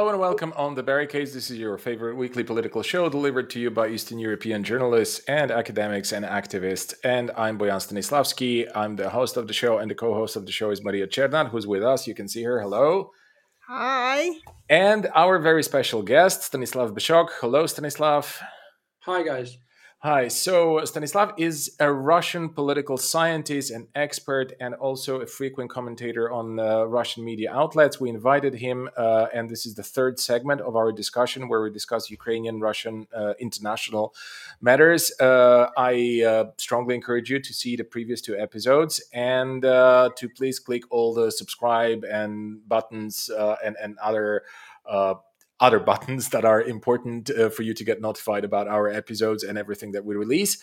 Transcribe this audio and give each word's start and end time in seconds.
Hello 0.00 0.12
and 0.12 0.18
welcome 0.18 0.54
on 0.56 0.74
The 0.74 0.82
Barricades. 0.82 1.34
This 1.34 1.50
is 1.50 1.58
your 1.58 1.76
favorite 1.76 2.16
weekly 2.16 2.42
political 2.42 2.82
show 2.82 3.10
delivered 3.10 3.50
to 3.50 3.60
you 3.60 3.70
by 3.70 3.88
Eastern 3.88 4.18
European 4.18 4.64
journalists 4.64 5.20
and 5.28 5.50
academics 5.50 6.10
and 6.10 6.24
activists. 6.24 6.94
And 7.04 7.30
I'm 7.36 7.58
Bojan 7.58 7.86
Stanislavski. 7.86 8.66
I'm 8.74 8.96
the 8.96 9.10
host 9.10 9.36
of 9.36 9.46
the 9.46 9.52
show, 9.52 9.76
and 9.76 9.90
the 9.90 9.94
co 9.94 10.14
host 10.14 10.36
of 10.36 10.46
the 10.46 10.52
show 10.52 10.70
is 10.70 10.82
Maria 10.82 11.06
Cernat, 11.06 11.50
who's 11.50 11.66
with 11.66 11.82
us. 11.82 12.06
You 12.06 12.14
can 12.14 12.28
see 12.28 12.42
her. 12.44 12.62
Hello. 12.62 13.10
Hi. 13.68 14.30
And 14.70 15.06
our 15.14 15.38
very 15.38 15.62
special 15.62 16.00
guest, 16.00 16.44
Stanislav 16.44 16.92
Byshok. 16.92 17.28
Hello, 17.38 17.66
Stanislav. 17.66 18.40
Hi, 19.00 19.22
guys. 19.22 19.58
Hi. 20.02 20.28
So 20.28 20.82
Stanislav 20.86 21.34
is 21.36 21.76
a 21.78 21.92
Russian 21.92 22.48
political 22.48 22.96
scientist 22.96 23.70
and 23.70 23.86
expert, 23.94 24.54
and 24.58 24.74
also 24.76 25.20
a 25.20 25.26
frequent 25.26 25.68
commentator 25.68 26.32
on 26.32 26.58
uh, 26.58 26.84
Russian 26.84 27.22
media 27.22 27.52
outlets. 27.52 28.00
We 28.00 28.08
invited 28.08 28.54
him, 28.54 28.88
uh, 28.96 29.26
and 29.34 29.50
this 29.50 29.66
is 29.66 29.74
the 29.74 29.82
third 29.82 30.18
segment 30.18 30.62
of 30.62 30.74
our 30.74 30.90
discussion 30.90 31.50
where 31.50 31.60
we 31.60 31.70
discuss 31.70 32.08
Ukrainian, 32.10 32.60
Russian, 32.60 33.08
uh, 33.14 33.34
international 33.38 34.14
matters. 34.62 35.12
Uh, 35.20 35.68
I 35.76 36.24
uh, 36.26 36.44
strongly 36.56 36.94
encourage 36.94 37.28
you 37.28 37.38
to 37.38 37.52
see 37.52 37.76
the 37.76 37.84
previous 37.84 38.22
two 38.22 38.38
episodes 38.38 39.02
and 39.12 39.62
uh, 39.66 40.08
to 40.16 40.30
please 40.30 40.58
click 40.58 40.84
all 40.88 41.12
the 41.12 41.30
subscribe 41.30 42.04
and 42.04 42.66
buttons 42.66 43.28
and 43.62 43.76
and 43.78 43.98
other 43.98 44.44
other 45.60 45.78
buttons 45.78 46.30
that 46.30 46.44
are 46.44 46.62
important 46.62 47.30
uh, 47.30 47.50
for 47.50 47.62
you 47.62 47.74
to 47.74 47.84
get 47.84 48.00
notified 48.00 48.44
about 48.44 48.66
our 48.66 48.88
episodes 48.88 49.44
and 49.44 49.58
everything 49.58 49.92
that 49.92 50.04
we 50.04 50.16
release. 50.16 50.58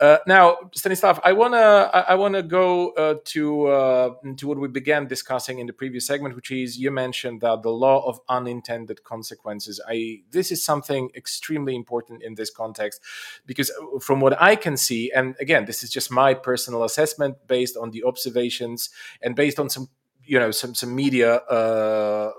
Uh, 0.00 0.18
now, 0.26 0.56
Stanislav, 0.74 1.20
I 1.22 1.32
wanna 1.32 1.90
I, 1.92 2.14
wanna 2.14 2.42
go 2.42 2.90
uh, 2.90 3.16
to 3.26 3.66
uh, 3.66 4.10
to 4.36 4.48
what 4.48 4.58
we 4.58 4.68
began 4.68 5.06
discussing 5.06 5.58
in 5.58 5.66
the 5.66 5.72
previous 5.72 6.06
segment, 6.06 6.34
which 6.34 6.50
is 6.50 6.78
you 6.78 6.90
mentioned 6.90 7.42
that 7.42 7.62
the 7.62 7.70
law 7.70 8.06
of 8.06 8.20
unintended 8.28 9.04
consequences. 9.04 9.80
I 9.86 10.22
this 10.30 10.50
is 10.50 10.64
something 10.64 11.10
extremely 11.14 11.74
important 11.74 12.22
in 12.22 12.34
this 12.34 12.50
context 12.50 13.02
because 13.44 13.70
uh, 13.70 13.98
from 13.98 14.20
what 14.20 14.40
I 14.40 14.56
can 14.56 14.76
see, 14.76 15.12
and 15.14 15.36
again, 15.40 15.66
this 15.66 15.82
is 15.82 15.90
just 15.90 16.10
my 16.10 16.32
personal 16.32 16.84
assessment 16.84 17.36
based 17.46 17.76
on 17.76 17.90
the 17.90 18.04
observations 18.04 18.90
and 19.20 19.36
based 19.36 19.58
on 19.58 19.68
some 19.68 19.88
you 20.24 20.38
know 20.38 20.50
some 20.50 20.74
some 20.74 20.94
media 20.94 21.36
uh, 21.36 22.32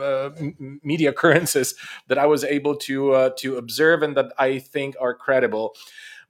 uh, 0.00 0.30
media 0.82 1.10
occurrences 1.14 1.74
that 2.08 2.18
I 2.18 2.26
was 2.26 2.44
able 2.44 2.76
to 2.76 3.12
uh, 3.12 3.30
to 3.38 3.56
observe 3.56 4.02
and 4.02 4.16
that 4.16 4.32
I 4.38 4.58
think 4.58 4.96
are 5.00 5.14
credible. 5.14 5.74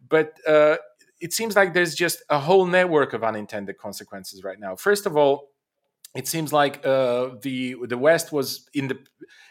But 0.09 0.39
uh, 0.47 0.77
it 1.21 1.33
seems 1.33 1.57
like 1.57 1.75
there's 1.75 1.95
just 1.95 2.23
a 2.29 2.39
whole 2.39 2.67
network 2.67 3.13
of 3.13 3.25
unintended 3.25 3.79
consequences 3.79 4.45
right 4.45 4.59
now. 4.59 4.77
First 4.77 5.07
of 5.07 5.17
all, 5.17 5.51
it 6.15 6.27
seems 6.27 6.53
like 6.53 6.85
uh, 6.87 7.31
the 7.43 7.77
the 7.87 7.99
West 7.99 8.33
was 8.33 8.69
in 8.75 8.89
the 8.89 8.99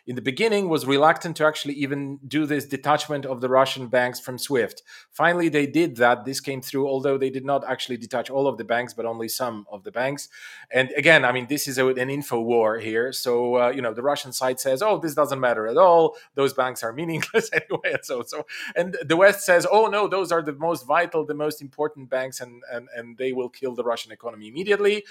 in 0.08 0.16
the 0.16 0.22
beginning 0.22 0.70
was 0.70 0.86
reluctant 0.86 1.36
to 1.36 1.46
actually 1.46 1.74
even 1.74 2.18
do 2.26 2.46
this 2.46 2.66
detachment 2.66 3.26
of 3.26 3.42
the 3.42 3.50
Russian 3.50 3.88
banks 3.88 4.22
from 4.22 4.38
SWIFT. 4.38 4.82
Finally, 5.12 5.50
they 5.50 5.68
did 5.68 5.98
that. 5.98 6.24
This 6.24 6.40
came 6.40 6.62
through, 6.62 6.88
although 6.88 7.18
they 7.18 7.30
did 7.30 7.44
not 7.44 7.66
actually 7.70 7.98
detach 7.98 8.30
all 8.30 8.48
of 8.48 8.58
the 8.58 8.64
banks, 8.64 8.94
but 8.94 9.06
only 9.06 9.28
some 9.28 9.66
of 9.70 9.84
the 9.84 9.92
banks. 9.92 10.30
And 10.72 10.92
again, 10.96 11.26
I 11.26 11.34
mean, 11.34 11.48
this 11.48 11.68
is 11.68 11.78
a, 11.78 11.88
an 11.88 12.10
info 12.10 12.40
war 12.40 12.80
here. 12.80 13.12
So 13.12 13.56
uh, 13.58 13.70
you 13.70 13.82
know, 13.82 13.94
the 13.94 14.02
Russian 14.02 14.32
side 14.32 14.62
says, 14.62 14.82
"Oh, 14.82 14.98
this 14.98 15.14
doesn't 15.14 15.42
matter 15.42 15.68
at 15.68 15.78
all. 15.78 16.16
Those 16.36 16.54
banks 16.54 16.84
are 16.84 16.94
meaningless 17.02 17.50
anyway." 17.52 17.92
And 17.92 18.06
so, 18.06 18.24
so, 18.24 18.46
and 18.78 18.98
the 19.06 19.18
West 19.18 19.46
says, 19.46 19.68
"Oh 19.70 19.88
no, 19.88 20.08
those 20.08 20.32
are 20.32 20.42
the 20.42 20.54
most 20.54 20.88
vital, 20.88 21.26
the 21.26 21.34
most 21.34 21.62
important 21.62 22.10
banks, 22.10 22.40
and 22.40 22.64
and 22.72 22.88
and 22.96 23.18
they 23.18 23.34
will 23.34 23.50
kill 23.50 23.76
the 23.76 23.84
Russian 23.84 24.14
economy 24.14 24.48
immediately." 24.48 25.04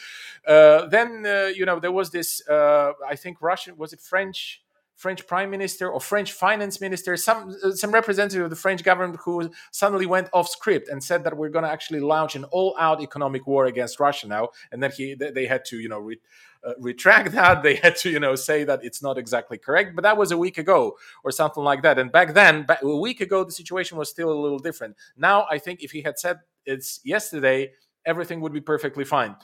Uh, 0.46 0.86
then 0.86 1.26
uh, 1.26 1.50
you 1.54 1.66
know, 1.66 1.78
there 1.78 1.92
was 1.92 2.10
this. 2.10 2.46
Uh, 2.48 2.92
I 3.06 3.14
think 3.14 3.42
Russian 3.42 3.76
was 3.76 3.92
it 3.92 4.00
French 4.00 4.62
French 4.96 5.26
prime 5.26 5.50
minister 5.50 5.90
or 5.90 6.00
French 6.00 6.32
finance 6.32 6.80
minister, 6.80 7.16
some 7.16 7.54
some 7.74 7.92
representative 7.92 8.44
of 8.44 8.50
the 8.50 8.56
French 8.56 8.82
government 8.82 9.20
who 9.22 9.50
suddenly 9.70 10.06
went 10.06 10.28
off 10.32 10.48
script 10.48 10.88
and 10.88 11.04
said 11.04 11.22
that 11.24 11.36
we're 11.36 11.50
going 11.50 11.64
to 11.64 11.70
actually 11.70 12.00
launch 12.00 12.34
an 12.34 12.44
all-out 12.44 13.02
economic 13.02 13.46
war 13.46 13.66
against 13.66 14.00
Russia 14.00 14.26
now, 14.26 14.48
and 14.72 14.82
then 14.82 14.90
he 14.90 15.14
they 15.14 15.46
had 15.46 15.64
to 15.66 15.78
you 15.78 15.88
know 15.88 15.98
re, 15.98 16.18
uh, 16.64 16.72
retract 16.80 17.32
that. 17.32 17.62
They 17.66 17.76
had 17.76 17.96
to 17.96 18.10
you 18.10 18.20
know 18.20 18.34
say 18.36 18.64
that 18.64 18.84
it's 18.84 19.02
not 19.02 19.18
exactly 19.18 19.58
correct, 19.58 19.94
but 19.94 20.02
that 20.02 20.16
was 20.16 20.32
a 20.32 20.38
week 20.38 20.56
ago 20.56 20.96
or 21.24 21.30
something 21.30 21.62
like 21.62 21.82
that. 21.82 21.98
And 21.98 22.10
back 22.10 22.32
then, 22.32 22.64
back, 22.64 22.82
a 22.82 22.96
week 22.96 23.20
ago, 23.20 23.44
the 23.44 23.52
situation 23.52 23.98
was 23.98 24.08
still 24.08 24.32
a 24.32 24.40
little 24.40 24.58
different. 24.58 24.96
Now, 25.16 25.46
I 25.50 25.58
think 25.58 25.82
if 25.82 25.90
he 25.90 26.00
had 26.00 26.18
said 26.18 26.40
it's 26.64 27.00
yesterday, 27.04 27.72
everything 28.06 28.40
would 28.40 28.52
be 28.52 28.60
perfectly 28.60 29.04
fine. 29.04 29.36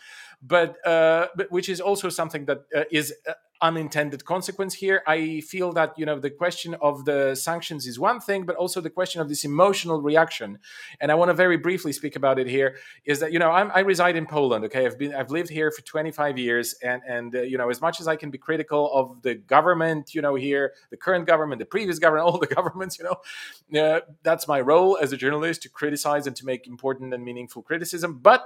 But, 0.42 0.84
uh, 0.86 1.28
but 1.36 1.50
which 1.52 1.68
is 1.68 1.80
also 1.80 2.08
something 2.08 2.46
that 2.46 2.62
uh, 2.74 2.84
is 2.90 3.12
uh, 3.28 3.32
unintended 3.62 4.24
consequence 4.24 4.74
here. 4.74 5.02
I 5.06 5.40
feel 5.40 5.72
that 5.72 5.96
you 5.96 6.04
know 6.04 6.18
the 6.18 6.30
question 6.30 6.74
of 6.82 7.04
the 7.04 7.34
sanctions 7.34 7.86
is 7.86 7.98
one 7.98 8.20
thing, 8.20 8.44
but 8.44 8.56
also 8.56 8.80
the 8.80 8.90
question 8.90 9.20
of 9.20 9.28
this 9.28 9.44
emotional 9.44 10.02
reaction. 10.02 10.58
And 11.00 11.10
I 11.12 11.14
want 11.14 11.28
to 11.30 11.34
very 11.34 11.56
briefly 11.56 11.92
speak 11.92 12.16
about 12.16 12.38
it 12.38 12.48
here. 12.48 12.76
Is 13.04 13.20
that 13.20 13.32
you 13.32 13.38
know 13.38 13.50
I'm, 13.50 13.70
i 13.74 13.80
reside 13.80 14.16
in 14.16 14.26
Poland. 14.26 14.64
Okay, 14.66 14.84
I've 14.84 14.98
been 14.98 15.14
I've 15.14 15.30
lived 15.30 15.48
here 15.48 15.70
for 15.70 15.82
25 15.82 16.36
years, 16.38 16.74
and 16.82 17.00
and 17.08 17.34
uh, 17.34 17.42
you 17.42 17.56
know 17.56 17.70
as 17.70 17.80
much 17.80 18.00
as 18.00 18.08
I 18.08 18.16
can 18.16 18.30
be 18.30 18.38
critical 18.38 18.92
of 18.92 19.22
the 19.22 19.36
government, 19.36 20.14
you 20.14 20.20
know 20.20 20.34
here 20.34 20.72
the 20.90 20.96
current 20.96 21.26
government, 21.26 21.60
the 21.60 21.66
previous 21.66 21.98
government, 21.98 22.26
all 22.28 22.38
the 22.38 22.46
governments, 22.46 22.98
you 22.98 23.04
know, 23.04 23.80
uh, 23.80 24.00
that's 24.22 24.48
my 24.48 24.60
role 24.60 24.98
as 25.00 25.12
a 25.12 25.16
journalist 25.16 25.62
to 25.62 25.68
criticize 25.68 26.26
and 26.26 26.36
to 26.36 26.44
make 26.44 26.66
important 26.66 27.14
and 27.14 27.24
meaningful 27.24 27.62
criticism. 27.62 28.18
But 28.18 28.44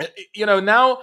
uh, 0.00 0.06
you 0.34 0.46
know 0.46 0.60
now 0.60 1.00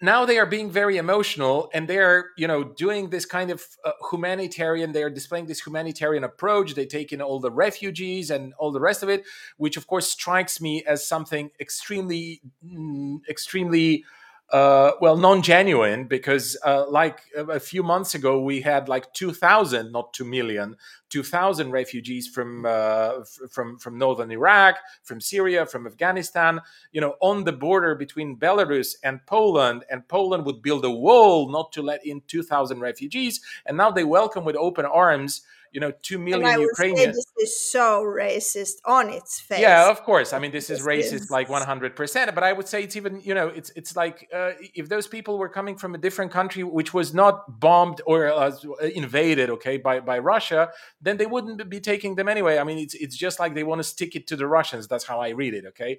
now 0.00 0.24
they 0.24 0.38
are 0.38 0.46
being 0.46 0.70
very 0.70 0.96
emotional 0.96 1.70
and 1.74 1.88
they're 1.88 2.30
you 2.36 2.46
know 2.46 2.64
doing 2.64 3.10
this 3.10 3.24
kind 3.24 3.50
of 3.50 3.62
uh, 3.84 3.92
humanitarian 4.10 4.92
they 4.92 5.02
are 5.02 5.10
displaying 5.10 5.46
this 5.46 5.60
humanitarian 5.60 6.24
approach. 6.24 6.74
They 6.74 6.86
take 6.86 7.12
in 7.12 7.20
all 7.20 7.40
the 7.40 7.50
refugees 7.50 8.30
and 8.30 8.54
all 8.58 8.70
the 8.72 8.80
rest 8.80 9.02
of 9.02 9.08
it 9.08 9.24
which 9.56 9.76
of 9.76 9.86
course 9.86 10.10
strikes 10.10 10.60
me 10.60 10.84
as 10.84 11.06
something 11.06 11.50
extremely 11.60 12.40
mm, 12.64 13.18
extremely 13.28 14.04
uh, 14.52 14.92
well, 15.00 15.16
non-genuine 15.16 16.04
because, 16.04 16.56
uh, 16.64 16.88
like 16.88 17.20
a 17.36 17.58
few 17.58 17.82
months 17.82 18.14
ago, 18.14 18.40
we 18.40 18.60
had 18.60 18.88
like 18.88 19.12
two 19.12 19.32
thousand, 19.32 19.90
not 19.90 20.12
two 20.12 20.24
million, 20.24 20.76
two 21.10 21.24
thousand 21.24 21.72
refugees 21.72 22.28
from 22.28 22.64
uh, 22.64 23.24
from 23.50 23.78
from 23.78 23.98
northern 23.98 24.30
Iraq, 24.30 24.76
from 25.02 25.20
Syria, 25.20 25.66
from 25.66 25.86
Afghanistan. 25.86 26.60
You 26.92 27.00
know, 27.00 27.14
on 27.20 27.42
the 27.42 27.52
border 27.52 27.96
between 27.96 28.36
Belarus 28.36 28.94
and 29.02 29.24
Poland, 29.26 29.84
and 29.90 30.06
Poland 30.06 30.46
would 30.46 30.62
build 30.62 30.84
a 30.84 30.90
wall 30.90 31.50
not 31.50 31.72
to 31.72 31.82
let 31.82 32.06
in 32.06 32.22
two 32.28 32.44
thousand 32.44 32.78
refugees, 32.78 33.40
and 33.66 33.76
now 33.76 33.90
they 33.90 34.04
welcome 34.04 34.44
with 34.44 34.56
open 34.56 34.84
arms 34.84 35.42
you 35.72 35.80
know, 35.80 35.92
two 36.00 36.18
million 36.18 36.58
Ukrainians. 36.58 37.25
Is 37.38 37.58
so 37.58 38.02
racist 38.02 38.76
on 38.84 39.10
its 39.10 39.40
face. 39.40 39.60
Yeah, 39.60 39.90
of 39.90 40.02
course. 40.02 40.32
I 40.32 40.38
mean, 40.38 40.52
this, 40.52 40.70
is 40.70 40.82
racist 40.82 41.30
like 41.30 41.48
one 41.48 41.62
hundred 41.62 41.94
percent. 41.94 42.34
But 42.34 42.44
I 42.44 42.52
would 42.52 42.66
say 42.66 42.82
it's 42.82 42.96
even, 42.96 43.20
you 43.20 43.34
know, 43.34 43.48
it's 43.48 43.70
it's 43.76 43.94
like 43.94 44.28
uh, 44.32 44.52
if 44.74 44.88
those 44.88 45.06
people 45.06 45.38
were 45.38 45.48
coming 45.48 45.76
from 45.76 45.94
a 45.94 45.98
different 45.98 46.32
country 46.32 46.62
which 46.62 46.94
was 46.94 47.12
not 47.12 47.60
bombed 47.60 48.00
or 48.06 48.28
uh, 48.28 48.52
invaded, 48.94 49.50
okay, 49.50 49.76
by 49.76 50.00
by 50.00 50.18
Russia, 50.18 50.70
then 51.00 51.16
they 51.16 51.26
wouldn't 51.26 51.68
be 51.68 51.80
taking 51.80 52.14
them 52.14 52.28
anyway. 52.28 52.58
I 52.58 52.64
mean, 52.64 52.78
it's 52.78 52.94
it's 52.94 53.16
just 53.16 53.38
like 53.38 53.54
they 53.54 53.64
want 53.64 53.80
to 53.80 53.84
stick 53.84 54.16
it 54.16 54.26
to 54.28 54.36
the 54.36 54.46
Russians. 54.46 54.88
That's 54.88 55.04
how 55.04 55.20
I 55.20 55.30
read 55.30 55.54
it, 55.54 55.66
okay. 55.66 55.98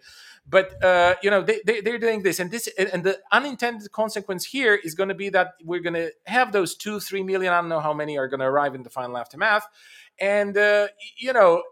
But 0.49 0.83
uh, 0.83 1.15
you 1.21 1.29
know, 1.29 1.41
they, 1.41 1.61
they 1.65 1.81
they're 1.81 1.99
doing 1.99 2.23
this, 2.23 2.39
and 2.39 2.49
this 2.49 2.67
and 2.77 3.03
the 3.03 3.19
unintended 3.31 3.91
consequence 3.91 4.45
here 4.45 4.75
is 4.75 4.95
going 4.95 5.09
to 5.09 5.15
be 5.15 5.29
that 5.29 5.53
we're 5.63 5.81
going 5.81 5.93
to 5.93 6.11
have 6.25 6.51
those 6.51 6.75
two, 6.75 6.99
three 6.99 7.23
million. 7.23 7.53
I 7.53 7.61
don't 7.61 7.69
know 7.69 7.79
how 7.79 7.93
many 7.93 8.17
are 8.17 8.27
going 8.27 8.39
to 8.39 8.45
arrive 8.45 8.73
in 8.73 8.83
the 8.83 8.89
final 8.89 9.17
aftermath 9.17 9.67
and 10.19 10.57
uh, 10.57 10.87
you 11.17 11.33
know 11.33 11.63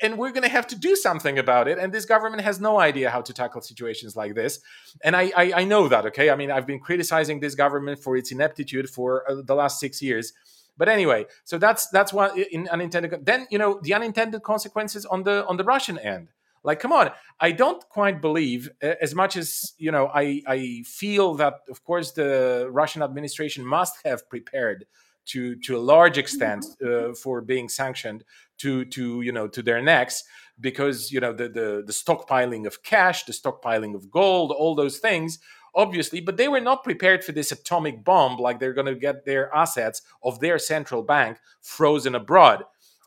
and 0.00 0.16
we're 0.16 0.30
going 0.30 0.42
to 0.42 0.48
have 0.48 0.66
to 0.68 0.76
do 0.76 0.94
something 0.94 1.38
about 1.38 1.68
it 1.68 1.78
and 1.78 1.92
this 1.92 2.04
government 2.04 2.42
has 2.42 2.60
no 2.60 2.78
idea 2.78 3.10
how 3.10 3.20
to 3.20 3.32
tackle 3.32 3.60
situations 3.60 4.16
like 4.16 4.34
this. 4.34 4.60
And 5.02 5.16
I, 5.16 5.32
I, 5.36 5.52
I 5.56 5.64
know 5.64 5.88
that 5.88 6.06
okay? 6.06 6.30
I 6.30 6.36
mean 6.36 6.50
i've 6.50 6.66
been 6.66 6.80
criticizing 6.80 7.40
this 7.40 7.54
government 7.54 7.98
for 7.98 8.16
its 8.16 8.32
ineptitude 8.32 8.88
for 8.88 9.28
uh, 9.30 9.42
the 9.44 9.54
last 9.54 9.80
six 9.80 10.00
years. 10.02 10.32
But 10.76 10.88
anyway 10.88 11.26
so 11.44 11.58
that's 11.58 11.88
that's 11.88 12.12
one 12.12 12.30
in 12.38 12.68
unintended 12.68 13.24
then 13.24 13.46
you 13.50 13.58
know 13.58 13.80
the 13.82 13.94
unintended 13.94 14.42
consequences 14.42 15.04
on 15.06 15.22
the 15.22 15.46
on 15.46 15.56
the 15.56 15.64
russian 15.64 15.98
end. 15.98 16.28
Like 16.64 16.80
come 16.80 16.92
on 16.92 17.10
i 17.40 17.52
don't 17.52 17.88
quite 17.88 18.20
believe 18.20 18.68
as 18.82 19.14
much 19.14 19.36
as 19.36 19.74
you 19.78 19.92
know 19.92 20.10
i 20.12 20.42
i 20.46 20.82
feel 20.84 21.34
that 21.34 21.60
of 21.70 21.84
course 21.84 22.10
the 22.12 22.68
russian 22.70 23.00
administration 23.00 23.64
must 23.64 23.94
have 24.04 24.28
prepared 24.28 24.84
to 25.28 25.56
to 25.56 25.76
a 25.76 25.80
large 25.80 26.18
extent 26.18 26.64
uh, 26.84 27.12
for 27.14 27.40
being 27.40 27.68
sanctioned 27.68 28.24
to 28.58 28.84
to 28.86 29.20
you 29.22 29.32
know 29.32 29.48
to 29.48 29.62
their 29.62 29.82
necks 29.82 30.24
because 30.60 31.12
you 31.12 31.20
know 31.20 31.32
the, 31.32 31.48
the 31.48 31.82
the 31.86 31.92
stockpiling 31.92 32.66
of 32.66 32.82
cash 32.82 33.24
the 33.24 33.32
stockpiling 33.32 33.94
of 33.94 34.10
gold 34.10 34.50
all 34.50 34.74
those 34.74 34.98
things 34.98 35.38
obviously 35.74 36.20
but 36.20 36.36
they 36.36 36.48
were 36.48 36.60
not 36.60 36.84
prepared 36.84 37.24
for 37.24 37.32
this 37.32 37.52
atomic 37.52 38.04
bomb 38.04 38.36
like 38.36 38.58
they're 38.58 38.72
going 38.72 38.86
to 38.86 38.94
get 38.94 39.24
their 39.24 39.54
assets 39.54 40.02
of 40.22 40.40
their 40.40 40.58
central 40.58 41.02
bank 41.02 41.38
frozen 41.60 42.14
abroad. 42.14 42.64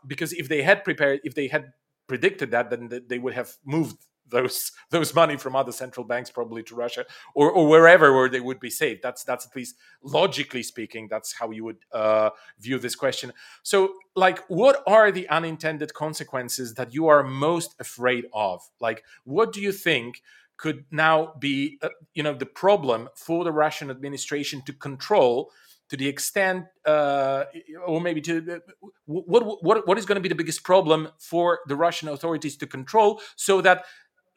Because 0.08 0.34
if 0.34 0.50
they 0.50 0.64
had 0.64 0.84
prepared 0.84 1.20
if 1.24 1.36
they 1.36 1.48
had 1.48 1.74
predicted 2.08 2.52
that 2.52 2.70
then 2.70 2.90
they 3.08 3.20
would 3.20 3.34
have 3.34 3.52
moved 3.66 3.98
those 4.32 4.72
those 4.90 5.14
money 5.14 5.38
from 5.38 5.56
other 5.56 5.72
central 5.72 6.06
banks 6.06 6.32
probably 6.32 6.64
to 6.64 6.76
Russia 6.76 7.06
or, 7.36 7.52
or 7.52 7.68
wherever 7.68 8.14
where 8.16 8.30
they 8.30 8.40
would 8.40 8.60
be 8.60 8.70
saved. 8.70 9.02
That's 9.04 9.24
that's 9.24 9.46
at 9.46 9.56
least 9.56 9.76
logically 10.04 10.64
speaking, 10.64 11.08
that's 11.10 11.34
how 11.34 11.52
you 11.52 11.64
would 11.66 11.78
uh, 11.92 12.32
view 12.60 12.80
this 12.80 12.96
question. 12.96 13.32
So, 13.64 13.94
like, 14.16 14.40
what 14.48 14.84
are 14.88 15.12
the 15.12 15.30
unintended 15.30 15.94
consequences 15.94 16.74
that 16.76 16.94
you 16.94 17.08
are 17.08 17.24
most 17.24 17.76
afraid 17.80 18.26
of? 18.34 18.62
Like, 18.80 19.04
what 19.24 19.54
do 19.54 19.62
you 19.62 19.72
think? 19.72 20.22
could 20.58 20.86
now 20.92 21.34
be 21.40 21.80
uh, 21.82 21.90
you 22.14 22.22
know 22.22 22.36
the 22.36 22.46
problem 22.46 23.10
for 23.16 23.44
the 23.44 23.52
russian 23.52 23.90
administration 23.90 24.62
to 24.64 24.72
control 24.72 25.50
to 25.92 25.98
the 25.98 26.08
extent, 26.08 26.68
uh, 26.86 27.44
or 27.86 28.00
maybe 28.00 28.22
to 28.22 28.38
uh, 28.50 28.88
what 29.06 29.62
what 29.62 29.86
what 29.86 29.98
is 29.98 30.06
going 30.06 30.16
to 30.16 30.22
be 30.22 30.30
the 30.30 30.36
biggest 30.36 30.64
problem 30.64 31.10
for 31.20 31.60
the 31.68 31.76
Russian 31.76 32.08
authorities 32.08 32.56
to 32.56 32.66
control, 32.66 33.20
so 33.36 33.60
that 33.60 33.84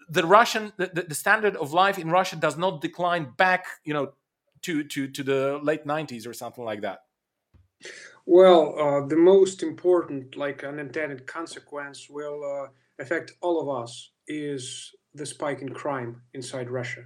the 0.09 0.27
Russian 0.27 0.73
the, 0.77 1.05
the 1.09 1.15
standard 1.15 1.57
of 1.57 1.73
life 1.73 1.99
in 1.99 2.11
Russia 2.11 2.37
does 2.37 2.57
not 2.57 2.81
decline 2.81 3.33
back, 3.37 3.67
you 3.85 3.95
know, 3.95 4.13
to 4.63 4.85
to 4.85 5.09
to 5.09 5.23
the 5.23 5.59
late 5.63 5.87
'90s 5.87 6.27
or 6.27 6.33
something 6.33 6.65
like 6.65 6.83
that. 6.83 7.01
Well, 8.27 8.79
uh, 8.79 9.07
the 9.07 9.17
most 9.17 9.63
important, 9.63 10.37
like 10.37 10.65
unintended 10.65 11.27
consequence, 11.27 12.09
will 12.09 12.43
uh, 12.43 12.69
affect 13.03 13.33
all 13.43 13.61
of 13.61 13.83
us 13.83 14.13
is 14.27 14.95
the 15.15 15.27
spike 15.27 15.61
in 15.61 15.75
crime 15.75 16.23
inside 16.33 16.71
Russia, 16.71 17.05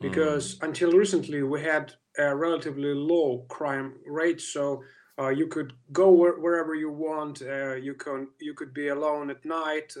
because 0.00 0.56
mm. 0.56 0.68
until 0.68 0.92
recently 0.92 1.42
we 1.42 1.62
had 1.62 1.92
a 2.18 2.34
relatively 2.34 2.94
low 2.94 3.44
crime 3.48 3.94
rate. 4.06 4.40
So 4.40 4.82
uh, 5.18 5.28
you 5.28 5.46
could 5.46 5.72
go 5.92 6.10
where, 6.10 6.38
wherever 6.40 6.74
you 6.74 6.90
want. 6.90 7.42
Uh, 7.42 7.74
you 7.74 7.94
can 7.94 8.28
you 8.40 8.54
could 8.54 8.72
be 8.72 8.88
alone 8.88 9.30
at 9.30 9.44
night, 9.44 9.94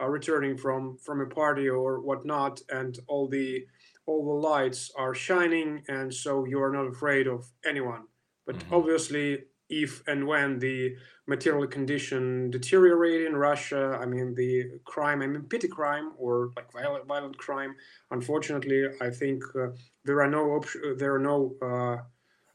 uh, 0.00 0.06
returning 0.06 0.56
from 0.56 0.98
from 0.98 1.20
a 1.20 1.26
party 1.26 1.68
or 1.68 2.00
whatnot, 2.00 2.60
and 2.70 2.98
all 3.08 3.28
the 3.28 3.66
all 4.06 4.24
the 4.24 4.48
lights 4.48 4.90
are 4.96 5.14
shining, 5.14 5.82
and 5.88 6.12
so 6.12 6.44
you 6.44 6.62
are 6.62 6.72
not 6.72 6.86
afraid 6.86 7.26
of 7.26 7.46
anyone. 7.64 8.04
But 8.46 8.56
mm-hmm. 8.56 8.74
obviously, 8.74 9.38
if 9.68 10.06
and 10.06 10.26
when 10.26 10.58
the 10.58 10.96
material 11.26 11.66
condition 11.66 12.50
deteriorate 12.50 13.26
in 13.26 13.34
Russia, 13.34 13.98
I 14.00 14.06
mean 14.06 14.34
the 14.34 14.80
crime, 14.84 15.22
I 15.22 15.26
mean 15.26 15.42
petty 15.50 15.68
crime 15.68 16.12
or 16.18 16.50
like 16.56 16.72
violent 16.72 17.06
violent 17.06 17.36
crime. 17.36 17.74
Unfortunately, 18.10 18.86
I 19.00 19.10
think 19.10 19.42
uh, 19.56 19.68
there 20.04 20.20
are 20.20 20.30
no 20.30 20.52
op- 20.52 20.98
there 20.98 21.14
are 21.14 21.18
no 21.18 21.54
uh, 21.60 21.96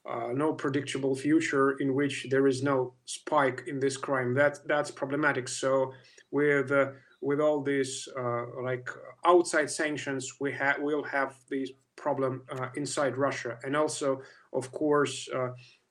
uh, 0.10 0.32
no 0.34 0.54
predictable 0.54 1.16
future 1.16 1.72
in 1.72 1.94
which 1.94 2.28
there 2.30 2.48
is 2.48 2.64
no 2.64 2.94
spike 3.06 3.64
in 3.68 3.80
this 3.80 3.98
crime. 3.98 4.34
That 4.34 4.60
that's 4.68 4.92
problematic. 4.92 5.48
So 5.50 5.94
with 6.32 6.72
uh, 6.72 6.92
with 7.22 7.40
all 7.40 7.62
these 7.62 8.08
uh, 8.18 8.44
like 8.64 8.90
outside 9.26 9.70
sanctions, 9.70 10.34
we 10.40 10.52
have 10.54 10.78
we'll 10.80 11.04
have 11.04 11.36
this 11.50 11.72
problem 11.96 12.44
uh, 12.52 12.70
inside 12.76 13.16
Russia, 13.18 13.58
and 13.64 13.76
also 13.76 14.22
of 14.54 14.72
course 14.72 15.30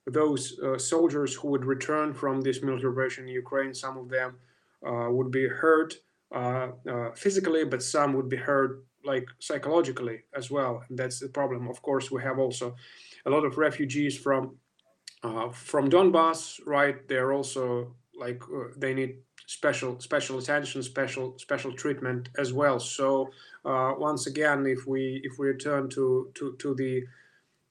those 0.06 0.58
uh, 0.60 0.78
soldiers 0.78 1.34
who 1.34 1.48
would 1.48 1.64
return 1.64 2.12
from 2.12 2.40
this 2.40 2.62
military 2.62 2.90
operation 2.92 3.24
in 3.24 3.34
Ukraine, 3.34 3.74
some 3.74 3.96
of 3.96 4.08
them 4.08 4.36
uh, 4.86 5.08
would 5.10 5.30
be 5.30 5.46
hurt 5.46 5.94
uh, 6.34 6.68
uh, 6.88 7.10
physically, 7.14 7.64
but 7.64 7.82
some 7.82 8.14
would 8.14 8.28
be 8.28 8.36
hurt 8.36 8.84
like 9.04 9.26
psychologically 9.38 10.20
as 10.34 10.50
well. 10.50 10.82
And 10.88 10.98
that's 10.98 11.20
the 11.20 11.28
problem. 11.28 11.68
Of 11.68 11.82
course, 11.82 12.10
we 12.10 12.22
have 12.22 12.38
also 12.38 12.74
a 13.26 13.30
lot 13.30 13.44
of 13.44 13.58
refugees 13.58 14.16
from 14.16 14.56
uh, 15.22 15.50
from 15.50 15.90
Donbass, 15.90 16.60
right? 16.66 17.06
They're 17.08 17.32
also 17.32 17.94
like 18.14 18.42
they 18.76 18.94
need 18.94 19.16
special 19.50 19.98
special 19.98 20.38
attention, 20.38 20.82
special 20.82 21.26
special 21.38 21.72
treatment 21.82 22.28
as 22.38 22.52
well. 22.52 22.78
So 22.78 23.30
once 23.64 24.26
again, 24.32 24.66
if 24.66 24.86
we 24.86 25.20
if 25.24 25.38
we 25.38 25.48
return 25.48 25.88
to 25.90 26.30
to 26.36 26.44
to 26.62 26.74
the 26.74 27.02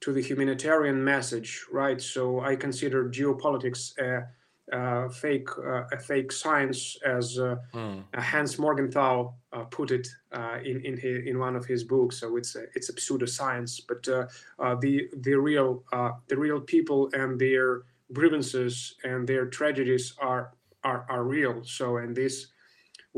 to 0.02 0.14
the 0.14 0.22
humanitarian 0.22 1.04
message, 1.04 1.66
right? 1.72 2.02
So 2.02 2.40
I 2.42 2.56
consider 2.56 3.10
geopolitics 3.10 3.98
a, 3.98 4.28
a 4.72 5.10
fake 5.10 5.50
uh, 5.58 5.84
a 5.92 6.00
fake 6.00 6.32
science, 6.32 6.98
as 7.06 7.38
uh, 7.38 7.56
mm. 7.74 8.04
Hans 8.16 8.58
Morgenthau 8.58 9.34
uh, 9.52 9.64
put 9.64 9.92
it 9.92 10.08
uh, 10.32 10.58
in 10.64 10.82
in 10.86 10.98
his, 10.98 11.26
in 11.26 11.40
one 11.40 11.56
of 11.56 11.66
his 11.66 11.84
books. 11.84 12.20
So 12.20 12.38
it's 12.38 12.56
a, 12.56 12.64
it's 12.76 12.90
a 12.90 12.94
pseudoscience, 12.94 13.82
but 13.88 14.08
uh, 14.08 14.26
uh, 14.64 14.76
the 14.76 15.10
the 15.22 15.36
real 15.36 15.84
the 16.28 16.38
real 16.38 16.62
people 16.62 17.10
and 17.14 17.40
their 17.40 17.84
grievances 18.12 18.96
and 19.04 19.28
their 19.28 19.46
tragedies 19.46 20.14
are 20.20 20.52
are, 20.90 21.02
are 21.14 21.24
real. 21.24 21.56
So 21.64 21.86
and 21.98 22.16
this 22.16 22.36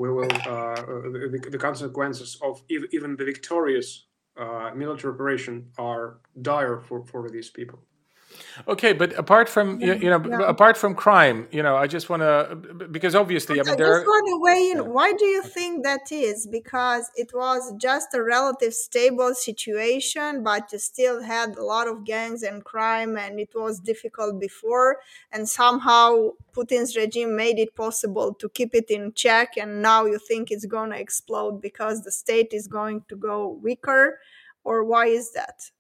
we 0.02 0.10
will 0.10 0.36
the, 1.34 1.50
the 1.56 1.58
consequences 1.58 2.30
of 2.48 2.54
even 2.70 3.10
the 3.20 3.26
victorious 3.34 3.90
uh, 4.44 4.72
military 4.84 5.14
operation 5.14 5.56
are 5.78 6.06
dire 6.42 6.80
for, 6.88 7.06
for 7.12 7.30
these 7.30 7.50
people. 7.50 7.80
Okay, 8.68 8.94
but 8.94 9.18
apart 9.18 9.50
from 9.50 9.80
you, 9.82 9.94
you 9.96 10.10
know, 10.10 10.24
yeah. 10.28 10.50
apart 10.50 10.78
from 10.78 10.96
crime, 10.96 11.48
you 11.52 11.64
know, 11.64 11.76
I 11.76 11.88
just 11.88 12.10
want 12.10 12.22
to 12.22 12.56
because 12.92 13.16
obviously, 13.16 13.60
I 13.60 13.64
mean, 13.64 13.74
I 13.74 13.78
just 13.78 14.06
want 14.06 14.28
to 14.28 14.40
weigh 14.42 14.72
in. 14.72 14.78
Yeah. 14.78 14.84
Why 14.84 15.14
do 15.14 15.26
you 15.26 15.44
think 15.44 15.84
that 15.84 16.12
is? 16.12 16.48
Because 16.48 17.10
it 17.16 17.32
was 17.34 17.74
just 17.78 18.14
a 18.14 18.24
relative 18.24 18.74
stable 18.74 19.34
situation, 19.34 20.44
but 20.44 20.72
you 20.72 20.80
still 20.80 21.22
had 21.22 21.56
a 21.56 21.64
lot 21.64 21.88
of 21.88 22.04
gangs 22.06 22.44
and 22.44 22.64
crime, 22.64 23.18
and 23.18 23.40
it 23.40 23.50
was 23.56 23.80
difficult 23.80 24.40
before. 24.40 25.00
And 25.32 25.48
somehow 25.48 26.32
Putin's 26.54 26.96
regime 26.96 27.36
made 27.36 27.60
it 27.60 27.76
possible 27.76 28.34
to 28.36 28.50
keep 28.50 28.76
it 28.76 28.90
in 28.90 29.14
check, 29.14 29.58
and 29.58 29.82
now 29.82 30.06
you 30.06 30.18
think 30.18 30.52
it's 30.52 30.66
going 30.66 30.92
to 30.92 31.00
explode 31.00 31.62
because 31.62 32.04
the 32.04 32.12
state 32.12 32.54
is 32.54 32.68
going 32.68 33.04
to 33.10 33.16
go 33.16 33.60
weaker, 33.62 34.20
or 34.64 34.84
why 34.84 35.08
is 35.08 35.32
that? 35.34 35.72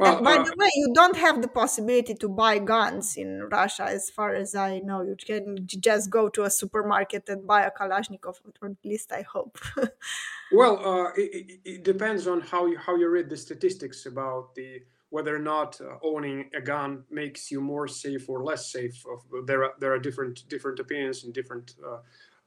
Well, 0.00 0.16
and 0.16 0.24
by 0.24 0.36
uh, 0.36 0.44
the 0.44 0.54
way, 0.56 0.70
you 0.76 0.92
don't 0.94 1.16
have 1.16 1.42
the 1.42 1.48
possibility 1.48 2.14
to 2.14 2.28
buy 2.28 2.58
guns 2.58 3.18
in 3.18 3.42
Russia, 3.52 3.84
as 3.84 4.08
far 4.08 4.34
as 4.34 4.54
I 4.54 4.78
know. 4.78 5.02
You 5.02 5.14
can 5.14 5.66
just 5.66 6.08
go 6.08 6.30
to 6.30 6.44
a 6.44 6.50
supermarket 6.50 7.28
and 7.28 7.46
buy 7.46 7.66
a 7.66 7.70
Kalashnikov, 7.70 8.36
or 8.62 8.68
at 8.70 8.76
least 8.82 9.12
I 9.12 9.20
hope. 9.20 9.58
well, 10.52 10.74
uh, 10.82 11.10
it, 11.16 11.60
it, 11.66 11.84
depends 11.84 12.26
on 12.26 12.40
how 12.40 12.64
you, 12.64 12.78
how 12.78 12.96
you 12.96 13.10
read 13.10 13.28
the 13.28 13.36
statistics 13.36 14.06
about 14.06 14.54
the 14.54 14.80
whether 15.10 15.36
or 15.36 15.40
not 15.40 15.78
uh, 15.82 15.98
owning 16.02 16.48
a 16.54 16.62
gun 16.62 17.04
makes 17.10 17.50
you 17.50 17.60
more 17.60 17.86
safe 17.86 18.26
or 18.30 18.42
less 18.42 18.72
safe. 18.72 19.04
There 19.44 19.64
are 19.64 19.74
there 19.80 19.92
are 19.92 19.98
different 19.98 20.48
different 20.48 20.80
opinions 20.80 21.24
and 21.24 21.34
different. 21.34 21.74
Uh, 21.86 21.98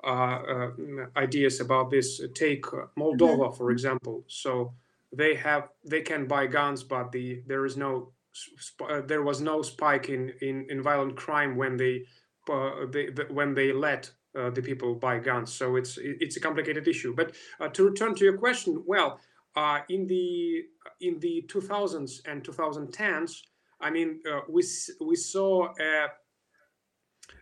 uh, 0.03 0.69
ideas 1.15 1.61
about 1.61 1.89
this. 1.89 2.19
Take 2.35 2.65
Moldova, 2.97 3.47
mm-hmm. 3.47 3.55
for 3.55 3.71
example. 3.71 4.25
So 4.27 4.73
they 5.15 5.35
have 5.35 5.69
they 5.85 6.01
can 6.01 6.27
buy 6.27 6.47
guns, 6.47 6.83
but 6.83 7.11
the 7.11 7.41
there 7.47 7.65
is 7.65 7.77
no 7.77 8.13
uh, 8.89 9.01
there 9.01 9.21
was 9.21 9.41
no 9.41 9.61
spike 9.61 10.09
in, 10.09 10.33
in, 10.41 10.65
in 10.69 10.81
violent 10.81 11.15
crime 11.15 11.55
when 11.55 11.77
they, 11.77 12.03
uh, 12.51 12.85
they 12.91 13.07
the, 13.07 13.27
when 13.29 13.53
they 13.53 13.71
let 13.71 14.09
uh, 14.37 14.49
the 14.49 14.61
people 14.61 14.95
buy 14.95 15.19
guns. 15.19 15.53
So 15.53 15.75
it's 15.75 15.97
it's 16.01 16.37
a 16.37 16.39
complicated 16.39 16.87
issue. 16.87 17.13
But 17.15 17.35
uh, 17.59 17.69
to 17.69 17.83
return 17.89 18.15
to 18.15 18.23
your 18.23 18.37
question, 18.37 18.83
well, 18.85 19.19
uh, 19.55 19.79
in 19.89 20.07
the 20.07 20.63
in 21.01 21.19
the 21.19 21.45
2000s 21.47 22.21
and 22.25 22.43
2010s, 22.43 23.41
I 23.79 23.91
mean, 23.91 24.19
uh, 24.29 24.41
we 24.49 24.63
we 24.99 25.15
saw 25.15 25.69
a 25.79 26.07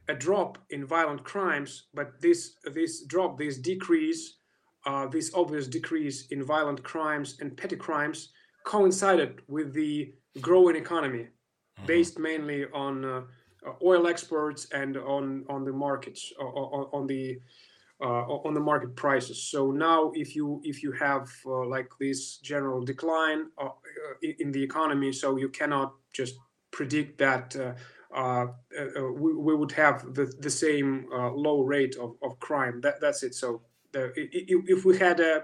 a 0.10 0.16
drop 0.16 0.58
in 0.72 0.86
violent 0.86 1.24
crimes, 1.24 1.88
but 1.94 2.20
this 2.20 2.58
this 2.74 3.06
drop, 3.06 3.38
this 3.38 3.58
decrease 3.58 4.41
uh, 4.86 5.08
this 5.08 5.32
obvious 5.34 5.68
decrease 5.68 6.28
in 6.28 6.44
violent 6.44 6.82
crimes 6.84 7.38
and 7.40 7.56
petty 7.56 7.76
crimes 7.76 8.30
coincided 8.66 9.42
with 9.48 9.74
the 9.74 10.14
growing 10.40 10.76
economy 10.76 11.28
mm-hmm. 11.28 11.86
based 11.86 12.18
mainly 12.20 12.66
on 12.74 13.06
uh, 13.06 13.22
oil 13.84 14.08
exports 14.08 14.68
and 14.74 14.98
on 14.98 15.46
on 15.50 15.64
the 15.64 15.72
markets 15.72 16.34
on, 16.40 16.88
on 16.94 17.08
the 17.08 17.38
uh, 18.02 18.26
on 18.48 18.56
the 18.56 18.60
market 18.60 18.96
prices. 18.96 19.44
So 19.52 19.70
now, 19.70 20.12
if 20.16 20.36
you 20.36 20.60
if 20.64 20.82
you 20.82 20.92
have 20.94 21.30
uh, 21.46 21.68
like 21.68 21.88
this 22.00 22.38
general 22.38 22.84
decline 22.84 23.46
uh, 23.60 23.70
in 24.40 24.52
the 24.52 24.64
economy, 24.64 25.12
so 25.12 25.38
you 25.38 25.50
cannot 25.50 25.94
just 26.12 26.34
predict 26.72 27.20
that 27.20 27.56
uh, 28.16 28.46
we, 28.96 29.36
we, 29.36 29.56
would 29.56 29.72
have 29.74 30.16
the, 30.16 30.34
the 30.40 30.50
same 30.50 31.06
low 31.12 31.62
rate 31.62 31.96
of, 31.98 32.16
of 32.24 32.40
crime. 32.40 32.82
That, 32.82 33.02
that's 33.02 33.22
it. 33.24 33.36
So 33.36 33.62
the 33.92 34.12
if, 34.16 34.86
we 34.86 34.98
had 34.98 35.20
a 35.20 35.44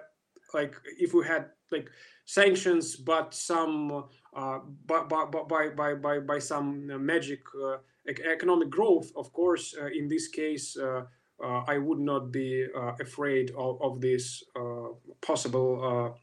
like 0.53 0.75
if 0.99 1.13
we 1.13 1.25
had 1.25 1.45
like 1.71 1.89
sanctions 2.25 2.95
but 2.95 3.33
some 3.33 4.03
uh, 4.35 4.59
by, 4.85 5.03
by, 5.03 5.69
by, 5.69 5.93
by, 5.95 6.19
by 6.19 6.39
some 6.39 7.05
magic 7.05 7.39
uh, 7.63 7.77
economic 8.31 8.69
growth 8.69 9.11
of 9.15 9.31
course 9.33 9.75
uh, 9.81 9.87
in 9.87 10.07
this 10.07 10.27
case 10.27 10.77
uh, 10.77 11.03
uh, 11.43 11.63
I 11.67 11.77
would 11.77 11.99
not 11.99 12.31
be 12.31 12.65
uh, 12.75 12.93
afraid 12.99 13.51
of, 13.51 13.79
of 13.81 14.01
this 14.01 14.43
possible 15.21 16.17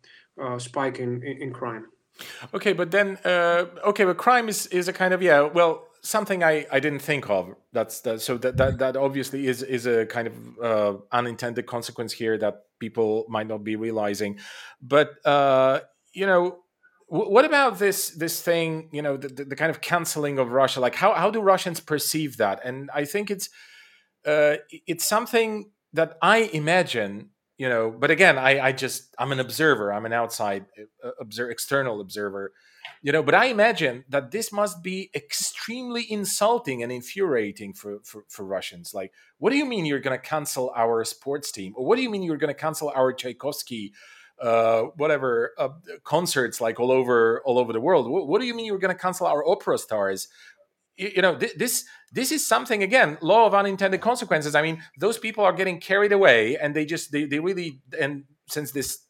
spike 0.58 0.98
in, 0.98 1.22
in, 1.22 1.52
crime 1.52 1.86
Okay, 2.52 2.72
but 2.72 2.90
then 2.90 3.18
okay, 3.24 4.04
but 4.04 4.16
crime 4.16 4.48
is 4.48 4.66
is 4.68 4.88
a 4.88 4.92
kind 4.92 5.12
of 5.12 5.20
yeah. 5.22 5.40
Well, 5.42 5.86
something 6.04 6.44
I, 6.44 6.66
I 6.70 6.78
didn't 6.80 7.00
think 7.00 7.28
of. 7.28 7.54
That's 7.72 8.00
that. 8.02 8.20
So 8.20 8.38
that, 8.38 8.56
that 8.58 8.78
that 8.78 8.96
obviously 8.96 9.46
is 9.46 9.62
is 9.62 9.86
a 9.86 10.06
kind 10.06 10.28
of 10.28 10.34
uh, 10.62 10.98
unintended 11.10 11.66
consequence 11.66 12.12
here 12.12 12.38
that 12.38 12.66
people 12.78 13.24
might 13.28 13.48
not 13.48 13.64
be 13.64 13.76
realizing. 13.76 14.38
But 14.80 15.14
uh, 15.26 15.80
you 16.12 16.26
know, 16.26 16.58
w- 17.10 17.30
what 17.30 17.44
about 17.44 17.78
this 17.78 18.10
this 18.10 18.40
thing? 18.40 18.90
You 18.92 19.02
know, 19.02 19.16
the, 19.16 19.28
the, 19.28 19.44
the, 19.44 19.56
kind 19.56 19.70
of 19.70 19.80
canceling 19.80 20.38
of 20.38 20.52
Russia. 20.52 20.80
Like 20.80 20.94
how 20.94 21.14
how 21.14 21.30
do 21.30 21.40
Russians 21.40 21.80
perceive 21.80 22.36
that? 22.36 22.64
And 22.64 22.90
I 22.94 23.04
think 23.04 23.30
it's 23.30 23.48
uh, 24.26 24.56
it's 24.86 25.04
something 25.04 25.70
that 25.94 26.16
I 26.22 26.50
imagine 26.52 27.30
you 27.56 27.68
know 27.68 27.88
but 27.88 28.10
again 28.10 28.36
i 28.36 28.58
i 28.58 28.72
just 28.72 29.14
i'm 29.16 29.30
an 29.30 29.38
observer 29.38 29.92
i'm 29.92 30.04
an 30.06 30.12
outside 30.12 30.66
uh, 31.04 31.10
observer 31.20 31.52
external 31.52 32.00
observer 32.00 32.52
you 33.04 33.12
know 33.12 33.22
but 33.22 33.34
i 33.34 33.44
imagine 33.46 34.04
that 34.08 34.30
this 34.30 34.50
must 34.50 34.82
be 34.82 35.10
extremely 35.14 36.04
insulting 36.10 36.82
and 36.82 36.90
infuriating 36.90 37.72
for 37.72 37.98
for, 38.02 38.24
for 38.28 38.44
russians. 38.54 38.94
Like 38.94 39.12
what 39.38 39.50
do 39.50 39.56
you 39.56 39.66
mean 39.66 39.84
you're 39.84 40.00
going 40.00 40.18
to 40.18 40.26
cancel 40.26 40.72
our 40.76 41.04
sports 41.04 41.50
team? 41.50 41.74
Or 41.76 41.84
what 41.84 41.96
do 41.96 42.02
you 42.02 42.10
mean 42.10 42.22
you're 42.22 42.36
going 42.36 42.54
to 42.54 42.60
cancel 42.60 42.90
our 42.94 43.12
tchaikovsky 43.12 43.92
uh, 44.40 44.82
whatever 44.96 45.52
uh, 45.58 45.68
concerts 46.02 46.60
like 46.60 46.80
all 46.80 46.90
over 46.90 47.42
all 47.44 47.58
over 47.58 47.72
the 47.72 47.80
world? 47.80 48.10
What, 48.10 48.26
what 48.28 48.40
do 48.40 48.46
you 48.46 48.54
mean 48.54 48.66
you're 48.66 48.78
going 48.78 48.94
to 48.94 49.00
cancel 49.00 49.26
our 49.26 49.46
opera 49.46 49.78
stars? 49.78 50.28
You, 50.96 51.22
know 51.22 51.36
th- 51.36 51.54
this 51.56 51.84
this 52.12 52.30
is 52.30 52.46
something 52.46 52.82
again 52.82 53.18
law 53.20 53.46
of 53.46 53.54
unintended 53.54 54.00
consequences. 54.00 54.54
I 54.54 54.62
mean 54.62 54.82
those 54.98 55.18
people 55.18 55.44
are 55.44 55.52
getting 55.52 55.80
carried 55.80 56.12
away 56.12 56.56
and 56.56 56.74
they 56.74 56.86
just 56.86 57.10
they, 57.12 57.24
they 57.24 57.40
really 57.40 57.80
and 58.00 58.24
since 58.48 58.70
this 58.70 59.00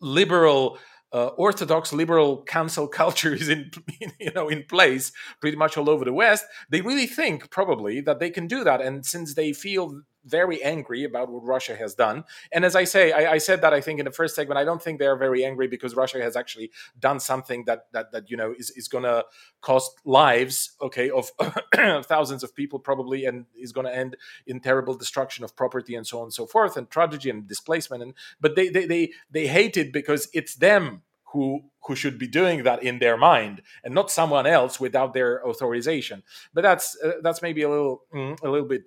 liberal 0.00 0.78
uh, 1.14 1.28
orthodox 1.36 1.92
liberal 1.92 2.38
cancel 2.38 2.88
culture 3.00 3.32
is 3.32 3.48
in 3.48 3.70
you 4.18 4.32
know 4.34 4.48
in 4.48 4.64
place 4.64 5.12
pretty 5.40 5.56
much 5.56 5.76
all 5.78 5.88
over 5.88 6.04
the 6.04 6.12
west 6.12 6.44
they 6.68 6.80
really 6.80 7.06
think 7.06 7.50
probably 7.50 8.00
that 8.00 8.18
they 8.18 8.30
can 8.30 8.46
do 8.46 8.64
that 8.64 8.80
and 8.82 9.06
since 9.06 9.34
they 9.34 9.52
feel 9.52 10.02
very 10.24 10.62
angry 10.62 11.04
about 11.04 11.30
what 11.30 11.44
Russia 11.44 11.76
has 11.76 11.94
done. 11.94 12.24
And 12.52 12.64
as 12.64 12.74
I 12.74 12.84
say, 12.84 13.12
I, 13.12 13.32
I, 13.32 13.38
said 13.38 13.60
that 13.60 13.74
I 13.74 13.80
think 13.80 13.98
in 13.98 14.06
the 14.06 14.10
first 14.10 14.34
segment, 14.34 14.58
I 14.58 14.64
don't 14.64 14.82
think 14.82 14.98
they're 14.98 15.16
very 15.16 15.44
angry 15.44 15.68
because 15.68 15.94
Russia 15.94 16.22
has 16.22 16.36
actually 16.36 16.70
done 16.98 17.20
something 17.20 17.64
that 17.66 17.86
that 17.92 18.12
that 18.12 18.30
you 18.30 18.36
know 18.36 18.54
is, 18.58 18.70
is 18.70 18.88
going 18.88 19.04
to 19.04 19.24
cost 19.60 20.00
lives, 20.04 20.72
okay, 20.80 21.10
of 21.10 21.30
thousands 22.06 22.42
of 22.42 22.54
people 22.54 22.78
probably, 22.78 23.26
and 23.26 23.46
is 23.54 23.72
going 23.72 23.86
to 23.86 23.94
end 23.94 24.16
in 24.46 24.60
terrible 24.60 24.94
destruction 24.94 25.44
of 25.44 25.54
property 25.54 25.94
and 25.94 26.06
so 26.06 26.18
on 26.18 26.24
and 26.24 26.34
so 26.34 26.46
forth, 26.46 26.76
and 26.76 26.90
tragedy 26.90 27.30
and 27.30 27.46
displacement. 27.46 28.02
And 28.02 28.14
but 28.40 28.56
they 28.56 28.68
they 28.68 28.86
they, 28.86 29.12
they 29.30 29.46
hate 29.46 29.76
it 29.76 29.92
because 29.92 30.28
it's 30.32 30.54
them 30.54 31.02
who 31.34 31.60
who 31.82 31.94
should 31.94 32.18
be 32.18 32.28
doing 32.28 32.62
that 32.62 32.82
in 32.82 32.98
their 33.00 33.16
mind 33.16 33.60
and 33.82 33.92
not 33.92 34.10
someone 34.10 34.46
else 34.46 34.80
without 34.80 35.12
their 35.12 35.46
authorization. 35.46 36.22
But 36.54 36.62
that's 36.62 36.96
uh, 37.04 37.18
that's 37.22 37.42
maybe 37.42 37.62
a 37.62 37.68
little 37.68 38.02
mm, 38.14 38.40
a 38.42 38.48
little 38.48 38.68
bit 38.68 38.84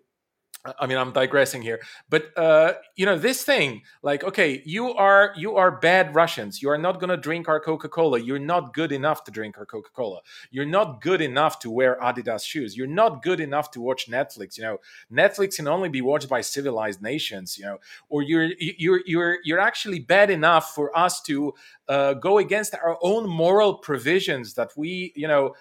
I 0.80 0.88
mean, 0.88 0.98
I'm 0.98 1.12
digressing 1.12 1.62
here, 1.62 1.80
but 2.10 2.38
uh, 2.38 2.74
you 2.96 3.06
know, 3.06 3.18
this 3.18 3.44
thing, 3.44 3.84
like, 4.02 4.24
okay, 4.24 4.62
you 4.66 4.94
are 4.94 5.34
you 5.36 5.56
are 5.56 5.72
bad 5.72 6.16
Russians. 6.16 6.62
You 6.62 6.70
are 6.70 6.78
not 6.78 7.00
going 7.00 7.10
to 7.10 7.18
drink 7.18 7.48
our 7.48 7.60
Coca 7.60 7.90
Cola. 7.90 8.20
You're 8.20 8.40
not 8.40 8.74
good 8.74 8.92
enough 8.92 9.24
to 9.26 9.32
drink 9.32 9.58
our 9.58 9.66
Coca 9.66 9.90
Cola. 9.94 10.22
You're 10.52 10.66
not 10.66 11.02
good 11.02 11.22
enough 11.22 11.60
to 11.60 11.70
wear 11.70 11.98
Adidas 12.02 12.46
shoes. 12.46 12.76
You're 12.78 12.88
not 12.88 13.24
good 13.24 13.40
enough 13.40 13.72
to 13.72 13.82
watch 13.82 14.10
Netflix. 14.10 14.58
You 14.58 14.64
know, 14.64 14.78
Netflix 15.12 15.58
can 15.58 15.68
only 15.68 15.90
be 15.90 16.02
watched 16.02 16.30
by 16.30 16.42
civilized 16.42 17.02
nations. 17.02 17.58
You 17.58 17.66
know, 17.66 17.78
or 18.10 18.22
you're 18.22 18.50
you're 18.60 19.02
you're 19.06 19.38
you're 19.44 19.60
actually 19.60 20.00
bad 20.00 20.30
enough 20.30 20.74
for 20.74 20.98
us 20.98 21.22
to 21.24 21.54
uh, 21.88 22.14
go 22.14 22.38
against 22.38 22.76
our 22.76 22.98
own 23.02 23.30
moral 23.30 23.76
provisions 23.76 24.56
that 24.56 24.72
we, 24.76 25.14
you 25.16 25.28
know, 25.28 25.56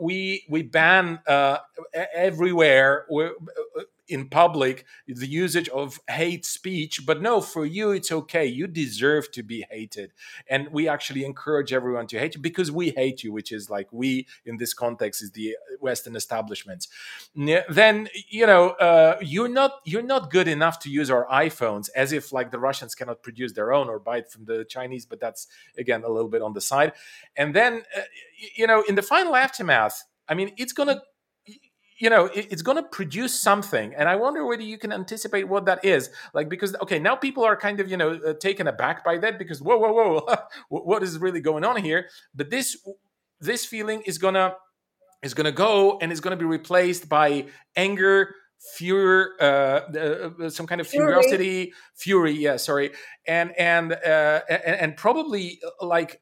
we 0.00 0.44
we 0.48 0.62
ban 0.62 1.20
uh, 1.26 1.58
everywhere 2.14 3.06
in 4.08 4.28
public 4.28 4.84
the 5.06 5.26
usage 5.26 5.68
of 5.70 6.00
hate 6.08 6.44
speech 6.44 7.06
but 7.06 7.22
no 7.22 7.40
for 7.40 7.64
you 7.64 7.92
it's 7.92 8.12
okay. 8.12 8.44
You 8.44 8.66
deserve 8.66 9.30
to 9.32 9.42
be 9.42 9.64
hated. 9.70 10.12
And 10.48 10.68
we 10.70 10.88
actually 10.88 11.24
encourage 11.24 11.72
everyone 11.72 12.06
to 12.08 12.18
hate 12.18 12.34
you 12.34 12.40
because 12.40 12.70
we 12.70 12.90
hate 12.90 13.24
you 13.24 13.32
which 13.32 13.50
is 13.52 13.70
like 13.70 13.88
we 13.92 14.26
in 14.44 14.58
this 14.58 14.74
context 14.74 15.22
is 15.22 15.30
the 15.32 15.56
western 15.80 16.14
establishments. 16.16 16.88
Then 17.34 18.08
you 18.28 18.46
know 18.46 18.70
uh, 18.70 19.18
you're 19.22 19.48
not 19.48 19.72
you're 19.84 20.02
not 20.02 20.30
good 20.30 20.48
enough 20.48 20.78
to 20.80 20.90
use 20.90 21.10
our 21.10 21.26
iphones 21.28 21.88
as 21.96 22.12
if 22.12 22.32
like 22.32 22.50
the 22.50 22.58
russians 22.58 22.94
cannot 22.94 23.22
produce 23.22 23.52
their 23.52 23.72
own 23.72 23.88
or 23.88 23.98
buy 23.98 24.18
it 24.18 24.30
from 24.30 24.44
the 24.44 24.64
chinese 24.64 25.06
but 25.06 25.20
that's 25.20 25.46
again 25.78 26.02
a 26.04 26.08
little 26.08 26.28
bit 26.28 26.42
on 26.42 26.52
the 26.52 26.60
side. 26.60 26.92
And 27.36 27.54
then 27.54 27.82
uh, 27.96 28.02
you 28.56 28.66
know 28.66 28.82
in 28.82 28.94
the 28.94 29.02
final 29.02 29.36
aftermath 29.36 29.71
i 30.28 30.34
mean 30.34 30.52
it's 30.56 30.72
going 30.72 30.88
to 30.88 31.00
you 32.02 32.10
know 32.10 32.28
it's 32.34 32.62
going 32.62 32.76
to 32.76 32.82
produce 32.82 33.38
something. 33.38 33.94
And 33.94 34.08
i 34.08 34.16
wonder 34.16 34.44
whether 34.44 34.62
you 34.62 34.76
can 34.76 34.92
anticipate 34.92 35.44
what 35.48 35.66
that 35.66 35.84
is. 35.84 36.10
Like 36.34 36.48
because 36.48 36.74
okay 36.82 36.98
now 36.98 37.14
people 37.14 37.44
are 37.44 37.56
kind 37.56 37.78
of 37.78 37.88
you 37.88 37.96
know 37.96 38.18
uh, 38.26 38.34
taken 38.34 38.66
aback 38.66 39.04
by 39.04 39.18
that 39.18 39.38
because 39.38 39.62
whoa 39.62 39.78
whoa 39.78 39.92
whoa 39.92 40.36
what 40.68 41.02
is 41.04 41.18
really 41.20 41.40
going 41.40 41.64
on 41.64 41.76
here? 41.76 42.08
But 42.34 42.50
this 42.50 42.76
this 43.40 43.64
feeling 43.64 44.02
is 44.02 44.18
gonna 44.18 44.56
is 45.22 45.32
gonna 45.32 45.52
go 45.52 45.98
and 46.00 46.10
it's 46.10 46.20
gonna 46.20 46.36
be 46.36 46.44
replaced 46.44 47.08
by 47.08 47.46
anger 47.76 48.34
fear 48.74 49.34
uh, 49.40 49.44
uh, 50.44 50.50
some 50.50 50.66
kind 50.66 50.80
of 50.80 50.88
curiosity 50.88 51.72
fury 51.94 52.32
yeah 52.32 52.56
sorry. 52.56 52.90
And 53.28 53.52
and 53.56 53.92
uh, 53.92 54.40
and, 54.50 54.76
and 54.82 54.96
probably 54.96 55.60
uh, 55.64 55.86
like 55.86 56.20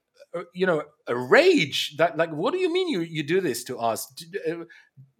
you 0.53 0.67
know 0.67 0.83
a 1.07 1.17
rage 1.17 1.97
that 1.97 2.17
like 2.17 2.31
what 2.31 2.53
do 2.53 2.59
you 2.59 2.73
mean 2.73 2.89
you 2.89 3.01
you 3.01 3.23
do 3.23 3.41
this 3.41 3.65
to 3.65 3.79
us? 3.79 4.07
Do, 4.07 4.27
uh, 4.49 4.65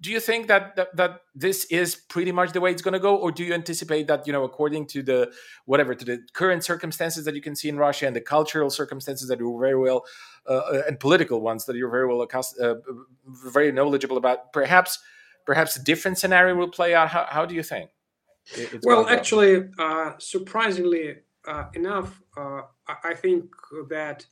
do 0.01 0.11
you 0.11 0.21
think 0.21 0.49
that, 0.49 0.77
that, 0.77 0.97
that 0.97 1.21
this 1.35 1.65
is 1.67 1.95
pretty 1.95 2.33
much 2.33 2.53
the 2.53 2.61
way 2.61 2.71
it's 2.71 2.83
going 2.83 2.93
to 2.93 3.01
go 3.01 3.17
or 3.17 3.31
do 3.31 3.45
you 3.45 3.53
anticipate 3.53 4.07
that 4.07 4.27
you 4.27 4.33
know 4.33 4.45
according 4.45 4.87
to 4.87 5.03
the 5.03 5.33
whatever 5.67 5.95
to 5.95 6.05
the 6.05 6.21
current 6.33 6.65
circumstances 6.65 7.25
that 7.25 7.35
you 7.35 7.41
can 7.41 7.55
see 7.55 7.69
in 7.69 7.77
russia 7.77 8.07
and 8.07 8.17
the 8.17 8.21
cultural 8.21 8.71
circumstances 8.71 9.29
that 9.29 9.39
you're 9.39 9.61
very 9.61 9.79
well 9.79 10.05
uh, 10.49 10.57
uh 10.57 10.83
and 10.87 11.01
political 11.01 11.41
ones 11.41 11.67
that 11.67 11.77
you're 11.77 11.91
very 11.91 12.07
well 12.07 12.27
uh, 12.61 12.75
very 13.53 13.73
knowledgeable 13.73 14.17
about 14.17 14.53
perhaps 14.53 14.99
perhaps 15.47 15.77
a 15.77 15.83
different 15.83 16.19
scenario 16.19 16.55
will 16.55 16.69
play 16.69 16.95
out? 16.95 17.09
How, 17.09 17.27
how 17.29 17.45
do 17.47 17.55
you 17.55 17.63
think 17.63 17.91
well 18.83 19.07
actually 19.09 19.69
uh, 19.79 20.13
surprisingly 20.19 21.17
uh, 21.47 21.65
enough 21.75 22.23
i 23.05 23.15
think 23.15 23.45
that 23.89 24.27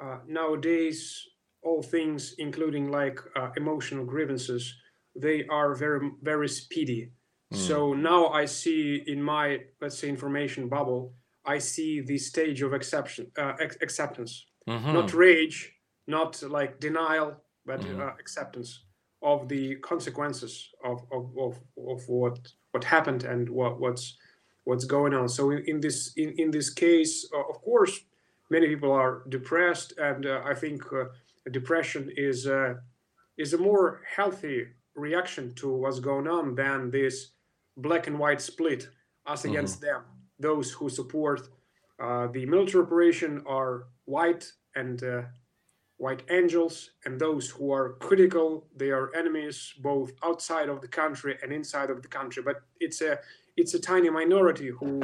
uh, 0.00 0.18
nowadays 0.26 1.28
all 1.62 1.82
things 1.82 2.34
including 2.38 2.90
like 2.90 3.18
uh, 3.34 3.50
emotional 3.56 4.04
grievances 4.04 4.74
they 5.14 5.44
are 5.46 5.74
very 5.74 6.10
very 6.22 6.48
speedy 6.48 7.10
mm. 7.52 7.56
so 7.56 7.92
now 7.92 8.28
i 8.28 8.44
see 8.44 9.02
in 9.06 9.22
my 9.22 9.58
let's 9.80 9.98
say 9.98 10.08
information 10.08 10.68
bubble 10.68 11.12
i 11.44 11.58
see 11.58 12.00
the 12.00 12.18
stage 12.18 12.62
of 12.62 12.72
exception 12.72 13.26
uh, 13.38 13.54
acceptance 13.80 14.46
mm-hmm. 14.68 14.92
not 14.92 15.12
rage 15.12 15.72
not 16.06 16.40
like 16.42 16.78
denial 16.80 17.36
but 17.64 17.80
mm-hmm. 17.80 18.00
uh, 18.00 18.12
acceptance 18.20 18.84
of 19.22 19.48
the 19.48 19.74
consequences 19.76 20.70
of, 20.84 21.02
of, 21.10 21.30
of, 21.38 21.58
of 21.88 22.08
what 22.08 22.38
what 22.70 22.84
happened 22.84 23.24
and 23.24 23.48
what 23.48 23.80
what's 23.80 24.16
what's 24.64 24.84
going 24.84 25.14
on 25.14 25.28
so 25.28 25.50
in, 25.50 25.64
in 25.66 25.80
this 25.80 26.12
in, 26.16 26.34
in 26.38 26.50
this 26.50 26.70
case 26.70 27.28
uh, 27.34 27.40
of 27.48 27.60
course 27.62 28.00
many 28.50 28.68
people 28.68 28.92
are 28.92 29.22
depressed, 29.28 29.94
and 29.98 30.26
uh, 30.26 30.42
I 30.44 30.54
think 30.54 30.82
uh, 30.92 31.04
depression 31.50 32.10
is 32.16 32.46
uh, 32.46 32.74
is 33.38 33.52
a 33.52 33.58
more 33.58 34.02
healthy 34.16 34.66
reaction 34.94 35.54
to 35.54 35.72
what's 35.72 36.00
going 36.00 36.26
on 36.26 36.54
than 36.54 36.90
this 36.90 37.32
black 37.76 38.06
and 38.06 38.18
white 38.18 38.40
split 38.40 38.88
us 39.26 39.42
mm-hmm. 39.42 39.50
against 39.50 39.80
them. 39.80 40.02
Those 40.38 40.70
who 40.72 40.88
support 40.88 41.48
uh, 42.02 42.28
the 42.28 42.46
military 42.46 42.84
operation 42.84 43.42
are 43.46 43.88
white 44.04 44.50
and 44.74 45.02
uh, 45.02 45.22
white 45.98 46.22
angels, 46.30 46.90
and 47.04 47.18
those 47.18 47.48
who 47.48 47.72
are 47.72 47.94
critical, 47.94 48.66
they 48.76 48.90
are 48.90 49.14
enemies 49.14 49.72
both 49.82 50.12
outside 50.22 50.68
of 50.68 50.80
the 50.80 50.88
country 50.88 51.38
and 51.42 51.52
inside 51.52 51.90
of 51.90 52.02
the 52.02 52.08
country. 52.08 52.42
But 52.42 52.62
it's 52.80 53.00
a 53.00 53.18
it's 53.56 53.74
a 53.74 53.78
tiny 53.78 54.10
minority 54.10 54.68
who, 54.68 55.02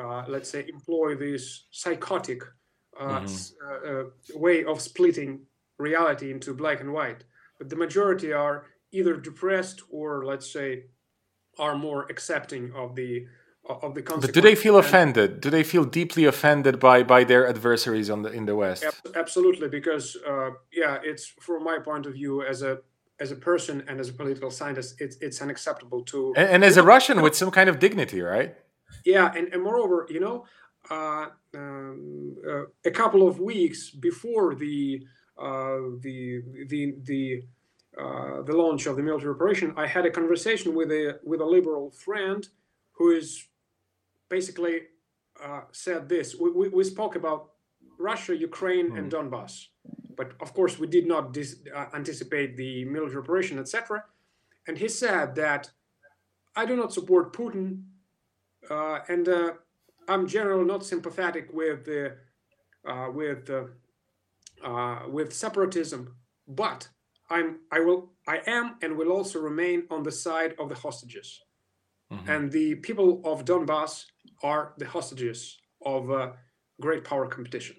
uh, 0.00 0.24
let's 0.26 0.48
say, 0.48 0.64
employ 0.68 1.14
this 1.14 1.66
psychotic 1.70 2.42
mm-hmm. 3.00 3.86
Uh, 3.86 3.90
uh, 3.90 4.04
way 4.34 4.64
of 4.64 4.80
splitting 4.80 5.40
reality 5.78 6.30
into 6.30 6.54
black 6.54 6.80
and 6.80 6.92
white. 6.92 7.24
But 7.58 7.68
the 7.70 7.76
majority 7.76 8.32
are 8.32 8.66
either 8.92 9.16
depressed 9.16 9.82
or, 9.90 10.24
let's 10.24 10.50
say, 10.50 10.84
are 11.58 11.76
more 11.76 12.06
accepting 12.10 12.72
of 12.74 12.94
the 12.94 13.26
of 13.66 13.94
the 13.94 14.02
But 14.02 14.34
do 14.34 14.40
they 14.40 14.54
feel 14.54 14.76
offended? 14.76 15.40
Do 15.40 15.48
they 15.48 15.62
feel 15.62 15.84
deeply 15.84 16.24
offended 16.26 16.78
by 16.78 17.02
by 17.02 17.24
their 17.24 17.48
adversaries 17.48 18.10
on 18.10 18.22
the 18.22 18.30
in 18.30 18.44
the 18.46 18.54
West? 18.54 18.84
Absolutely, 19.14 19.68
because 19.68 20.16
uh, 20.26 20.50
yeah, 20.72 20.98
it's 21.02 21.26
from 21.40 21.64
my 21.64 21.78
point 21.78 22.06
of 22.06 22.12
view 22.12 22.42
as 22.42 22.62
a 22.62 22.80
as 23.20 23.30
a 23.32 23.36
person 23.36 23.84
and 23.88 24.00
as 24.00 24.08
a 24.10 24.12
political 24.12 24.50
scientist, 24.50 25.00
it's 25.00 25.16
it's 25.20 25.40
unacceptable 25.40 26.02
to 26.02 26.34
and, 26.36 26.48
and 26.50 26.64
as 26.64 26.76
a 26.76 26.82
Russian 26.82 27.22
with 27.22 27.34
some 27.34 27.50
kind 27.50 27.70
of 27.70 27.78
dignity, 27.78 28.20
right? 28.20 28.54
Yeah, 29.04 29.32
and, 29.34 29.48
and 29.52 29.62
moreover, 29.62 30.06
you 30.10 30.20
know, 30.20 30.44
uh, 30.90 31.26
um, 31.54 32.36
uh, 32.48 32.64
a 32.84 32.90
couple 32.90 33.26
of 33.26 33.40
weeks 33.40 33.90
before 33.90 34.54
the 34.54 35.04
the 35.36 36.42
the 36.68 36.94
the 37.02 37.42
uh, 37.98 38.42
the 38.42 38.52
launch 38.52 38.86
of 38.86 38.96
the 38.96 39.02
military 39.02 39.32
operation, 39.32 39.72
I 39.76 39.86
had 39.86 40.04
a 40.04 40.10
conversation 40.10 40.74
with 40.74 40.90
a 40.90 41.20
with 41.22 41.40
a 41.40 41.44
liberal 41.44 41.90
friend 41.90 42.46
who 42.92 43.12
is 43.12 43.46
basically 44.28 44.80
uh, 45.42 45.62
said 45.70 46.08
this. 46.08 46.34
We, 46.34 46.50
we, 46.50 46.68
we, 46.68 46.84
spoke 46.84 47.14
about 47.14 47.50
Russia, 47.98 48.36
Ukraine, 48.36 48.90
mm. 48.90 48.98
and 48.98 49.12
hmm. 49.12 49.18
Donbass, 49.18 49.66
but 50.16 50.32
of 50.40 50.54
course 50.54 50.78
we 50.78 50.86
did 50.86 51.06
not 51.06 51.32
dis- 51.32 51.60
uh, 51.74 51.86
anticipate 51.94 52.56
the 52.56 52.84
military 52.84 53.20
operation, 53.22 53.58
etc. 53.58 54.04
And 54.66 54.78
he 54.78 54.88
said 54.88 55.34
that 55.36 55.70
I 56.56 56.66
do 56.66 56.76
not 56.76 56.92
support 56.92 57.32
Putin, 57.32 57.82
uh, 58.70 59.00
and 59.08 59.28
uh, 59.28 59.52
I'm 60.08 60.26
generally 60.26 60.64
not 60.64 60.84
sympathetic 60.84 61.52
with 61.52 61.84
the 61.84 62.16
with 63.12 63.50
with 65.08 65.32
separatism, 65.32 66.16
but 66.48 66.88
I'm 67.30 67.60
I 67.70 67.80
will 67.80 68.12
I 68.26 68.40
am 68.46 68.76
and 68.82 68.96
will 68.96 69.12
also 69.12 69.40
remain 69.40 69.84
on 69.90 70.02
the 70.02 70.12
side 70.12 70.54
of 70.58 70.68
the 70.68 70.74
hostages. 70.74 71.40
Mm-hmm. 72.12 72.30
And 72.30 72.52
the 72.52 72.74
people 72.76 73.22
of 73.24 73.44
Donbass 73.44 74.04
are 74.42 74.74
the 74.78 74.86
hostages 74.86 75.56
of 75.84 76.10
uh, 76.10 76.32
great 76.80 77.04
power 77.04 77.26
competition. 77.26 77.76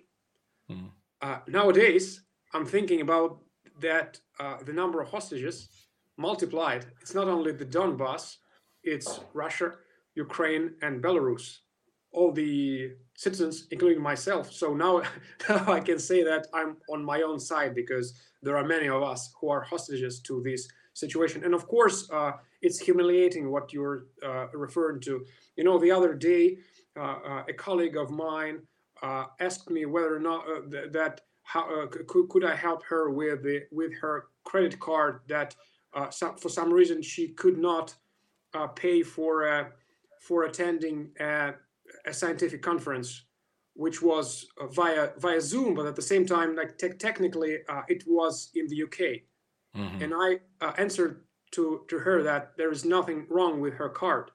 Mm-hmm. 0.70 0.88
Uh, 1.22 1.38
nowadays, 1.48 2.22
I'm 2.53 2.65
thinking 2.65 3.01
about 3.01 3.39
that 3.79 4.20
uh, 4.39 4.58
the 4.63 4.74
number 4.74 5.01
of 5.01 5.10
hostages 5.10 5.70
multiplied. 6.17 6.86
It's 7.01 7.13
not 7.13 7.27
only 7.27 7.51
the 7.51 7.65
Donbass, 7.65 8.38
it's 8.84 9.20
Russia, 9.34 9.74
Ukraine, 10.15 10.75
and 10.82 11.03
Belarus 11.03 11.58
all 12.15 12.31
the 12.31 12.91
citizens, 13.15 13.67
including 13.72 14.01
myself. 14.01 14.51
So 14.51 14.74
now, 14.74 15.01
now 15.50 15.72
I 15.72 15.79
can 15.79 16.00
say 16.00 16.24
that 16.24 16.48
I'm 16.53 16.77
on 16.89 17.03
my 17.03 17.22
own 17.22 17.39
side 17.39 17.75
because 17.75 18.13
there 18.41 18.57
are 18.57 18.63
many 18.63 18.88
of 18.88 19.03
us 19.03 19.34
who 19.39 19.50
are 19.50 19.62
hostages 19.62 20.19
to 20.22 20.41
this 20.41 20.67
situation. 20.93 21.43
And 21.43 21.53
of 21.53 21.67
course, 21.67 22.10
uh, 22.12 22.34
it's 22.62 22.79
humiliating 22.79 23.51
what 23.51 23.74
you're 23.74 24.05
uh, 24.24 24.48
referring 24.53 25.01
to. 25.01 25.25
You 25.57 25.63
know, 25.63 25.77
the 25.77 25.91
other 25.91 26.13
day, 26.13 26.57
uh, 26.98 27.17
uh 27.29 27.43
a 27.50 27.53
colleague 27.53 27.98
of 27.98 28.10
mine 28.10 28.60
uh, 29.03 29.25
asked 29.39 29.69
me 29.69 29.86
whether 29.86 30.15
or 30.15 30.19
not 30.19 30.48
uh, 30.48 30.62
th- 30.72 30.91
that 30.93 31.22
how, 31.43 31.88
could, 32.07 32.29
could 32.29 32.45
I 32.45 32.55
help 32.55 32.84
her 32.86 33.12
with 33.12 33.43
the, 33.43 33.63
with 33.72 33.91
her 34.01 34.27
credit 34.45 34.79
card 34.79 35.19
that 35.27 35.55
some, 36.10 36.38
for 36.38 36.50
some 36.50 36.74
reason 36.74 37.01
she 37.03 37.27
could 37.29 37.57
not 37.57 37.93
pay 38.75 39.03
for 39.03 39.72
for 40.19 40.45
attending 40.45 41.12
scientific 42.13 42.62
conference 42.62 43.25
which 43.75 44.01
was 44.01 44.47
uh, 44.59 44.67
via 44.67 45.09
via 45.17 45.39
Zoom, 45.39 45.75
but 45.75 45.85
at 45.85 45.95
the 45.95 46.01
same 46.01 46.25
time, 46.25 46.55
like 46.55 46.77
te- 46.77 46.97
technically, 46.97 47.57
uh, 47.69 47.81
it 47.88 48.03
was 48.07 48.50
in 48.55 48.67
the 48.67 48.83
UK. 48.83 49.00
Mm-hmm. 49.75 50.03
And 50.03 50.13
I 50.15 50.39
uh, 50.65 50.74
answered 50.77 51.25
to 51.51 51.81
to 51.89 52.00
her 52.00 52.24
that 52.24 52.53
there 52.57 52.71
is 52.71 52.85
nothing 52.85 53.27
wrong 53.29 53.59
with 53.59 53.74
her 53.74 53.89
card. 53.89 54.31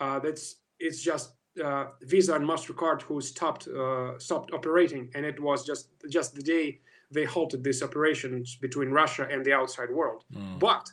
Uh, 0.00 0.18
that's 0.18 0.56
it's 0.80 1.02
just 1.02 1.34
uh, 1.64 1.86
Visa 2.02 2.34
and 2.34 2.44
Mastercard 2.44 3.02
who 3.02 3.20
stopped 3.20 3.68
uh, 3.68 4.18
stopped 4.18 4.52
operating, 4.52 5.08
and 5.14 5.24
it 5.24 5.38
was 5.40 5.64
just 5.64 5.90
just 6.08 6.34
the 6.34 6.42
day 6.42 6.80
they 7.12 7.24
halted 7.24 7.62
these 7.62 7.82
operations 7.82 8.56
between 8.56 8.90
Russia 8.90 9.26
and 9.30 9.44
the 9.44 9.52
outside 9.52 9.90
world. 9.90 10.24
Mm. 10.32 10.58
But 10.58 10.88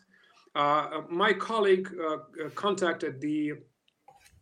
my 1.09 1.33
colleague 1.33 1.87
contacted 2.55 3.21
the 3.21 3.53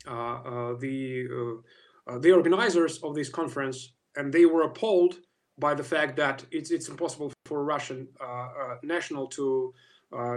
Uh, 0.08 0.12
uh, 0.12 0.74
the 0.80 1.28
uh, 1.32 2.12
uh, 2.12 2.20
the 2.20 2.32
organizers 2.32 3.00
of 3.00 3.16
this 3.16 3.30
conference, 3.30 3.94
and 4.16 4.32
they 4.32 4.46
were 4.46 4.64
appalled 4.64 5.16
by 5.58 5.74
the 5.74 5.84
fact 5.84 6.16
that 6.16 6.46
it's 6.52 6.70
it's 6.70 6.90
impossible 6.90 7.34
for 7.46 7.62
a 7.62 7.64
Russian 7.64 8.08
national 8.84 9.28
to 9.28 9.74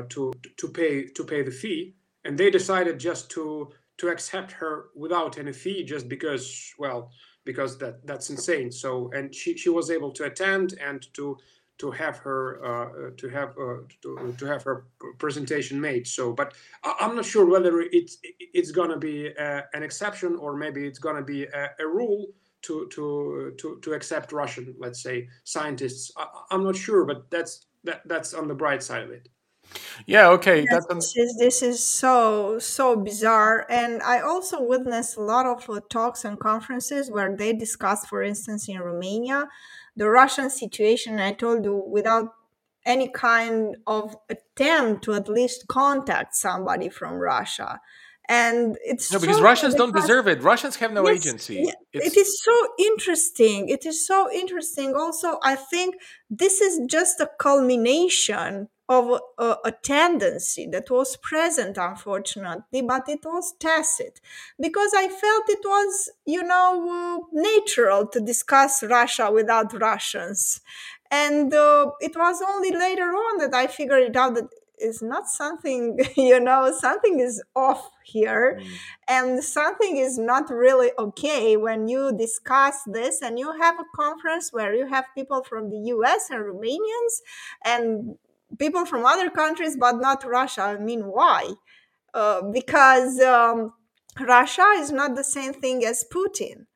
to 0.08 0.32
to 0.56 0.68
pay 0.68 1.06
to 1.08 1.24
pay 1.24 1.42
the 1.42 1.50
fee, 1.50 1.94
and 2.24 2.38
they 2.38 2.50
decided 2.50 2.98
just 2.98 3.30
to 3.30 3.70
to 3.98 4.08
accept 4.08 4.52
her 4.52 4.86
without 4.96 5.38
any 5.38 5.52
fee 5.52 5.84
just 5.84 6.08
because 6.08 6.72
well 6.78 7.10
because 7.44 7.76
that 7.78 8.06
that's 8.06 8.30
insane. 8.30 8.70
So 8.70 9.10
and 9.14 9.34
she, 9.34 9.56
she 9.56 9.68
was 9.68 9.90
able 9.90 10.12
to 10.12 10.24
attend 10.24 10.74
and 10.82 11.06
to 11.14 11.36
to 11.78 11.90
have 11.92 12.18
her 12.18 12.64
uh, 12.64 13.10
to 13.16 13.28
have 13.28 13.50
uh, 13.50 13.78
to, 14.02 14.34
to 14.36 14.44
have 14.46 14.62
her 14.64 14.86
presentation 15.18 15.80
made. 15.80 16.06
So, 16.06 16.32
but 16.32 16.54
I'm 16.84 17.16
not 17.16 17.24
sure 17.24 17.46
whether 17.46 17.80
it's 17.80 18.18
it's 18.40 18.72
going 18.72 18.90
to 18.90 18.96
be 18.96 19.34
uh, 19.36 19.62
an 19.72 19.82
exception 19.82 20.36
or 20.36 20.56
maybe 20.56 20.86
it's 20.86 20.98
going 20.98 21.16
to 21.16 21.22
be 21.22 21.44
a, 21.44 21.70
a, 21.80 21.86
rule 21.86 22.26
to 22.62 22.88
to 22.92 23.54
to 23.58 23.78
to 23.80 23.92
accept 23.92 24.32
Russian, 24.32 24.74
let's 24.78 25.02
say, 25.02 25.28
scientists. 25.44 26.10
I, 26.16 26.26
am 26.50 26.64
not 26.64 26.76
sure, 26.76 27.04
but 27.04 27.30
that's 27.30 27.66
that 27.84 28.02
that's 28.06 28.34
on 28.34 28.48
the 28.48 28.54
bright 28.54 28.82
side 28.82 29.04
of 29.04 29.10
it. 29.10 29.28
Yeah. 30.06 30.28
Okay. 30.30 30.64
Yes, 30.70 30.86
this, 30.86 31.16
is, 31.16 31.36
this 31.38 31.62
is 31.62 31.84
so 31.84 32.58
so 32.58 32.96
bizarre, 32.96 33.66
and 33.68 34.02
I 34.02 34.20
also 34.20 34.62
witnessed 34.62 35.16
a 35.16 35.22
lot 35.22 35.46
of 35.46 35.68
uh, 35.70 35.80
talks 35.88 36.24
and 36.24 36.40
conferences 36.40 37.10
where 37.10 37.36
they 37.36 37.52
discussed, 37.52 38.08
for 38.08 38.22
instance, 38.22 38.68
in 38.68 38.80
Romania 38.80 39.48
the 39.98 40.08
Russian 40.08 40.48
situation, 40.48 41.18
I 41.18 41.32
told 41.32 41.64
you, 41.64 41.84
without 41.86 42.28
any 42.86 43.08
kind 43.08 43.76
of 43.86 44.16
attempt 44.30 45.04
to 45.04 45.12
at 45.14 45.28
least 45.28 45.66
contact 45.68 46.34
somebody 46.36 46.88
from 46.88 47.14
Russia. 47.14 47.80
And 48.28 48.76
it's 48.84 49.12
no, 49.12 49.18
because 49.18 49.38
so 49.38 49.42
Russians 49.42 49.74
don't 49.74 49.94
deserve 49.94 50.28
it. 50.28 50.42
Russians 50.42 50.76
have 50.76 50.92
no 50.92 51.06
yes, 51.08 51.26
agency. 51.26 51.66
It 51.92 52.16
is 52.16 52.40
so 52.42 52.54
interesting. 52.78 53.68
It 53.68 53.84
is 53.84 54.06
so 54.06 54.30
interesting. 54.32 54.94
Also, 54.94 55.38
I 55.42 55.56
think 55.56 55.96
this 56.30 56.60
is 56.60 56.80
just 56.86 57.20
a 57.20 57.28
culmination 57.40 58.68
of 58.88 59.20
a, 59.38 59.56
a, 59.66 59.72
tendency 59.82 60.66
that 60.72 60.90
was 60.90 61.16
present, 61.18 61.76
unfortunately, 61.76 62.80
but 62.80 63.06
it 63.08 63.20
was 63.22 63.52
tacit 63.60 64.18
because 64.58 64.92
I 64.96 65.08
felt 65.08 65.44
it 65.48 65.64
was, 65.64 66.10
you 66.24 66.42
know, 66.42 67.20
uh, 67.20 67.26
natural 67.32 68.06
to 68.06 68.20
discuss 68.20 68.82
Russia 68.82 69.30
without 69.30 69.78
Russians. 69.78 70.62
And 71.10 71.52
uh, 71.52 71.90
it 72.00 72.16
was 72.16 72.42
only 72.46 72.70
later 72.70 73.10
on 73.10 73.38
that 73.38 73.54
I 73.54 73.66
figured 73.66 74.04
it 74.04 74.16
out 74.16 74.34
that 74.36 74.48
it's 74.78 75.02
not 75.02 75.28
something, 75.28 75.98
you 76.16 76.40
know, 76.40 76.72
something 76.78 77.20
is 77.20 77.42
off 77.54 77.90
here 78.04 78.58
mm. 78.60 78.70
and 79.06 79.44
something 79.44 79.98
is 79.98 80.18
not 80.18 80.48
really 80.48 80.90
okay 80.98 81.56
when 81.56 81.88
you 81.88 82.16
discuss 82.16 82.82
this 82.86 83.20
and 83.20 83.38
you 83.38 83.52
have 83.60 83.78
a 83.78 83.84
conference 83.94 84.50
where 84.52 84.74
you 84.74 84.86
have 84.86 85.04
people 85.14 85.42
from 85.42 85.68
the 85.68 85.78
US 85.94 86.30
and 86.30 86.40
Romanians 86.40 87.20
and 87.64 88.16
people 88.58 88.86
from 88.86 89.04
other 89.04 89.30
countries, 89.30 89.76
but 89.78 89.96
not 90.00 90.24
Russia. 90.24 90.62
I 90.62 90.78
mean, 90.78 91.02
why? 91.02 91.52
Uh, 92.14 92.42
because 92.52 93.20
um, 93.20 93.72
Russia 94.18 94.66
is 94.76 94.90
not 94.90 95.14
the 95.14 95.24
same 95.24 95.52
thing 95.52 95.84
as 95.84 96.04
Putin, 96.12 96.66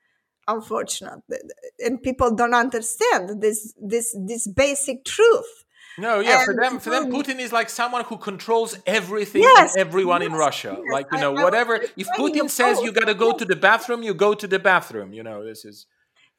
unfortunately, 0.46 1.38
and 1.78 2.02
people 2.02 2.34
don't 2.34 2.54
understand 2.54 3.40
this 3.40 3.74
this 3.80 4.16
this 4.26 4.46
basic 4.46 5.04
truth. 5.04 5.64
No, 5.98 6.20
yeah, 6.20 6.38
and 6.38 6.44
for 6.46 6.54
them, 6.54 6.78
for 6.78 6.90
them, 6.90 7.10
Putin 7.10 7.38
is 7.38 7.52
like 7.52 7.68
someone 7.68 8.04
who 8.04 8.16
controls 8.16 8.78
everything 8.86 9.42
yes, 9.42 9.74
and 9.74 9.80
everyone 9.80 10.22
yes, 10.22 10.30
in 10.30 10.36
Russia. 10.36 10.76
Yes, 10.78 10.92
like 10.92 11.06
you 11.12 11.18
know, 11.18 11.36
I, 11.36 11.44
whatever. 11.44 11.80
If 11.96 12.08
Putin 12.08 12.48
says 12.48 12.80
you 12.80 12.92
got 12.92 13.06
to 13.06 13.14
go 13.14 13.36
to 13.36 13.44
the 13.44 13.56
bathroom, 13.56 14.02
you 14.02 14.14
go 14.14 14.34
to 14.34 14.46
the 14.46 14.58
bathroom. 14.58 15.12
You 15.12 15.22
know, 15.22 15.44
this 15.44 15.64
is. 15.64 15.86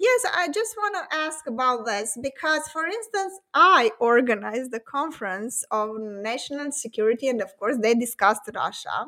Yes, 0.04 0.26
I 0.36 0.50
just 0.50 0.76
want 0.76 0.96
to 0.96 1.16
ask 1.16 1.48
about 1.48 1.86
this 1.86 2.18
because, 2.22 2.68
for 2.68 2.86
instance, 2.86 3.40
I 3.54 3.92
organized 4.02 4.72
the 4.72 4.82
conference 4.82 5.64
on 5.72 6.22
national 6.22 6.74
security, 6.74 7.30
and 7.30 7.42
of 7.42 7.56
course, 7.58 7.78
they 7.82 7.94
discussed 7.94 8.50
Russia. 8.54 9.06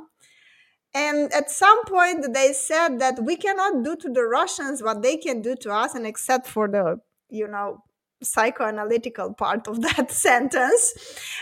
And 0.93 1.33
at 1.33 1.51
some 1.51 1.83
point, 1.83 2.33
they 2.33 2.53
said 2.53 2.99
that 2.99 3.21
we 3.21 3.35
cannot 3.35 3.83
do 3.83 3.97
to 3.97 4.09
the 4.09 4.23
Russians 4.23 4.81
what 4.81 5.01
they 5.01 5.17
can 5.17 5.41
do 5.41 5.57
to 5.63 5.73
us, 5.73 5.95
and 5.95 6.07
except 6.07 6.47
for 6.47 6.69
the, 6.69 7.01
you 7.29 7.49
know, 7.49 7.79
psychoanalytical 8.23 9.37
part 9.37 9.67
of 9.67 9.81
that 9.87 10.11
sentence. 10.11 10.93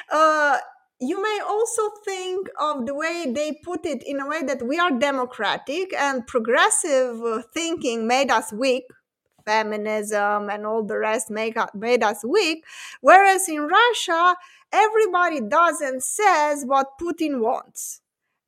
Uh, 0.09 0.57
you 0.99 1.21
may 1.21 1.39
also 1.47 1.83
think 2.03 2.47
of 2.59 2.87
the 2.87 2.95
way 2.95 3.31
they 3.31 3.59
put 3.63 3.85
it 3.85 4.01
in 4.03 4.19
a 4.19 4.27
way 4.27 4.41
that 4.41 4.65
we 4.65 4.79
are 4.79 4.97
democratic 4.97 5.93
and 5.93 6.25
progressive 6.25 7.45
thinking 7.53 8.07
made 8.07 8.31
us 8.31 8.51
weak 8.51 8.85
feminism 9.45 10.49
and 10.49 10.65
all 10.65 10.83
the 10.83 10.97
rest 10.97 11.29
make 11.29 11.57
made 11.73 12.03
us 12.03 12.23
weak. 12.23 12.65
Whereas 13.01 13.47
in 13.49 13.61
Russia, 13.61 14.35
everybody 14.71 15.41
does 15.41 15.81
and 15.81 16.03
says 16.03 16.63
what 16.65 16.97
Putin 16.99 17.39
wants. 17.41 18.01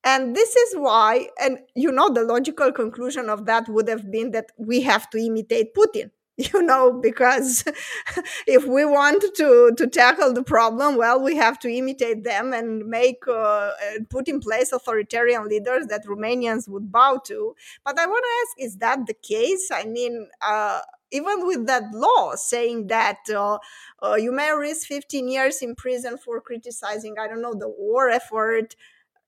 And 0.03 0.35
this 0.35 0.55
is 0.55 0.75
why, 0.75 1.29
and 1.41 1.59
you 1.75 1.91
know, 1.91 2.09
the 2.09 2.23
logical 2.23 2.71
conclusion 2.71 3.29
of 3.29 3.45
that 3.47 3.67
would 3.67 3.87
have 3.89 4.11
been 4.11 4.31
that 4.31 4.51
we 4.57 4.81
have 4.81 5.09
to 5.11 5.17
imitate 5.17 5.73
Putin. 5.73 6.11
you 6.53 6.61
know 6.61 6.91
because 6.91 7.63
if 8.47 8.65
we 8.65 8.83
want 8.83 9.23
to 9.35 9.71
to 9.77 9.87
tackle 9.87 10.33
the 10.33 10.43
problem 10.43 10.97
well 10.97 11.21
we 11.21 11.35
have 11.35 11.57
to 11.57 11.69
imitate 11.69 12.23
them 12.23 12.51
and 12.51 12.85
make 12.85 13.25
uh, 13.27 13.71
put 14.09 14.27
in 14.27 14.39
place 14.39 14.73
authoritarian 14.73 15.47
leaders 15.47 15.87
that 15.87 16.05
romanians 16.05 16.67
would 16.67 16.91
bow 16.91 17.19
to 17.23 17.55
but 17.85 17.97
i 17.97 18.05
want 18.05 18.23
to 18.23 18.41
ask 18.41 18.67
is 18.67 18.77
that 18.77 19.05
the 19.07 19.13
case 19.13 19.69
i 19.73 19.85
mean 19.85 20.27
uh, 20.41 20.81
even 21.11 21.47
with 21.47 21.65
that 21.67 21.83
law 21.93 22.35
saying 22.35 22.87
that 22.87 23.19
uh, 23.33 23.57
uh, 24.03 24.15
you 24.15 24.31
may 24.31 24.51
risk 24.51 24.87
15 24.87 25.29
years 25.29 25.61
in 25.61 25.75
prison 25.75 26.17
for 26.17 26.41
criticizing, 26.41 27.15
I 27.17 27.27
don't 27.27 27.41
know, 27.41 27.53
the 27.53 27.69
war 27.69 28.09
effort, 28.09 28.75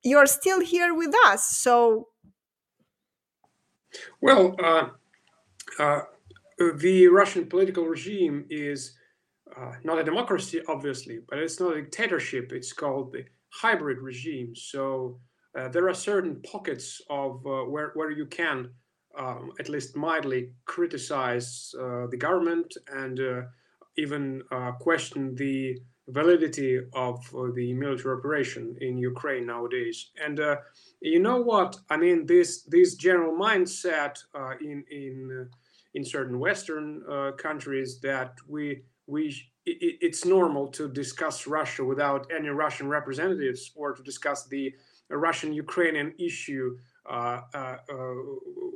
you're 0.03 0.25
still 0.25 0.59
here 0.59 0.93
with 0.93 1.13
us. 1.25 1.47
So, 1.47 2.09
well, 4.21 4.55
uh, 4.61 4.89
uh 5.79 6.01
the 6.57 7.07
Russian 7.07 7.47
political 7.47 7.85
regime 7.85 8.45
is 8.49 8.95
uh, 9.55 9.73
not 9.83 9.99
a 9.99 10.03
democracy, 10.03 10.61
obviously, 10.67 11.19
but 11.29 11.39
it's 11.39 11.59
not 11.59 11.75
a 11.75 11.81
dictatorship. 11.81 12.51
It's 12.51 12.73
called 12.73 13.13
the 13.13 13.25
hybrid 13.49 13.99
regime. 13.99 14.55
So 14.55 15.19
uh, 15.57 15.69
there 15.69 15.87
are 15.87 15.93
certain 15.93 16.41
pockets 16.41 17.01
of 17.09 17.43
where 17.43 17.91
where 17.93 18.11
you 18.11 18.25
can 18.25 18.69
um, 19.17 19.51
at 19.59 19.69
least 19.69 19.95
mildly 19.95 20.51
criticize 20.65 21.73
uh, 21.79 22.07
the 22.07 22.17
government 22.17 22.75
and 22.93 23.19
uh, 23.19 23.41
even 23.97 24.43
uh, 24.51 24.71
question 24.73 25.35
the 25.35 25.79
validity 26.09 26.79
of 26.93 27.19
uh, 27.35 27.47
the 27.53 27.73
military 27.73 28.15
operation 28.17 28.77
in 28.79 28.97
Ukraine 28.97 29.45
nowadays. 29.45 30.11
And 30.23 30.39
uh, 30.39 30.57
you 31.01 31.19
know 31.19 31.41
what? 31.41 31.77
I 31.89 31.97
mean, 31.97 32.25
this 32.25 32.63
this 32.63 32.95
general 32.95 33.33
mindset 33.35 34.17
uh, 34.33 34.53
in 34.61 34.83
in 34.89 35.49
in 35.93 36.03
certain 36.03 36.39
Western 36.39 37.03
countries 37.37 37.99
that 38.01 38.33
we 38.47 38.81
we 39.07 39.35
it, 39.65 39.97
it's 40.01 40.25
normal 40.25 40.67
to 40.67 40.87
discuss 40.87 41.47
Russia 41.47 41.83
without 41.83 42.27
any 42.35 42.49
Russian 42.49 42.87
representatives 42.87 43.71
or 43.75 43.93
to 43.93 44.03
discuss 44.03 44.45
the 44.47 44.73
Russian-Ukrainian 45.09 46.13
issue 46.19 46.77
uh, 47.09 47.41
uh, 47.53 47.77
uh, 47.89 48.15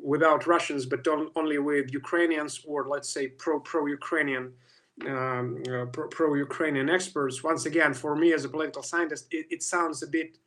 without 0.01 0.47
Russians, 0.47 0.85
but 0.85 1.05
only 1.35 1.57
with 1.59 1.93
Ukrainians 1.93 2.63
or 2.65 2.87
let's 2.87 3.09
say 3.09 3.27
pro 3.27 3.59
pro 3.59 3.87
Ukrainian 3.87 4.53
um, 5.05 5.61
uh, 5.69 5.85
pro 5.85 6.33
Ukrainian 6.35 6.89
experts. 6.89 7.43
Once 7.43 7.65
again, 7.65 7.93
for 7.93 8.15
me 8.15 8.31
as 8.33 8.45
a 8.45 8.49
political 8.49 8.83
scientist, 8.83 9.27
it, 9.31 9.47
it, 9.49 9.63
sounds 9.63 10.01
a 10.03 10.07
bit 10.07 10.37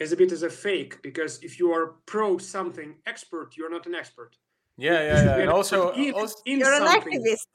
as 0.00 0.12
a 0.12 0.16
bit 0.16 0.30
as 0.32 0.42
a 0.42 0.50
fake 0.50 1.00
because 1.02 1.42
if 1.42 1.58
you 1.58 1.72
are 1.72 1.94
pro 2.04 2.36
something 2.36 2.96
expert, 3.06 3.56
you're 3.56 3.70
not 3.70 3.86
an 3.86 3.94
expert. 3.94 4.36
Yeah, 4.76 5.02
yeah, 5.02 5.24
yeah. 5.24 5.38
And 5.38 5.50
also, 5.50 5.92
in, 5.92 6.14
also 6.14 6.36
in 6.46 6.58
you're 6.58 6.76
something. 6.76 7.14
an 7.14 7.20
activist. 7.20 7.46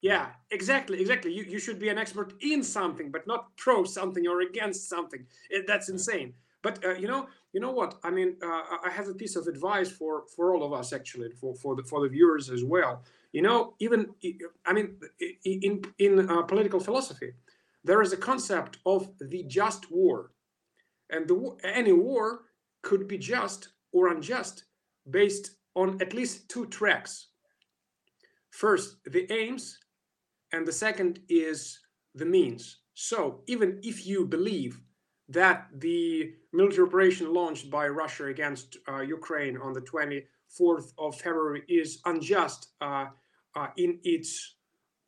Yeah, 0.00 0.28
exactly, 0.50 1.00
exactly. 1.00 1.32
You 1.32 1.44
you 1.44 1.58
should 1.58 1.78
be 1.78 1.88
an 1.88 1.98
expert 1.98 2.34
in 2.40 2.62
something, 2.62 3.10
but 3.10 3.26
not 3.26 3.56
pro 3.56 3.84
something 3.84 4.26
or 4.26 4.42
against 4.42 4.88
something. 4.88 5.26
It, 5.50 5.66
that's 5.66 5.88
insane. 5.88 6.34
But 6.62 6.84
uh, 6.84 6.94
you 6.94 7.08
know, 7.08 7.28
you 7.52 7.60
know 7.60 7.72
what? 7.72 7.98
I 8.02 8.10
mean, 8.10 8.36
uh, 8.42 8.62
I 8.84 8.90
have 8.90 9.08
a 9.08 9.14
piece 9.14 9.36
of 9.36 9.46
advice 9.46 9.90
for 9.90 10.24
for 10.34 10.54
all 10.54 10.62
of 10.64 10.72
us 10.72 10.92
actually, 10.92 11.30
for 11.40 11.54
for 11.54 11.74
the 11.76 11.82
for 11.82 12.00
the 12.02 12.08
viewers 12.08 12.50
as 12.50 12.64
well. 12.64 13.02
You 13.32 13.42
know, 13.42 13.74
even 13.80 14.06
I 14.64 14.72
mean, 14.72 14.98
in 15.44 15.82
in 15.98 16.30
uh, 16.30 16.42
political 16.42 16.80
philosophy, 16.80 17.32
there 17.84 18.02
is 18.02 18.12
a 18.12 18.16
concept 18.16 18.78
of 18.84 19.08
the 19.18 19.44
just 19.44 19.90
war, 19.90 20.30
and 21.10 21.26
the 21.26 21.56
any 21.64 21.92
war 21.92 22.42
could 22.82 23.08
be 23.08 23.18
just 23.18 23.68
or 23.92 24.08
unjust 24.08 24.64
based 25.08 25.56
on 25.76 26.00
at 26.00 26.14
least 26.14 26.48
two 26.48 26.66
tracks. 26.66 27.28
First, 28.50 28.96
the 29.04 29.30
aims, 29.32 29.78
and 30.52 30.66
the 30.66 30.72
second 30.72 31.20
is 31.28 31.78
the 32.14 32.24
means. 32.24 32.78
So 32.94 33.42
even 33.46 33.78
if 33.82 34.06
you 34.06 34.24
believe 34.24 34.80
that 35.28 35.68
the 35.74 36.32
military 36.52 36.86
operation 36.86 37.34
launched 37.34 37.70
by 37.70 37.88
Russia 37.88 38.26
against 38.26 38.78
uh, 38.88 39.00
Ukraine 39.00 39.58
on 39.58 39.72
the 39.74 39.82
24th 39.82 40.92
of 40.98 41.20
February 41.20 41.62
is 41.68 42.00
unjust 42.06 42.68
uh, 42.80 43.06
uh, 43.54 43.68
in 43.76 43.98
its 44.02 44.54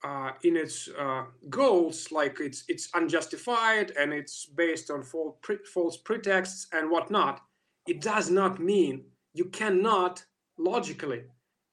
uh, 0.05 0.31
in 0.45 0.57
its 0.57 0.89
uh, 0.97 1.25
goals, 1.49 2.13
like 2.13 2.39
it's 2.39 2.63
it's 2.69 2.89
unjustified 2.95 3.91
and 3.99 4.13
it's 4.13 4.47
based 4.47 4.91
on 4.91 5.03
false, 5.03 5.37
pre 5.43 5.57
false 5.75 5.97
pretexts 5.97 6.69
and 6.73 6.89
whatnot. 6.89 7.41
It 7.89 8.01
does 8.01 8.31
not 8.31 8.61
mean 8.61 9.07
you 9.35 9.47
cannot 9.47 10.23
logically 10.59 11.25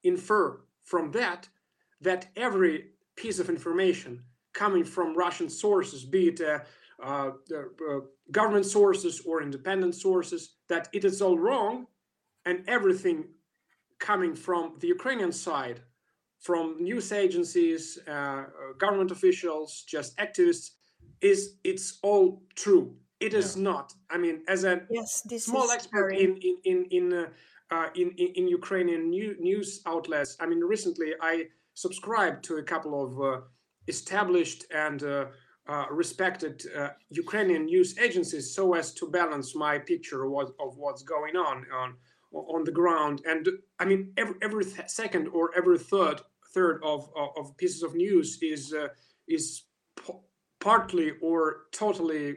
infer 0.04 0.62
from 0.84 1.12
that 1.12 1.48
that 2.02 2.28
every 2.36 2.92
piece 3.16 3.40
of 3.40 3.50
information 3.50 4.24
coming 4.54 4.84
from 4.84 5.16
Russian 5.16 5.50
sources, 5.50 6.06
be 6.06 6.28
it 6.30 6.42
uh, 6.42 6.60
uh, 7.04 7.32
government 8.32 8.66
sources 8.66 9.22
or 9.26 9.42
independent 9.42 9.96
sources 9.96 10.56
that 10.70 10.88
it 10.94 11.04
is 11.04 11.22
all 11.22 11.38
wrong 11.38 11.88
and 12.46 12.64
everything 12.68 13.26
coming 14.00 14.36
from 14.36 14.76
the 14.80 14.88
Ukrainian 14.88 15.32
side, 15.32 15.82
from 16.40 16.78
news 16.80 17.12
agencies, 17.12 18.00
uh, 18.08 18.12
uh 18.12 18.46
government 18.78 19.12
officials, 19.12 19.84
just 19.88 20.18
activists, 20.18 20.72
is 21.22 21.56
it's 21.64 22.00
all 22.04 22.44
true. 22.56 22.96
It 23.20 23.34
is 23.34 23.56
yeah. 23.56 23.64
not. 23.64 23.94
I 24.10 24.18
mean, 24.18 24.44
as 24.48 24.64
a 24.64 24.82
yes, 24.90 25.24
small 25.40 25.72
expert 25.72 26.12
very... 26.12 26.24
in 26.24 26.38
in 26.38 26.56
in 26.72 26.78
in, 26.92 27.28
uh, 27.72 27.76
uh, 27.76 27.90
in, 27.96 28.12
in, 28.18 28.28
in 28.36 28.48
Ukrainian 28.48 29.10
new, 29.10 29.36
news 29.40 29.82
outlets. 29.86 30.38
I 30.40 30.46
mean, 30.46 30.62
recently 30.62 31.14
I 31.22 31.46
subscribed 31.74 32.44
to 32.46 32.58
a 32.58 32.64
couple 32.64 32.94
of 33.04 33.44
established 33.88 34.66
and 34.72 35.04
uh, 35.68 35.86
respected 35.92 36.64
uh, 36.78 36.90
Ukrainian 37.10 37.66
news 37.66 37.98
agencies 37.98 38.54
so 38.54 38.74
as 38.76 38.94
to 38.94 39.10
balance 39.10 39.56
my 39.56 39.80
picture 39.80 40.26
of, 40.26 40.32
what, 40.32 40.50
of 40.60 40.78
what's 40.78 41.04
going 41.04 41.36
on 41.36 41.66
on 41.74 41.96
on 42.34 42.66
the 42.66 42.72
ground. 42.72 43.22
And 43.26 43.48
I 43.80 43.86
mean, 43.86 44.12
every, 44.18 44.36
every 44.42 44.66
second 44.88 45.30
or 45.30 45.52
every 45.56 45.80
third 45.80 46.22
third 46.54 46.82
of 46.84 47.10
of 47.38 47.56
pieces 47.58 47.82
of 47.82 47.96
news 47.96 48.38
is 48.42 48.74
uh, 48.74 48.90
is 49.28 49.64
partly 50.60 51.14
or 51.22 51.68
totally 51.72 52.36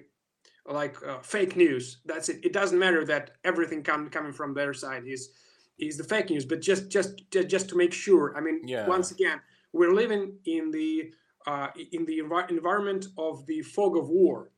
like 0.68 0.96
uh, 1.07 1.20
fake 1.20 1.57
news. 1.57 1.98
That's 2.04 2.28
it. 2.28 2.44
It 2.44 2.52
doesn't 2.52 2.78
matter 2.78 3.04
that 3.07 3.33
everything 3.44 3.83
com- 3.83 4.11
coming 4.11 4.33
from 4.33 4.54
their 4.54 4.74
side 4.74 5.04
is 5.07 5.31
is 5.78 5.96
the 5.96 6.04
fake 6.04 6.31
news, 6.31 6.44
but 6.44 6.61
just 6.61 6.88
just 6.90 7.22
just 7.31 7.68
to 7.70 7.76
make 7.76 7.92
sure. 7.92 8.37
I 8.37 8.40
mean, 8.40 8.62
yeah. 8.64 8.87
once 8.87 9.11
again, 9.11 9.40
we're 9.72 9.94
living 9.94 10.38
in 10.44 10.70
the 10.70 11.11
uh, 11.46 11.68
in 11.92 12.04
the 12.04 12.18
env- 12.20 12.50
environment 12.50 13.07
of 13.16 13.46
the 13.46 13.62
fog 13.62 13.96
of 13.96 14.09
war. 14.09 14.50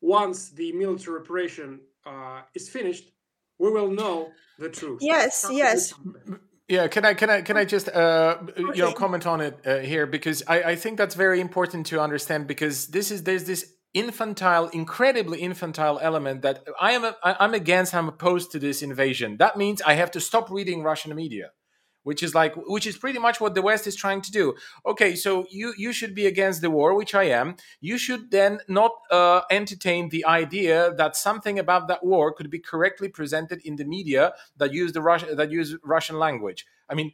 Once 0.00 0.50
the 0.50 0.72
military 0.72 1.20
operation 1.20 1.80
uh, 2.06 2.42
is 2.54 2.68
finished, 2.68 3.10
we 3.58 3.70
will 3.70 3.90
know 3.90 4.30
the 4.58 4.68
truth. 4.68 5.00
Yes, 5.02 5.46
yes. 5.50 5.92
Yeah, 6.68 6.86
can 6.86 7.04
I 7.04 7.14
can 7.14 7.30
I 7.30 7.42
can 7.42 7.56
I 7.56 7.64
just 7.64 7.88
uh, 7.88 8.38
you 8.56 8.76
know 8.76 8.92
comment 8.92 9.26
on 9.26 9.40
it 9.40 9.58
uh, 9.66 9.78
here 9.78 10.06
because 10.06 10.42
I, 10.46 10.62
I 10.62 10.76
think 10.76 10.98
that's 10.98 11.14
very 11.14 11.40
important 11.40 11.86
to 11.86 12.00
understand 12.00 12.46
because 12.46 12.88
this 12.88 13.10
is 13.10 13.22
there's 13.22 13.44
this 13.44 13.72
infantile, 13.94 14.68
incredibly 14.68 15.40
infantile 15.40 15.98
element 16.00 16.42
that 16.42 16.64
I 16.80 16.92
am 16.92 17.04
a, 17.04 17.16
I'm 17.22 17.54
against. 17.54 17.94
I'm 17.94 18.08
opposed 18.08 18.52
to 18.52 18.58
this 18.58 18.82
invasion. 18.82 19.36
That 19.38 19.56
means 19.56 19.82
I 19.82 19.94
have 19.94 20.10
to 20.12 20.20
stop 20.20 20.50
reading 20.50 20.82
Russian 20.82 21.14
media 21.14 21.50
which 22.08 22.22
is 22.22 22.34
like 22.34 22.54
which 22.74 22.86
is 22.86 22.96
pretty 22.96 23.18
much 23.18 23.38
what 23.38 23.54
the 23.54 23.60
west 23.60 23.86
is 23.86 23.94
trying 23.94 24.22
to 24.22 24.30
do 24.30 24.54
okay 24.86 25.14
so 25.14 25.46
you 25.50 25.74
you 25.76 25.92
should 25.92 26.14
be 26.14 26.26
against 26.26 26.62
the 26.62 26.70
war 26.70 26.94
which 26.94 27.14
i 27.14 27.24
am 27.24 27.54
you 27.80 27.98
should 27.98 28.30
then 28.30 28.60
not 28.68 28.92
uh, 29.10 29.42
entertain 29.50 30.08
the 30.08 30.24
idea 30.24 30.94
that 30.94 31.16
something 31.16 31.58
about 31.58 31.86
that 31.88 32.02
war 32.04 32.32
could 32.32 32.50
be 32.50 32.58
correctly 32.58 33.08
presented 33.08 33.60
in 33.62 33.76
the 33.76 33.84
media 33.84 34.32
that 34.56 34.72
use 34.72 34.92
the 34.92 35.02
Russian 35.02 35.36
that 35.36 35.50
use 35.50 35.76
russian 35.82 36.18
language 36.18 36.64
i 36.88 36.94
mean 36.94 37.12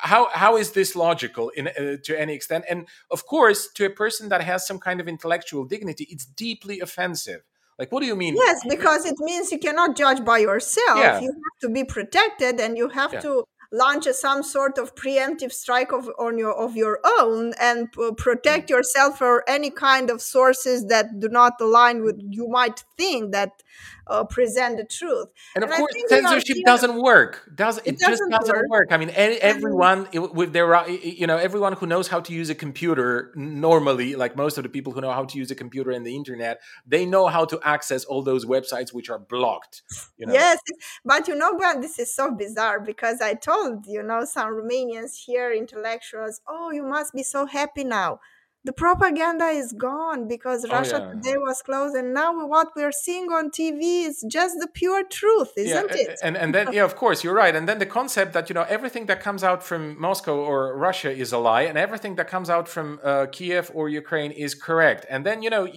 how 0.00 0.28
how 0.32 0.56
is 0.56 0.72
this 0.72 0.96
logical 0.96 1.50
in 1.50 1.68
uh, 1.68 1.96
to 2.02 2.18
any 2.18 2.34
extent 2.34 2.64
and 2.68 2.86
of 3.10 3.26
course 3.26 3.68
to 3.74 3.84
a 3.84 3.90
person 3.90 4.28
that 4.28 4.42
has 4.42 4.66
some 4.66 4.78
kind 4.78 5.00
of 5.00 5.08
intellectual 5.08 5.64
dignity 5.64 6.06
it's 6.10 6.24
deeply 6.24 6.80
offensive 6.80 7.42
like 7.78 7.92
what 7.92 8.00
do 8.00 8.06
you 8.06 8.16
mean 8.16 8.34
yes 8.36 8.60
because 8.68 9.04
it 9.04 9.16
means 9.18 9.52
you 9.52 9.58
cannot 9.58 9.96
judge 9.96 10.24
by 10.24 10.38
yourself 10.38 10.98
yeah. 10.98 11.20
you 11.20 11.28
have 11.28 11.58
to 11.60 11.68
be 11.68 11.84
protected 11.84 12.60
and 12.60 12.76
you 12.76 12.88
have 12.88 13.12
yeah. 13.12 13.20
to 13.20 13.44
launch 13.70 14.06
a, 14.06 14.14
some 14.14 14.42
sort 14.42 14.78
of 14.78 14.94
preemptive 14.94 15.52
strike 15.52 15.92
of 15.92 16.08
on 16.18 16.38
your 16.38 16.54
of 16.54 16.74
your 16.76 17.00
own 17.18 17.52
and 17.60 17.92
p- 17.92 18.10
protect 18.16 18.68
mm. 18.68 18.70
yourself 18.70 19.18
for 19.18 19.44
any 19.48 19.70
kind 19.70 20.10
of 20.10 20.22
sources 20.22 20.86
that 20.86 21.20
do 21.20 21.28
not 21.28 21.52
align 21.60 22.02
with 22.02 22.18
you 22.30 22.48
might 22.48 22.82
think 22.96 23.32
that 23.32 23.62
uh, 24.08 24.24
present 24.24 24.76
the 24.76 24.84
truth. 24.84 25.28
And 25.54 25.64
of 25.64 25.70
and 25.70 25.78
course, 25.78 25.92
censorship 26.08 26.58
doesn't 26.64 27.00
work. 27.00 27.48
Does 27.54 27.78
it, 27.78 27.86
it 27.86 27.90
just 27.98 28.10
doesn't, 28.10 28.30
doesn't 28.30 28.56
work. 28.56 28.68
work. 28.68 28.88
I 28.90 28.96
mean, 28.96 29.10
any, 29.10 29.36
everyone 29.36 30.08
with 30.12 30.52
their 30.52 30.88
you 30.88 31.26
know 31.26 31.36
everyone 31.36 31.74
who 31.74 31.86
knows 31.86 32.08
how 32.08 32.20
to 32.20 32.32
use 32.32 32.50
a 32.50 32.54
computer 32.54 33.32
normally, 33.34 34.16
like 34.16 34.36
most 34.36 34.58
of 34.58 34.62
the 34.62 34.68
people 34.68 34.92
who 34.92 35.00
know 35.00 35.12
how 35.12 35.24
to 35.24 35.38
use 35.38 35.50
a 35.50 35.54
computer 35.54 35.90
and 35.90 36.06
the 36.06 36.14
internet, 36.14 36.60
they 36.86 37.04
know 37.04 37.26
how 37.26 37.44
to 37.44 37.60
access 37.62 38.04
all 38.04 38.22
those 38.22 38.44
websites 38.44 38.92
which 38.92 39.10
are 39.10 39.18
blocked. 39.18 39.82
You 40.16 40.26
know? 40.26 40.32
Yes, 40.32 40.58
but 41.04 41.28
you 41.28 41.34
know, 41.34 41.56
but 41.58 41.80
this 41.80 41.98
is 41.98 42.14
so 42.14 42.30
bizarre 42.30 42.80
because 42.80 43.20
I 43.20 43.34
told 43.34 43.86
you 43.86 44.02
know 44.02 44.24
some 44.24 44.48
Romanians 44.48 45.16
here, 45.26 45.52
intellectuals, 45.52 46.40
oh, 46.48 46.70
you 46.70 46.82
must 46.82 47.14
be 47.14 47.22
so 47.22 47.46
happy 47.46 47.84
now 47.84 48.20
the 48.64 48.72
propaganda 48.72 49.46
is 49.46 49.72
gone 49.72 50.26
because 50.28 50.64
Oh, 50.64 50.72
Russia 50.78 50.98
yeah. 51.00 51.12
today 51.12 51.36
was 51.38 51.62
closed, 51.62 51.94
and 51.96 52.12
now 52.12 52.46
what 52.46 52.68
we're 52.76 52.92
seeing 52.92 53.30
on 53.30 53.50
TV 53.50 54.04
is 54.06 54.24
just 54.30 54.56
the 54.60 54.66
pure 54.66 55.04
truth, 55.04 55.52
isn't 55.56 55.90
yeah, 55.90 56.02
it? 56.02 56.18
and 56.22 56.36
and 56.36 56.54
then 56.54 56.72
yeah, 56.72 56.84
of 56.84 56.94
course, 57.02 57.22
you're 57.24 57.34
right. 57.44 57.54
And 57.54 57.68
then 57.68 57.78
the 57.78 57.86
concept 57.86 58.32
that 58.32 58.48
you 58.48 58.54
know 58.54 58.66
everything 58.68 59.06
that 59.06 59.20
comes 59.20 59.42
out 59.44 59.62
from 59.62 59.98
Moscow 60.00 60.36
or 60.36 60.76
Russia 60.76 61.10
is 61.10 61.32
a 61.32 61.38
lie, 61.38 61.62
and 61.62 61.78
everything 61.78 62.16
that 62.16 62.28
comes 62.28 62.50
out 62.50 62.68
from 62.68 63.00
uh, 63.04 63.26
Kiev 63.32 63.70
or 63.74 63.88
Ukraine 63.88 64.32
is 64.32 64.54
correct. 64.54 65.06
And 65.08 65.24
then 65.26 65.42
you 65.42 65.50
know 65.50 65.68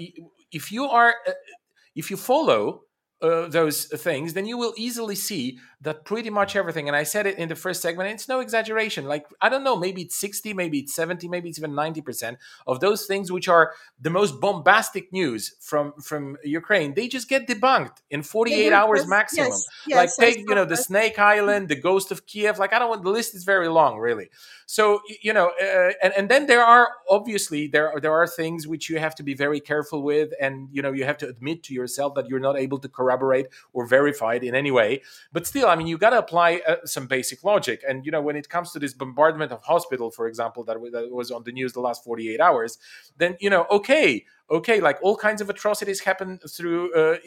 if 0.52 0.72
you 0.72 0.86
are 0.86 1.15
uh, 1.28 1.32
if 1.96 2.10
you 2.12 2.17
follow 2.17 2.82
uh, 3.22 3.48
those 3.48 3.86
things, 3.86 4.34
then 4.34 4.46
you 4.46 4.58
will 4.58 4.74
easily 4.78 5.15
see 5.15 5.60
that 5.82 6.06
pretty 6.06 6.30
much 6.30 6.56
everything, 6.56 6.88
and 6.88 6.96
I 6.96 7.04
said 7.04 7.26
it 7.26 7.38
in 7.38 7.50
the 7.50 7.56
first 7.56 7.82
segment, 7.82 8.10
it's 8.10 8.28
no 8.28 8.39
exaggeration. 8.39 9.06
Like, 9.06 9.26
I 9.41 9.50
don't 9.50 9.63
know, 9.63 9.76
maybe 9.76 10.04
it's 10.04 10.15
60, 10.15 10.54
maybe 10.54 10.80
it's 10.80 10.94
70, 10.94 11.28
maybe 11.28 11.50
it's 11.50 11.58
even 11.58 11.72
90% 11.72 12.38
of 12.67 12.80
those 12.82 13.06
things 13.06 13.32
which 13.32 13.48
are 13.48 13.74
the 14.00 14.12
most 14.12 14.39
bombastic 14.39 15.12
news 15.12 15.56
from, 15.60 15.94
from 15.94 16.38
Ukraine, 16.44 16.94
they 16.94 17.08
just 17.08 17.28
get 17.30 17.48
debunked 17.48 17.98
in 18.12 18.22
48 18.22 18.74
hours 18.74 19.08
maximum. 19.08 19.48
Yes, 19.48 19.65
yes, 19.88 19.98
like, 20.20 20.36
take, 20.36 20.46
you 20.48 20.54
know, 20.54 20.65
the. 20.65 20.82
Snake 20.91 21.17
Island, 21.20 21.70
the 21.70 21.80
Ghost 21.80 22.12
of 22.12 22.26
Kiev. 22.26 22.60
Like, 22.60 22.74
I 22.74 22.80
don't 22.80 22.89
want, 22.89 23.04
the 23.04 23.10
list 23.10 23.34
is 23.34 23.46
very 23.46 23.70
long, 23.70 23.98
really. 23.98 24.30
So, 24.65 25.00
you 25.22 25.32
know, 25.32 25.52
uh, 25.62 25.91
and, 26.04 26.13
and 26.17 26.30
then 26.30 26.48
there 26.48 26.63
are 26.63 26.89
obviously, 27.10 27.67
there 27.67 27.91
are, 27.91 28.00
there 28.02 28.13
are 28.13 28.28
things 28.28 28.67
which 28.67 28.89
you 28.89 29.00
have 29.00 29.15
to 29.15 29.24
be 29.24 29.34
very 29.34 29.62
careful 29.62 30.04
with. 30.04 30.32
And, 30.39 30.67
you 30.72 30.82
know, 30.82 30.91
you 30.91 31.06
have 31.06 31.17
to 31.20 31.28
admit 31.30 31.63
to 31.63 31.74
yourself 31.74 32.15
that 32.15 32.28
you're 32.28 32.39
not 32.39 32.58
able 32.58 32.80
to 32.80 32.89
corroborate 32.89 33.48
or 33.72 33.86
verify 33.86 34.36
it 34.36 34.44
in 34.44 34.54
any 34.54 34.72
way. 34.72 35.02
But 35.32 35.48
still, 35.48 35.70
I 35.71 35.75
mean, 35.75 35.88
you 35.88 35.97
got 35.97 36.12
to 36.12 36.19
apply 36.19 36.62
uh, 36.67 36.77
some 36.86 37.07
basic 37.07 37.43
logic. 37.43 37.84
And, 37.88 38.05
you 38.05 38.12
know, 38.12 38.21
when 38.21 38.36
it 38.36 38.49
comes 38.49 38.71
to 38.73 38.79
this 38.79 38.93
bombardment 38.93 39.51
of 39.51 39.63
hospital, 39.63 40.12
for 40.12 40.27
example, 40.27 40.63
that, 40.65 40.73
w- 40.73 40.91
that 40.91 41.12
was 41.12 41.31
on 41.31 41.43
the 41.43 41.51
news 41.51 41.73
the 41.73 41.79
last 41.79 42.03
48 42.03 42.39
hours, 42.39 42.77
then, 43.17 43.38
you 43.39 43.49
know, 43.49 43.65
okay, 43.71 44.25
okay, 44.49 44.79
like 44.81 44.99
all 45.01 45.15
kinds 45.15 45.41
of 45.41 45.49
atrocities 45.49 46.01
happen 46.01 46.39
through 46.47 46.93
uh, 46.93 47.17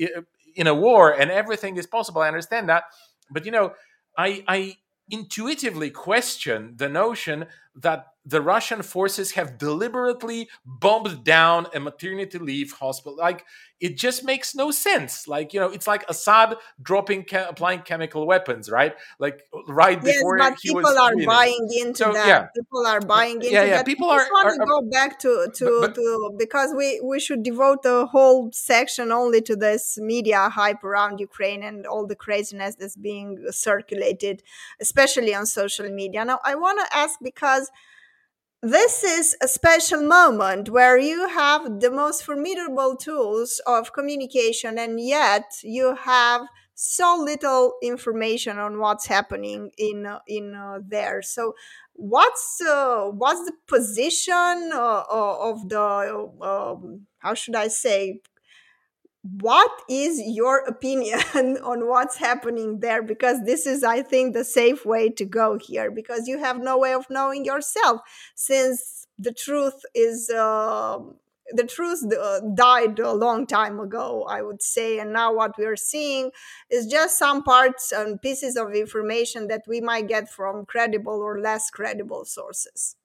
in 0.55 0.67
a 0.67 0.75
war 0.75 1.13
and 1.13 1.31
everything 1.31 1.77
is 1.77 1.87
possible. 1.87 2.23
I 2.23 2.29
understand 2.29 2.69
that. 2.69 2.85
But, 3.31 3.45
you 3.47 3.51
know, 3.51 3.73
I, 4.17 4.45
I 4.47 4.77
intuitively 5.11 5.91
question 5.91 6.75
the 6.77 6.89
notion 6.89 7.47
that 7.75 8.07
the 8.27 8.41
Russian 8.41 8.83
forces 8.83 9.33
have 9.33 9.59
deliberately 9.59 10.49
bombed 10.65 11.25
down 11.25 11.67
a 11.75 11.81
maternity 11.81 12.39
leave 12.39 12.73
hospital. 12.73 13.17
Like 13.17 13.45
it 13.81 13.99
just 13.99 14.25
makes 14.25 14.55
no 14.55 14.71
sense. 14.71 15.29
Like 15.29 15.53
you 15.53 15.61
know, 15.61 15.69
it's 15.69 15.87
like 15.87 16.05
Assad 16.09 16.57
dropping 16.81 17.27
applying 17.35 17.81
chemical 17.83 18.27
weapons, 18.27 18.71
right? 18.71 18.95
Like 19.19 19.43
right 19.69 20.01
Yes, 20.03 20.17
before 20.17 20.39
but 20.39 20.55
he 20.63 20.71
people 20.71 20.83
was 20.83 20.97
are 20.97 21.11
winning. 21.13 21.27
buying 21.27 21.69
into 21.83 22.05
So, 22.05 22.13
that. 22.15 22.27
yeah. 22.29 22.47
People 22.57 22.87
are 22.87 23.01
buying 23.01 23.37
into 23.37 23.51
yeah, 23.51 23.65
yeah, 23.65 23.77
that. 23.77 23.87
people 23.87 24.09
I 24.09 24.15
are- 24.15 24.19
just 24.21 24.33
want 24.33 24.61
to 24.61 24.67
go 24.67 24.81
back 24.91 25.19
to 25.21 25.49
to, 25.57 25.65
But- 25.65 25.81
but- 25.89 25.95
to 25.97 26.35
because 26.39 26.73
we 26.75 27.01
we 27.05 27.21
should 27.21 27.43
devote 27.43 27.85
a 27.85 28.07
whole 28.07 28.51
section 28.53 29.13
only 29.13 29.43
to 29.43 29.55
this 29.55 29.99
media 29.99 30.49
hype 30.49 30.83
around 30.83 31.19
Ukraine 31.21 31.63
and 31.63 31.87
all 31.87 32.07
the 32.07 32.17
craziness 32.17 32.77
that's 32.77 32.97
being 32.97 33.45
circulated, 33.51 34.43
especially 34.81 35.35
on 35.35 35.45
social 35.47 35.89
media. 35.91 36.25
Now, 36.25 36.39
I 36.45 36.55
want 36.55 36.79
to 36.81 36.97
ask 36.97 37.19
because 37.21 37.71
this 38.65 39.05
is 39.05 39.37
a 39.43 39.49
special 39.49 40.01
moment 40.03 40.69
where 40.71 40.99
you 40.99 41.29
have 41.29 41.81
the 41.81 41.91
most 41.91 42.25
formidable 42.25 42.97
tools 42.97 43.61
of 43.67 43.93
communication 43.93 44.79
and 44.79 45.01
yet 45.01 45.45
you 45.63 45.95
have 45.97 46.47
so 46.75 47.17
little 47.21 47.75
information 47.83 48.59
on 48.59 48.79
what's 48.79 49.07
happening 49.07 49.71
in 49.79 50.07
uh, 50.07 50.19
in 50.27 50.55
uh, 50.55 50.79
there. 50.87 51.23
So 51.23 51.55
what's 51.93 52.61
uh, 52.61 53.05
what's 53.11 53.45
the 53.45 53.53
position 53.67 54.71
uh, 54.73 55.05
uh, 55.09 55.51
of 55.51 55.69
the 55.69 56.31
um, 56.43 57.07
how 57.19 57.35
should 57.35 57.55
i 57.55 57.69
say 57.69 58.21
what 59.25 59.71
is 59.89 60.21
your 60.23 60.59
opinion 60.67 61.19
on 61.65 61.89
what's 61.89 62.17
happening 62.17 62.81
there? 62.81 63.03
Because 63.03 63.43
this 63.45 63.67
is 63.67 63.83
i 63.83 64.03
think 64.03 64.35
the 64.35 64.45
safe 64.45 64.85
way 64.85 65.09
to 65.09 65.25
go 65.25 65.59
here 65.59 65.91
because 65.91 66.29
you 66.29 66.39
have 66.39 66.61
no 66.61 66.79
way 66.79 66.93
of 66.93 67.07
knowing 67.09 67.45
yourself 67.45 68.01
since 68.35 69.07
the 69.19 69.33
truth 69.33 69.81
is 69.95 70.29
uh, 70.31 70.99
the 71.53 71.65
truth 71.65 72.03
uh, 72.13 72.41
died 72.55 72.99
a 72.99 73.13
long 73.13 73.47
time 73.47 73.79
ago 73.81 74.25
i 74.29 74.43
would 74.43 74.63
say 74.63 74.99
and 74.99 75.13
now 75.13 75.33
what 75.33 75.57
we're 75.59 75.77
seeing 75.77 76.31
is 76.71 76.87
just 76.87 77.19
some 77.19 77.43
parts 77.43 77.93
and 77.93 78.21
pieces 78.23 78.57
of 78.57 78.73
information 78.75 79.49
that 79.49 79.63
we 79.69 79.81
might 79.81 80.09
get 80.09 80.29
from 80.29 80.65
credible 80.67 81.21
or 81.21 81.39
less 81.41 81.71
credible 81.71 82.25
sources 82.25 82.97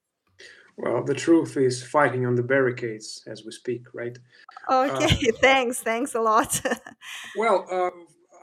Well, 0.81 1.03
the 1.03 1.13
truth 1.13 1.57
is 1.57 1.83
fighting 1.83 2.25
on 2.25 2.35
the 2.35 2.43
barricades 2.43 3.23
as 3.27 3.43
we 3.45 3.51
speak, 3.51 3.83
right? 3.93 4.17
okay 4.69 5.31
thanks 5.41 5.81
thanks 5.81 6.15
a 6.15 6.21
lot 6.21 6.61
Well, 7.37 7.65
uh, 7.71 7.91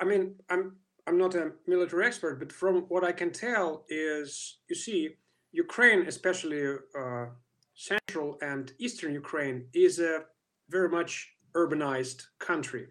I 0.01 0.05
mean, 0.05 0.35
I'm 0.51 0.77
I'm 1.07 1.18
not 1.18 1.35
a 1.35 1.53
military 1.66 2.05
expert, 2.07 2.38
but 2.38 2.53
from 2.53 2.83
what 2.88 3.05
I 3.05 3.12
can 3.12 3.31
tell 3.31 3.85
is, 3.88 4.59
you 4.68 4.75
see, 4.75 5.11
Ukraine, 5.53 6.07
especially 6.09 6.62
uh, 6.99 7.27
central 7.75 8.38
and 8.42 8.72
eastern 8.79 9.12
Ukraine, 9.14 9.66
is 9.72 10.01
a 10.01 10.25
very 10.68 10.88
much 10.88 11.33
urbanized 11.55 12.22
country. 12.40 12.88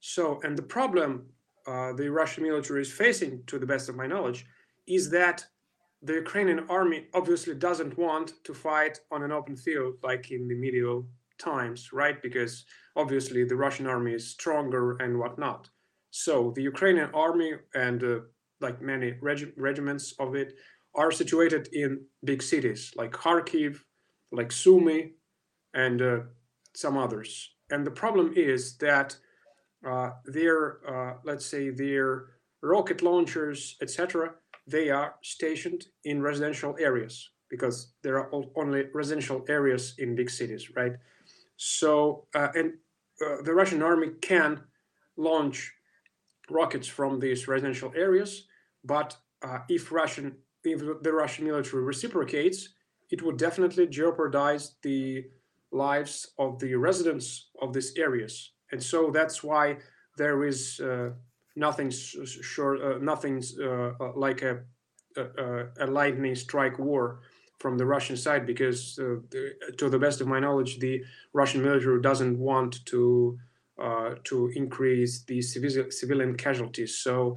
So, 0.00 0.40
and 0.42 0.56
the 0.56 0.62
problem 0.62 1.26
uh, 1.66 1.92
the 1.92 2.08
Russian 2.08 2.44
military 2.44 2.80
is 2.80 2.90
facing, 2.90 3.42
to 3.46 3.58
the 3.58 3.66
best 3.66 3.90
of 3.90 3.96
my 3.96 4.06
knowledge, 4.06 4.46
is 4.88 5.10
that 5.10 5.44
the 6.02 6.14
Ukrainian 6.14 6.60
army 6.68 7.06
obviously 7.12 7.54
doesn't 7.54 7.98
want 7.98 8.32
to 8.44 8.54
fight 8.54 9.00
on 9.10 9.22
an 9.22 9.32
open 9.32 9.56
field 9.56 9.94
like 10.02 10.30
in 10.30 10.48
the 10.48 10.54
medieval 10.54 11.06
times, 11.38 11.92
right? 11.92 12.20
Because 12.22 12.64
obviously 12.96 13.44
the 13.44 13.56
Russian 13.56 13.86
army 13.86 14.14
is 14.14 14.30
stronger 14.30 14.96
and 14.96 15.18
whatnot. 15.18 15.68
So 16.10 16.52
the 16.56 16.62
Ukrainian 16.62 17.10
army 17.14 17.52
and 17.74 18.02
uh, 18.02 18.20
like 18.60 18.80
many 18.80 19.14
regi- 19.20 19.52
regiments 19.56 20.14
of 20.18 20.34
it 20.34 20.54
are 20.94 21.12
situated 21.12 21.68
in 21.72 22.04
big 22.24 22.42
cities 22.42 22.92
like 22.96 23.12
Kharkiv, 23.12 23.78
like 24.32 24.50
Sumy, 24.50 25.12
and 25.74 26.02
uh, 26.02 26.18
some 26.74 26.96
others. 26.96 27.50
And 27.70 27.86
the 27.86 27.90
problem 27.90 28.32
is 28.36 28.76
that 28.78 29.16
uh, 29.86 30.10
their, 30.24 30.80
uh, 30.88 31.14
let's 31.24 31.46
say, 31.46 31.70
their 31.70 32.26
rocket 32.62 33.02
launchers, 33.02 33.76
etc., 33.80 34.32
they 34.66 34.90
are 34.90 35.14
stationed 35.22 35.86
in 36.04 36.22
residential 36.22 36.76
areas 36.78 37.30
because 37.48 37.92
there 38.02 38.16
are 38.18 38.30
only 38.54 38.84
residential 38.94 39.44
areas 39.48 39.94
in 39.98 40.14
big 40.14 40.30
cities, 40.30 40.70
right? 40.76 40.92
So, 41.56 42.26
uh, 42.34 42.48
and 42.54 42.74
uh, 43.24 43.42
the 43.42 43.52
Russian 43.52 43.82
army 43.82 44.10
can 44.22 44.60
launch 45.16 45.72
rockets 46.48 46.86
from 46.86 47.20
these 47.20 47.48
residential 47.48 47.92
areas, 47.96 48.46
but 48.84 49.16
uh, 49.42 49.58
if 49.68 49.92
Russian, 49.92 50.36
if 50.64 50.80
the 51.02 51.12
Russian 51.12 51.44
military 51.44 51.82
reciprocates, 51.82 52.68
it 53.10 53.22
would 53.22 53.36
definitely 53.36 53.86
jeopardize 53.88 54.76
the 54.82 55.24
lives 55.72 56.30
of 56.38 56.58
the 56.60 56.74
residents 56.74 57.50
of 57.60 57.72
these 57.72 57.92
areas, 57.96 58.52
and 58.72 58.82
so 58.82 59.10
that's 59.10 59.42
why 59.42 59.76
there 60.16 60.44
is 60.44 60.80
uh, 60.80 61.10
nothing 61.66 61.90
short, 62.54 62.76
uh, 62.80 62.98
nothing 63.12 63.36
uh, 63.60 63.90
uh, 64.04 64.12
like 64.26 64.40
a, 64.50 64.54
a 65.16 65.24
a 65.84 65.86
lightning 65.86 66.36
strike 66.36 66.78
war 66.78 67.20
from 67.62 67.78
the 67.78 67.84
Russian 67.94 68.16
side, 68.16 68.44
because 68.46 68.98
uh, 68.98 69.20
the, 69.32 69.42
to 69.78 69.90
the 69.90 69.98
best 69.98 70.20
of 70.20 70.26
my 70.34 70.40
knowledge, 70.40 70.72
the 70.78 71.04
Russian 71.40 71.62
military 71.62 72.00
doesn't 72.00 72.36
want 72.38 72.72
to 72.86 73.02
uh, 73.84 74.10
to 74.24 74.36
increase 74.62 75.24
the 75.30 75.42
civil, 75.42 75.90
civilian 75.90 76.34
casualties. 76.36 76.92
So 77.06 77.36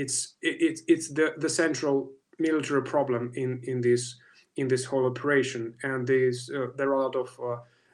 it's 0.00 0.16
it, 0.40 0.80
it's 0.92 1.08
the 1.18 1.26
the 1.44 1.48
central 1.48 1.96
military 2.38 2.82
problem 2.82 3.32
in 3.34 3.60
in 3.70 3.80
this 3.80 4.02
in 4.54 4.68
this 4.68 4.84
whole 4.88 5.06
operation, 5.06 5.74
and 5.82 6.06
there's 6.06 6.50
there 6.76 6.88
are 6.90 7.00
a 7.00 7.02
lot 7.02 7.16
of 7.16 7.28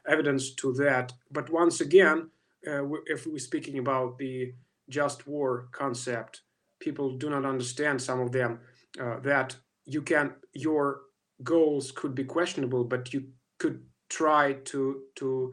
evidence 0.05 0.55
to 0.55 0.73
that. 0.73 1.13
But 1.31 1.51
once 1.51 1.85
again, 1.85 2.31
uh, 2.67 2.85
if 3.07 3.27
we're 3.27 3.39
speaking 3.51 3.79
about 3.79 4.19
the 4.19 4.55
just 4.93 5.27
war 5.27 5.69
concept, 5.73 6.43
people 6.81 7.17
do 7.19 7.29
not 7.31 7.45
understand 7.45 8.03
some 8.03 8.21
of 8.21 8.33
them 8.33 8.61
uh, 9.01 9.19
that 9.21 9.57
you 9.85 10.03
can 10.03 10.37
your 10.55 11.03
goals 11.43 11.93
could 11.93 12.15
be 12.15 12.25
questionable, 12.25 12.85
but 12.85 13.13
you 13.15 13.33
could 13.59 13.79
try 14.09 14.55
to 14.73 14.83
to 15.17 15.53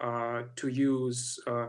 uh, 0.00 0.44
to 0.56 0.68
use 0.68 1.38
uh, 1.46 1.68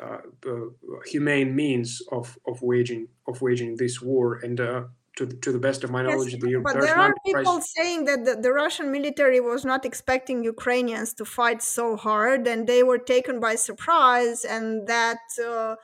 uh, 0.00 0.20
uh, 0.46 0.66
humane 1.06 1.54
means 1.56 2.00
of, 2.12 2.38
of 2.46 2.62
waging 2.62 3.08
of 3.26 3.42
waging 3.42 3.76
this 3.76 4.00
war. 4.00 4.36
And 4.36 4.60
uh, 4.60 4.84
to 5.16 5.26
the, 5.26 5.36
to 5.38 5.52
the 5.52 5.58
best 5.58 5.84
of 5.84 5.90
my 5.90 6.02
Yes, 6.06 6.20
knowledge, 6.20 6.38
the 6.38 6.64
but 6.64 6.80
there 6.80 6.96
are 6.96 7.12
people 7.26 7.60
price- 7.60 7.60
saying 7.60 8.04
that 8.04 8.24
the, 8.24 8.34
the 8.36 8.52
Russian 8.52 8.90
military 8.90 9.40
was 9.40 9.64
not 9.64 9.84
expecting 9.84 10.42
Ukrainians 10.42 11.12
to 11.14 11.24
fight 11.24 11.60
so 11.62 11.96
hard, 11.96 12.46
and 12.46 12.66
they 12.66 12.82
were 12.82 12.98
taken 12.98 13.38
by 13.40 13.54
surprise, 13.56 14.44
and 14.44 14.86
that 14.86 15.20
uh, 15.44 15.76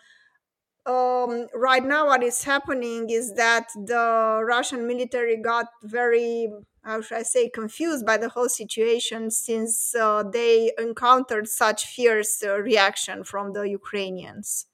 um, 0.87 1.47
right 1.55 1.85
now 1.85 2.07
what 2.07 2.23
is 2.23 2.45
happening 2.45 3.09
is 3.11 3.35
that 3.35 3.69
the 3.75 4.43
Russian 4.45 4.87
military 4.87 5.37
got 5.37 5.67
very, 5.83 6.49
how 6.83 7.01
should 7.01 7.19
I 7.19 7.23
say, 7.23 7.49
confused 7.49 8.05
by 8.05 8.19
the 8.19 8.29
whole 8.29 8.49
situation 8.49 9.31
since 9.31 9.95
uh, 9.95 10.23
they 10.25 10.73
encountered 10.79 11.49
such 11.49 11.87
fierce 11.87 12.43
uh, 12.43 12.59
reaction 12.59 13.25
from 13.25 13.53
the 13.53 13.63
Ukrainians. 13.63 14.67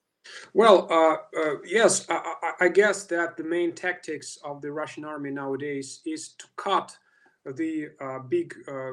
Well, 0.53 0.87
uh, 0.91 1.41
uh, 1.41 1.55
yes, 1.65 2.07
I, 2.09 2.53
I, 2.61 2.69
guess 2.69 3.05
that 3.05 3.37
the 3.37 3.43
main 3.43 3.73
tactics 3.73 4.39
of 4.45 4.61
the 4.61 4.71
Russian 4.71 5.05
army 5.05 5.31
nowadays 5.31 6.03
is 6.05 6.35
to 6.39 6.47
cut 6.57 6.97
the 7.45 7.89
uh, 8.01 8.19
big 8.21 8.55
uh, 8.69 8.93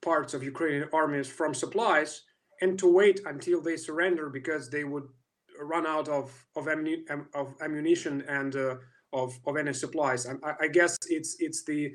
parts 0.00 0.32
of 0.32 0.44
Ukrainian 0.44 0.88
armies 0.92 1.28
from 1.28 1.54
supplies 1.54 2.22
and 2.60 2.78
to 2.78 2.86
wait 2.86 3.20
until 3.26 3.60
they 3.60 3.76
surrender 3.76 4.30
because 4.30 4.70
they 4.70 4.84
would 4.84 5.08
run 5.64 5.86
out 5.86 6.08
of 6.08 6.32
of, 6.56 6.68
of 7.34 7.54
ammunition 7.60 8.22
and 8.28 8.56
uh, 8.56 8.76
of 9.12 9.38
of 9.46 9.56
any 9.56 9.72
supplies. 9.72 10.26
I, 10.26 10.34
I, 10.60 10.68
guess 10.68 10.98
it's 11.08 11.36
it's 11.38 11.64
the 11.64 11.92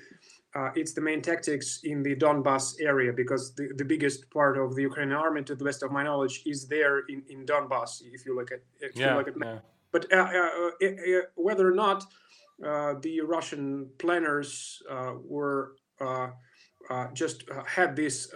uh, 0.55 0.69
it's 0.75 0.93
the 0.93 1.01
main 1.01 1.21
tactics 1.21 1.81
in 1.83 2.01
the 2.01 2.15
Donbass 2.15 2.75
area 2.81 3.13
because 3.13 3.53
the, 3.53 3.71
the 3.75 3.85
biggest 3.85 4.29
part 4.31 4.57
of 4.57 4.75
the 4.75 4.81
Ukrainian 4.81 5.17
army, 5.17 5.43
to 5.43 5.55
the 5.55 5.63
best 5.63 5.83
of 5.83 5.91
my 5.91 6.03
knowledge, 6.03 6.41
is 6.45 6.67
there 6.67 6.99
in, 7.09 7.21
in 7.29 7.45
Donbass. 7.45 8.01
If 8.01 8.25
you 8.25 8.35
look 8.35 8.51
at 8.51 8.61
if 8.79 8.95
yeah, 8.95 9.11
you 9.11 9.17
look 9.17 9.27
at 9.27 9.35
yeah. 9.39 9.59
but 9.91 10.11
uh, 10.11 10.17
uh, 10.17 10.85
uh 10.85 11.21
whether 11.35 11.67
or 11.67 11.75
not 11.75 12.05
uh, 12.65 12.95
the 13.01 13.21
Russian 13.21 13.89
planners 13.99 14.81
were 15.23 15.75
just 17.13 17.43
had 17.67 17.95
this 17.95 18.31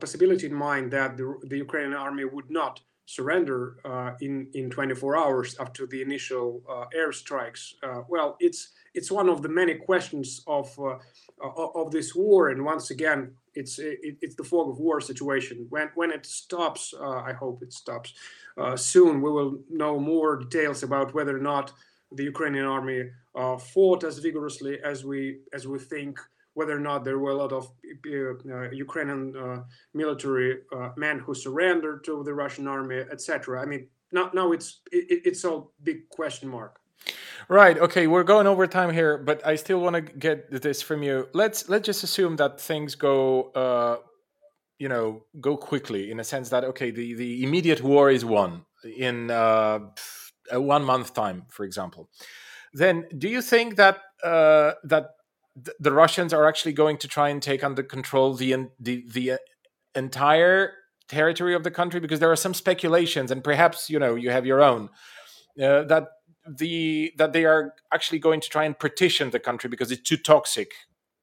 possibility 0.00 0.46
in 0.46 0.54
mind 0.54 0.90
that 0.92 1.16
the, 1.16 1.26
the 1.44 1.58
Ukrainian 1.58 1.94
army 1.94 2.24
would 2.24 2.50
not 2.50 2.80
surrender 3.06 3.76
uh, 3.84 4.12
in 4.20 4.48
in 4.54 4.70
24 4.70 5.16
hours 5.16 5.56
after 5.60 5.86
the 5.86 6.00
initial 6.00 6.62
uh, 6.68 6.84
airstrikes. 6.96 7.74
Uh, 7.82 8.02
well, 8.08 8.36
it's 8.40 8.70
it's 8.94 9.10
one 9.10 9.28
of 9.28 9.42
the 9.42 9.48
many 9.48 9.74
questions 9.74 10.42
of 10.46 10.76
uh, 10.78 10.96
of 11.74 11.90
this 11.90 12.14
war, 12.14 12.48
and 12.48 12.64
once 12.64 12.90
again, 12.90 13.32
it's 13.54 13.78
it, 13.78 14.16
it's 14.20 14.34
the 14.36 14.44
fog 14.44 14.70
of 14.70 14.78
war 14.78 15.00
situation. 15.00 15.66
When 15.68 15.90
when 15.94 16.10
it 16.10 16.24
stops, 16.26 16.94
uh, 16.98 17.20
I 17.20 17.32
hope 17.32 17.62
it 17.62 17.72
stops 17.72 18.14
uh, 18.56 18.76
soon. 18.76 19.20
We 19.20 19.30
will 19.30 19.58
know 19.70 19.98
more 19.98 20.36
details 20.36 20.82
about 20.82 21.14
whether 21.14 21.36
or 21.36 21.42
not 21.42 21.72
the 22.12 22.24
Ukrainian 22.24 22.66
army 22.66 23.10
fought 23.58 24.04
as 24.04 24.18
vigorously 24.18 24.78
as 24.84 25.04
we 25.04 25.40
as 25.52 25.66
we 25.66 25.78
think 25.78 26.18
whether 26.54 26.76
or 26.76 26.80
not 26.80 27.04
there 27.04 27.18
were 27.18 27.32
a 27.32 27.36
lot 27.36 27.52
of 27.52 27.70
uh, 28.06 28.70
Ukrainian 28.70 29.36
uh, 29.36 29.62
military 29.92 30.60
uh, 30.74 30.90
men 30.96 31.18
who 31.18 31.34
surrendered 31.34 32.04
to 32.04 32.22
the 32.24 32.32
Russian 32.32 32.66
army, 32.66 33.00
etc. 33.12 33.60
I 33.60 33.66
mean, 33.66 33.88
now, 34.12 34.30
now 34.32 34.52
it's 34.52 34.80
it, 34.90 35.22
it's 35.24 35.44
a 35.44 35.62
big 35.82 36.08
question 36.08 36.48
mark. 36.48 36.80
Right. 37.48 37.76
Okay. 37.76 38.06
We're 38.06 38.24
going 38.24 38.46
over 38.46 38.66
time 38.66 38.90
here, 38.90 39.18
but 39.18 39.46
I 39.46 39.56
still 39.56 39.80
want 39.80 39.96
to 39.96 40.00
get 40.00 40.50
this 40.62 40.80
from 40.80 41.02
you. 41.02 41.28
Let's 41.34 41.68
let's 41.68 41.84
just 41.84 42.02
assume 42.04 42.36
that 42.36 42.60
things 42.60 42.94
go, 42.94 43.50
uh, 43.52 43.96
you 44.78 44.88
know, 44.88 45.24
go 45.40 45.56
quickly 45.56 46.10
in 46.10 46.20
a 46.20 46.24
sense 46.24 46.48
that 46.50 46.64
okay, 46.64 46.90
the 46.90 47.14
the 47.14 47.42
immediate 47.42 47.82
war 47.82 48.10
is 48.10 48.24
won 48.24 48.64
in 48.84 49.30
uh, 49.30 49.80
one 50.52 50.84
month 50.84 51.14
time, 51.14 51.44
for 51.48 51.64
example. 51.64 52.08
Then, 52.72 53.04
do 53.18 53.28
you 53.28 53.42
think 53.42 53.76
that 53.76 53.98
uh, 54.22 54.72
that 54.84 55.10
the 55.56 55.92
Russians 55.92 56.32
are 56.32 56.48
actually 56.48 56.72
going 56.72 56.98
to 56.98 57.08
try 57.08 57.28
and 57.28 57.40
take 57.42 57.62
under 57.62 57.82
control 57.82 58.34
the 58.34 58.68
the 58.78 59.04
the 59.08 59.32
uh, 59.32 59.36
entire 59.94 60.72
territory 61.08 61.54
of 61.54 61.62
the 61.62 61.70
country 61.70 62.00
because 62.00 62.20
there 62.20 62.32
are 62.32 62.36
some 62.36 62.54
speculations 62.54 63.30
and 63.30 63.44
perhaps 63.44 63.90
you 63.90 63.98
know 63.98 64.14
you 64.14 64.30
have 64.30 64.46
your 64.46 64.62
own 64.62 64.88
uh, 65.62 65.82
that 65.84 66.08
the 66.48 67.12
that 67.16 67.32
they 67.32 67.44
are 67.44 67.74
actually 67.92 68.18
going 68.18 68.40
to 68.40 68.48
try 68.48 68.64
and 68.64 68.78
partition 68.78 69.30
the 69.30 69.38
country 69.38 69.68
because 69.68 69.92
it's 69.92 70.02
too 70.02 70.16
toxic 70.16 70.72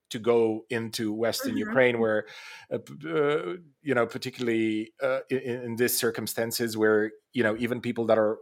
to 0.10 0.20
go 0.20 0.66
into 0.70 1.12
western 1.12 1.52
mm-hmm. 1.52 1.70
ukraine 1.70 2.00
where 2.00 2.26
uh, 2.72 2.78
uh, 3.08 3.56
you 3.82 3.96
know 3.96 4.06
particularly 4.06 4.92
uh, 5.02 5.20
in, 5.30 5.40
in 5.40 5.76
these 5.76 5.98
circumstances 5.98 6.78
where 6.78 7.12
you 7.34 7.44
know 7.44 7.56
even 7.58 7.82
people 7.82 8.06
that 8.06 8.18
are 8.18 8.38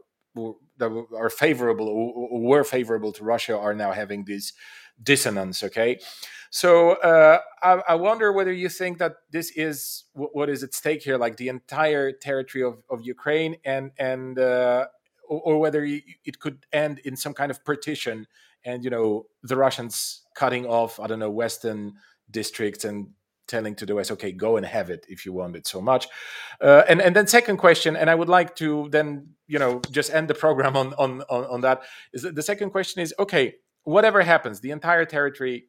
that 0.77 1.05
are 1.17 1.29
favorable 1.29 1.87
or 1.87 2.41
were 2.41 2.63
favorable 2.63 3.11
to 3.11 3.23
russia 3.23 3.57
are 3.57 3.73
now 3.73 3.91
having 3.91 4.25
this 4.25 4.53
dissonance 5.01 5.63
okay? 5.63 5.99
So 6.51 6.91
uh, 6.93 7.39
I, 7.61 7.81
I, 7.89 7.95
wonder 7.95 8.33
whether 8.33 8.51
you 8.51 8.69
think 8.69 8.97
that 8.97 9.17
this 9.31 9.51
is 9.51 10.05
what, 10.13 10.49
is 10.49 10.63
at 10.63 10.73
stake 10.73 11.03
here 11.03 11.17
like 11.17 11.37
the 11.37 11.47
entire 11.47 12.11
territory 12.11 12.63
of, 12.63 12.81
of 12.89 13.05
ukraine 13.05 13.57
and 13.65 13.91
and 13.99 14.39
uh, 14.39 14.87
or, 15.27 15.41
or, 15.41 15.59
whether 15.59 15.85
it 15.85 16.39
could 16.39 16.65
end 16.73 16.99
in 16.99 17.15
some 17.15 17.35
kind 17.35 17.51
of 17.51 17.63
partition 17.63 18.25
and 18.65 18.83
you 18.83 18.89
know 18.89 19.27
the 19.43 19.55
russians 19.55 20.23
cutting 20.33 20.65
off 20.65 20.99
i 20.99 21.05
don't 21.05 21.19
know 21.19 21.29
western 21.29 21.93
districts 22.31 22.83
and 22.83 23.09
telling 23.49 23.75
to 23.75 23.85
the 23.85 23.95
west 23.95 24.11
okay 24.11 24.31
go 24.31 24.55
and 24.55 24.65
have 24.65 24.89
it 24.89 25.05
if 25.09 25.25
you 25.25 25.33
want 25.33 25.55
it 25.55 25.67
so 25.67 25.81
much 25.81 26.07
uh, 26.61 26.83
and 26.87 27.01
and 27.01 27.15
then 27.15 27.27
second 27.27 27.57
question 27.57 27.95
and 27.95 28.09
i 28.09 28.15
would 28.15 28.29
like 28.29 28.55
to 28.55 28.87
then 28.91 29.27
you 29.47 29.59
know 29.59 29.81
just 29.91 30.13
end 30.13 30.27
the 30.27 30.33
program 30.33 30.77
on 30.77 30.93
on 30.93 31.21
on, 31.29 31.43
on 31.45 31.61
that 31.61 31.81
is 32.13 32.21
that 32.21 32.35
the 32.35 32.43
second 32.43 32.69
question 32.69 33.01
is 33.01 33.13
okay 33.19 33.55
whatever 33.83 34.21
happens, 34.21 34.59
the 34.59 34.71
entire 34.71 35.05
territory, 35.05 35.67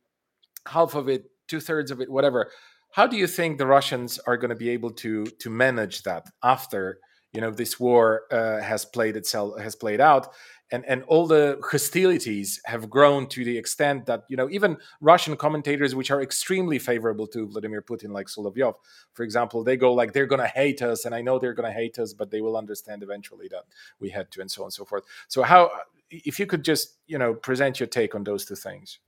half 0.66 0.94
of 0.94 1.08
it, 1.08 1.24
two 1.48 1.60
thirds 1.60 1.90
of 1.90 2.00
it, 2.00 2.10
whatever. 2.10 2.50
How 2.92 3.06
do 3.06 3.16
you 3.16 3.26
think 3.26 3.58
the 3.58 3.66
Russians 3.66 4.18
are 4.26 4.36
going 4.36 4.50
to 4.50 4.56
be 4.56 4.70
able 4.70 4.90
to 5.04 5.24
to 5.24 5.50
manage 5.50 6.02
that 6.02 6.26
after 6.42 6.98
you 7.32 7.40
know 7.40 7.50
this 7.50 7.78
war 7.78 8.22
uh, 8.30 8.60
has 8.60 8.84
played 8.84 9.16
itself 9.16 9.58
has 9.60 9.76
played 9.76 10.00
out, 10.00 10.28
and 10.72 10.84
and 10.86 11.02
all 11.04 11.26
the 11.26 11.58
hostilities 11.62 12.60
have 12.64 12.88
grown 12.88 13.26
to 13.28 13.44
the 13.44 13.56
extent 13.56 14.06
that 14.06 14.24
you 14.28 14.36
know 14.36 14.48
even 14.50 14.76
Russian 15.00 15.36
commentators, 15.36 15.94
which 15.94 16.10
are 16.10 16.22
extremely 16.22 16.78
favorable 16.78 17.26
to 17.28 17.46
Vladimir 17.46 17.82
Putin, 17.82 18.10
like 18.10 18.26
Solovyov, 18.26 18.74
for 19.14 19.22
example, 19.22 19.64
they 19.64 19.76
go 19.76 19.92
like 19.92 20.12
they're 20.12 20.26
going 20.26 20.40
to 20.40 20.48
hate 20.48 20.82
us, 20.82 21.04
and 21.04 21.14
I 21.14 21.22
know 21.22 21.38
they're 21.38 21.54
going 21.54 21.70
to 21.70 21.78
hate 21.78 21.98
us, 21.98 22.12
but 22.12 22.30
they 22.30 22.40
will 22.40 22.56
understand 22.56 23.02
eventually 23.02 23.48
that 23.48 23.64
we 23.98 24.10
had 24.10 24.30
to, 24.32 24.40
and 24.40 24.50
so 24.50 24.62
on 24.62 24.66
and 24.66 24.72
so 24.72 24.84
forth. 24.84 25.04
So 25.28 25.42
how 25.42 25.70
if 26.10 26.38
you 26.38 26.46
could 26.46 26.64
just 26.64 26.98
you 27.06 27.18
know 27.18 27.34
present 27.34 27.80
your 27.80 27.86
take 27.86 28.14
on 28.14 28.24
those 28.24 28.44
two 28.44 28.56
things 28.56 28.98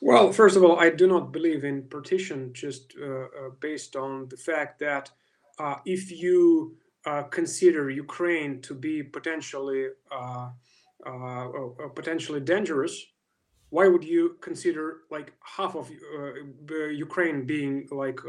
well 0.00 0.32
first 0.32 0.56
of 0.56 0.64
all 0.64 0.78
i 0.78 0.90
do 0.90 1.06
not 1.06 1.32
believe 1.32 1.64
in 1.64 1.82
partition 1.88 2.52
just 2.52 2.94
uh, 3.00 3.24
uh, 3.24 3.50
based 3.60 3.96
on 3.96 4.28
the 4.28 4.36
fact 4.36 4.78
that 4.78 5.10
uh, 5.58 5.76
if 5.84 6.10
you 6.10 6.76
consider 7.30 7.90
ukraine 7.90 8.60
to 8.62 8.74
be 8.74 9.02
potentially 9.02 9.88
uh, 10.10 10.48
uh, 11.06 11.48
potentially 11.94 12.40
dangerous 12.40 13.06
why 13.70 13.88
would 13.88 14.04
you 14.04 14.36
consider 14.40 15.00
like 15.10 15.32
half 15.56 15.74
of 15.74 15.90
ukraine 16.92 17.44
being 17.44 17.86
like 17.90 18.20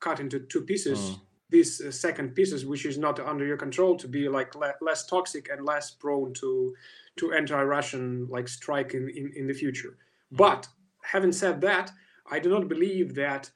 cut 0.00 0.20
into 0.20 0.40
two 0.40 0.62
pieces 0.62 0.98
mm 0.98 1.20
these 1.50 1.82
second 1.94 2.34
pieces 2.34 2.64
which 2.64 2.86
is 2.86 2.96
not 2.96 3.18
under 3.18 3.44
your 3.44 3.56
control 3.56 3.96
to 3.96 4.08
be 4.08 4.28
like 4.28 4.54
le- 4.54 4.74
less 4.80 5.04
toxic 5.04 5.48
and 5.50 5.64
less 5.64 5.90
prone 5.90 6.32
to 6.32 6.74
to 7.16 7.32
anti-Russian 7.32 8.26
like 8.30 8.48
strike 8.48 8.94
in, 8.94 9.08
in, 9.10 9.32
in 9.36 9.46
the 9.46 9.52
future. 9.52 9.96
But 10.30 10.68
having 11.02 11.32
said 11.32 11.60
that, 11.62 11.90
I 12.30 12.38
do 12.38 12.48
not 12.48 12.68
believe 12.68 13.14
that 13.16 13.50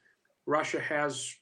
Russia 0.45 0.79
has 0.79 1.33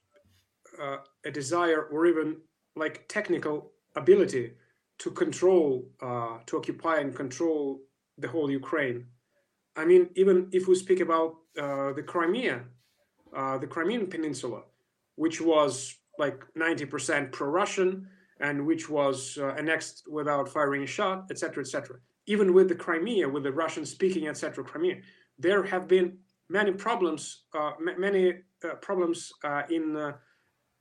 uh, 0.81 0.97
a 1.25 1.31
desire 1.31 1.81
or 1.83 2.05
even 2.05 2.37
like 2.75 3.07
technical 3.07 3.71
ability 3.95 4.53
to 4.99 5.11
control, 5.11 5.85
uh, 6.01 6.37
to 6.45 6.57
occupy 6.57 6.97
and 6.97 7.15
control 7.15 7.81
the 8.17 8.27
whole 8.27 8.49
Ukraine. 8.49 9.05
I 9.75 9.85
mean, 9.85 10.09
even 10.15 10.49
if 10.51 10.67
we 10.67 10.75
speak 10.75 10.99
about 10.99 11.35
uh, 11.59 11.93
the 11.93 12.03
Crimea, 12.03 12.63
uh, 13.35 13.57
the 13.57 13.67
Crimean 13.67 14.07
Peninsula, 14.07 14.61
which 15.15 15.41
was 15.41 15.95
like 16.19 16.43
90% 16.57 17.31
pro-Russian, 17.31 18.07
and 18.39 18.65
which 18.65 18.89
was 18.89 19.37
uh, 19.41 19.55
annexed 19.57 20.03
without 20.09 20.49
firing 20.49 20.83
a 20.83 20.87
shot, 20.87 21.27
etc., 21.31 21.61
etc. 21.63 21.97
Even 22.27 22.53
with 22.53 22.69
the 22.69 22.75
Crimea, 22.75 23.27
with 23.27 23.43
the 23.43 23.51
Russian-speaking, 23.51 24.27
etc., 24.27 24.63
Crimea, 24.63 24.97
there 25.39 25.63
have 25.63 25.87
been 25.87 26.17
many 26.49 26.71
problems, 26.71 27.43
uh, 27.57 27.71
many 27.79 28.33
uh, 28.63 28.75
problems 28.75 29.31
in 29.69 30.13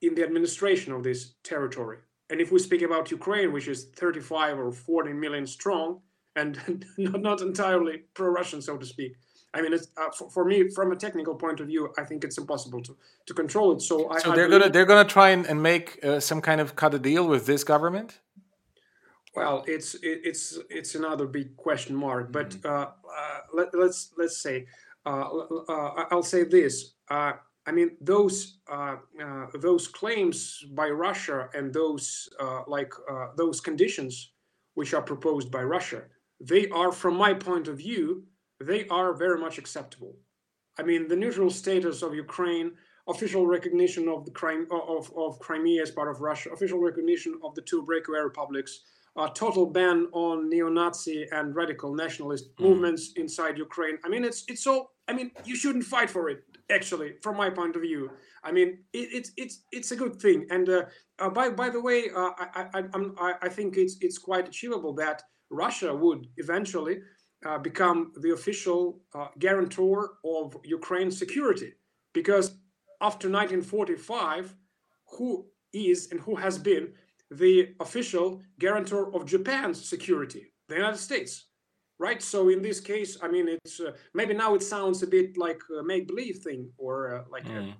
in 0.02 0.14
the 0.14 0.22
administration 0.22 0.92
of 0.92 1.02
this 1.02 1.34
territory. 1.42 1.98
And 2.30 2.40
if 2.40 2.50
we 2.50 2.58
speak 2.58 2.82
about 2.82 3.10
Ukraine, 3.10 3.52
which 3.52 3.68
is 3.68 3.84
35 3.96 4.58
or 4.58 4.72
40 4.72 5.12
million 5.12 5.46
strong, 5.46 6.00
and 6.36 6.84
not, 6.98 7.20
not 7.20 7.40
entirely 7.40 8.02
pro-Russian, 8.14 8.60
so 8.62 8.76
to 8.76 8.86
speak, 8.86 9.16
I 9.54 9.60
mean, 9.60 9.74
it's, 9.74 9.88
uh, 9.98 10.10
for, 10.10 10.30
for, 10.30 10.44
me, 10.44 10.70
from 10.70 10.92
a 10.92 10.96
technical 10.96 11.34
point 11.34 11.60
of 11.60 11.66
view, 11.66 11.92
I 11.98 12.04
think 12.04 12.24
it's 12.24 12.38
impossible 12.38 12.82
to, 12.82 12.96
to 13.26 13.34
control 13.34 13.72
it. 13.72 13.82
So, 13.82 14.10
so 14.18 14.32
I, 14.32 14.34
they're 14.34 14.46
I 14.46 14.50
gonna 14.50 14.70
they're 14.70 14.86
gonna 14.86 15.08
try 15.08 15.28
and, 15.28 15.44
and 15.44 15.62
make 15.62 16.02
uh, 16.02 16.20
some 16.20 16.40
kind 16.40 16.58
of 16.58 16.74
cut 16.74 16.94
a 16.94 16.98
deal 16.98 17.26
with 17.26 17.44
this 17.44 17.62
government. 17.62 18.20
Well, 19.34 19.62
it's 19.66 19.94
it, 19.96 20.20
it's 20.24 20.58
it's 20.70 20.94
another 20.94 21.26
big 21.26 21.56
question 21.58 21.94
mark. 21.94 22.32
But 22.32 22.50
mm-hmm. 22.50 22.66
uh, 22.66 22.86
uh 22.86 23.38
let, 23.52 23.68
us 23.68 23.74
let's, 23.74 24.10
let's 24.16 24.42
say 24.42 24.66
uh, 25.04 25.28
uh, 25.68 26.04
I'll 26.10 26.22
say 26.22 26.44
this. 26.44 26.94
I 27.66 27.70
mean, 27.72 27.96
those 28.00 28.58
uh, 28.70 28.96
uh, 29.22 29.46
those 29.54 29.86
claims 29.86 30.64
by 30.74 30.88
Russia 30.88 31.48
and 31.54 31.72
those 31.72 32.28
uh, 32.40 32.62
like 32.66 32.92
those 33.36 33.60
conditions 33.60 34.32
which 34.74 34.94
are 34.94 35.02
proposed 35.02 35.50
by 35.50 35.62
Russia, 35.62 36.02
they 36.40 36.68
are, 36.70 36.90
from 36.90 37.14
my 37.16 37.34
point 37.34 37.68
of 37.68 37.76
view, 37.76 38.24
they 38.60 38.88
are 38.88 39.12
very 39.14 39.38
much 39.38 39.58
acceptable. 39.58 40.16
I 40.78 40.82
mean, 40.82 41.06
the 41.06 41.16
neutral 41.16 41.50
status 41.50 42.02
of 42.02 42.14
Ukraine, 42.14 42.72
official 43.06 43.46
recognition 43.46 44.08
of 44.08 44.24
the 44.24 44.30
crime 44.30 44.66
of, 44.70 45.12
of 45.16 45.38
Crimea 45.38 45.82
as 45.82 45.90
part 45.90 46.10
of 46.10 46.20
Russia, 46.20 46.50
official 46.50 46.80
recognition 46.80 47.38
of 47.44 47.54
the 47.54 47.62
two 47.62 47.82
breakaway 47.82 48.20
republics, 48.20 48.80
a 49.16 49.28
total 49.28 49.66
ban 49.66 50.08
on 50.12 50.48
neo-Nazi 50.48 51.28
and 51.32 51.54
radical 51.54 51.94
nationalist 51.94 52.56
mm. 52.56 52.64
movements 52.64 53.12
inside 53.16 53.58
Ukraine. 53.58 53.98
I 54.04 54.08
mean, 54.08 54.24
it's 54.24 54.44
it's 54.48 54.66
all. 54.66 54.92
I 55.08 55.12
mean, 55.12 55.30
you 55.44 55.56
shouldn't 55.56 55.84
fight 55.84 56.10
for 56.10 56.30
it. 56.30 56.44
Actually, 56.70 57.14
from 57.22 57.36
my 57.36 57.50
point 57.50 57.76
of 57.76 57.82
view, 57.82 58.10
I 58.42 58.52
mean, 58.52 58.78
it, 58.92 59.08
it's 59.12 59.32
it's 59.36 59.64
it's 59.72 59.90
a 59.90 59.96
good 59.96 60.16
thing. 60.16 60.46
And 60.50 60.68
uh, 60.68 60.84
uh, 61.18 61.30
by 61.30 61.50
by 61.50 61.70
the 61.70 61.80
way, 61.80 62.10
uh, 62.14 62.30
I, 62.38 62.66
I, 62.74 62.84
I 63.18 63.34
I 63.42 63.48
think 63.48 63.76
it's 63.76 63.96
it's 64.00 64.18
quite 64.18 64.48
achievable 64.48 64.94
that 64.94 65.22
Russia 65.50 65.94
would 65.94 66.28
eventually 66.36 67.00
uh, 67.44 67.58
become 67.58 68.12
the 68.20 68.32
official 68.32 69.02
uh, 69.14 69.28
guarantor 69.38 70.14
of 70.24 70.56
Ukraine's 70.64 71.18
security, 71.18 71.74
because 72.12 72.50
after 73.00 73.28
1945, 73.28 74.54
who 75.18 75.46
is 75.72 76.10
and 76.10 76.20
who 76.20 76.36
has 76.36 76.58
been 76.58 76.92
the 77.30 77.74
official 77.80 78.40
guarantor 78.58 79.14
of 79.14 79.26
Japan's 79.26 79.88
security, 79.88 80.52
the 80.68 80.76
United 80.76 80.98
States, 80.98 81.46
right? 82.02 82.20
So 82.20 82.48
in 82.48 82.60
this 82.62 82.80
case, 82.80 83.16
I 83.22 83.28
mean, 83.28 83.46
it's 83.48 83.78
uh, 83.80 83.92
maybe 84.12 84.34
now 84.34 84.54
it 84.54 84.62
sounds 84.62 85.02
a 85.02 85.06
bit 85.06 85.38
like 85.46 85.60
a 85.78 85.82
make 85.82 86.08
believe 86.08 86.38
thing 86.46 86.62
or 86.76 86.94
uh, 87.14 87.24
like 87.30 87.46
mm. 87.46 87.70
a 87.70 87.76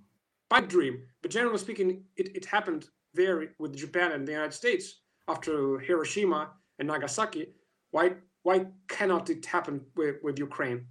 pipe 0.49 0.69
dream, 0.69 0.95
but 1.21 1.31
generally 1.31 1.59
speaking, 1.59 1.89
it, 2.17 2.27
it 2.39 2.45
happened 2.45 2.87
there 3.15 3.37
with 3.59 3.77
Japan 3.77 4.13
and 4.13 4.27
the 4.27 4.33
United 4.33 4.55
States 4.55 4.85
after 5.29 5.79
Hiroshima 5.79 6.51
and 6.79 6.87
Nagasaki. 6.89 7.45
Why 7.91 8.05
why 8.45 8.67
cannot 8.89 9.29
it 9.31 9.45
happen 9.45 9.77
with, 9.97 10.17
with 10.23 10.39
Ukraine? 10.39 10.87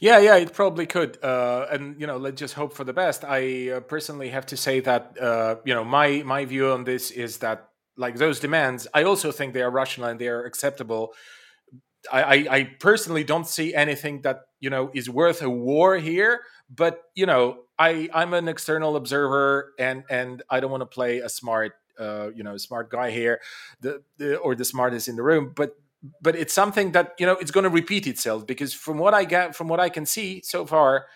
Yeah, 0.00 0.18
yeah, 0.18 0.36
it 0.36 0.52
probably 0.52 0.86
could, 0.86 1.12
uh, 1.22 1.66
and 1.70 2.00
you 2.00 2.06
know, 2.08 2.16
let's 2.16 2.40
just 2.44 2.54
hope 2.54 2.72
for 2.74 2.84
the 2.84 2.92
best. 2.92 3.24
I 3.24 3.70
uh, 3.70 3.80
personally 3.80 4.30
have 4.30 4.46
to 4.46 4.56
say 4.56 4.80
that 4.80 5.02
uh, 5.20 5.56
you 5.68 5.74
know 5.76 5.84
my 5.84 6.08
my 6.34 6.42
view 6.52 6.66
on 6.76 6.84
this 6.84 7.04
is 7.10 7.38
that 7.44 7.58
like 7.96 8.16
those 8.16 8.40
demands, 8.40 8.88
I 8.94 9.02
also 9.04 9.30
think 9.30 9.52
they 9.52 9.62
are 9.62 9.70
rational 9.70 10.08
and 10.08 10.18
they 10.18 10.28
are 10.28 10.44
acceptable. 10.44 11.12
I, 12.10 12.46
I, 12.50 12.64
personally 12.80 13.22
don't 13.22 13.46
see 13.46 13.74
anything 13.74 14.22
that 14.22 14.42
you 14.60 14.70
know 14.70 14.90
is 14.92 15.08
worth 15.08 15.42
a 15.42 15.50
war 15.50 15.96
here, 15.96 16.40
but 16.68 17.02
you 17.14 17.26
know, 17.26 17.64
I 17.78 18.08
I'm 18.12 18.34
an 18.34 18.48
external 18.48 18.96
observer, 18.96 19.72
and 19.78 20.04
and 20.10 20.42
I 20.50 20.60
don't 20.60 20.70
want 20.70 20.82
to 20.82 20.86
play 20.86 21.18
a 21.18 21.28
smart 21.28 21.74
uh, 21.98 22.30
you 22.34 22.42
know 22.42 22.56
smart 22.56 22.90
guy 22.90 23.10
here, 23.10 23.40
the, 23.80 24.02
the 24.16 24.36
or 24.38 24.54
the 24.54 24.64
smartest 24.64 25.08
in 25.08 25.16
the 25.16 25.22
room, 25.22 25.52
but 25.54 25.76
but 26.20 26.34
it's 26.34 26.52
something 26.52 26.92
that 26.92 27.14
you 27.18 27.26
know 27.26 27.34
it's 27.34 27.50
going 27.50 27.64
to 27.64 27.70
repeat 27.70 28.06
itself 28.06 28.46
because 28.46 28.74
from 28.74 28.98
what 28.98 29.14
I 29.14 29.24
get 29.24 29.54
from 29.54 29.68
what 29.68 29.80
I 29.80 29.88
can 29.88 30.06
see 30.06 30.42
so 30.42 30.66
far 30.66 31.06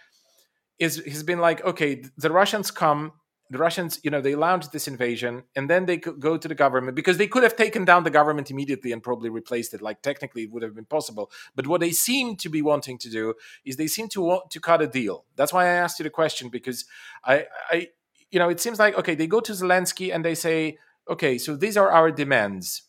is 0.79 1.03
has 1.05 1.23
been 1.23 1.41
like 1.41 1.65
okay 1.65 2.05
the 2.17 2.31
Russians 2.31 2.71
come 2.71 3.13
the 3.51 3.59
Russians 3.59 4.01
you 4.03 4.11
know 4.11 4.21
they 4.21 4.35
launched 4.35 4.73
this 4.73 4.89
invasion 4.89 5.45
and 5.55 5.71
then 5.71 5.87
they 5.87 5.99
could 5.99 6.21
go 6.21 6.37
to 6.37 6.49
the 6.49 6.55
government 6.55 6.97
because 6.97 7.19
they 7.19 7.27
could 7.27 7.43
have 7.43 7.57
taken 7.57 7.85
down 7.85 8.05
the 8.05 8.11
government 8.11 8.51
immediately 8.51 8.93
and 8.93 9.03
probably 9.03 9.31
replaced 9.31 9.75
it 9.75 9.83
like 9.83 10.03
technically 10.03 10.43
it 10.45 10.53
would 10.53 10.63
have 10.63 10.75
been 10.75 10.85
possible 10.85 11.31
but 11.55 11.67
what 11.67 11.81
they 11.81 11.91
seem 11.91 12.37
to 12.37 12.49
be 12.49 12.63
wanting 12.63 12.99
to 12.99 13.11
do 13.11 13.35
is 13.65 13.77
they 13.77 13.87
seem 13.87 14.09
to 14.09 14.21
want 14.21 14.51
to 14.51 14.61
cut 14.61 14.83
a 14.83 14.87
deal 14.87 15.25
that's 15.37 15.53
why 15.53 15.65
I 15.65 15.75
asked 15.75 15.99
you 15.99 16.05
the 16.05 16.11
question 16.11 16.49
because 16.49 16.85
I 17.25 17.47
I 17.71 17.89
you 18.31 18.39
know 18.39 18.49
it 18.49 18.61
seems 18.61 18.79
like 18.79 18.99
okay 18.99 19.15
they 19.15 19.27
go 19.27 19.41
to 19.41 19.53
Zelensky 19.53 20.15
and 20.15 20.25
they 20.25 20.35
say 20.35 20.79
okay 21.09 21.39
so 21.39 21.57
these 21.57 21.77
are 21.77 21.91
our 21.91 22.11
demands 22.11 22.83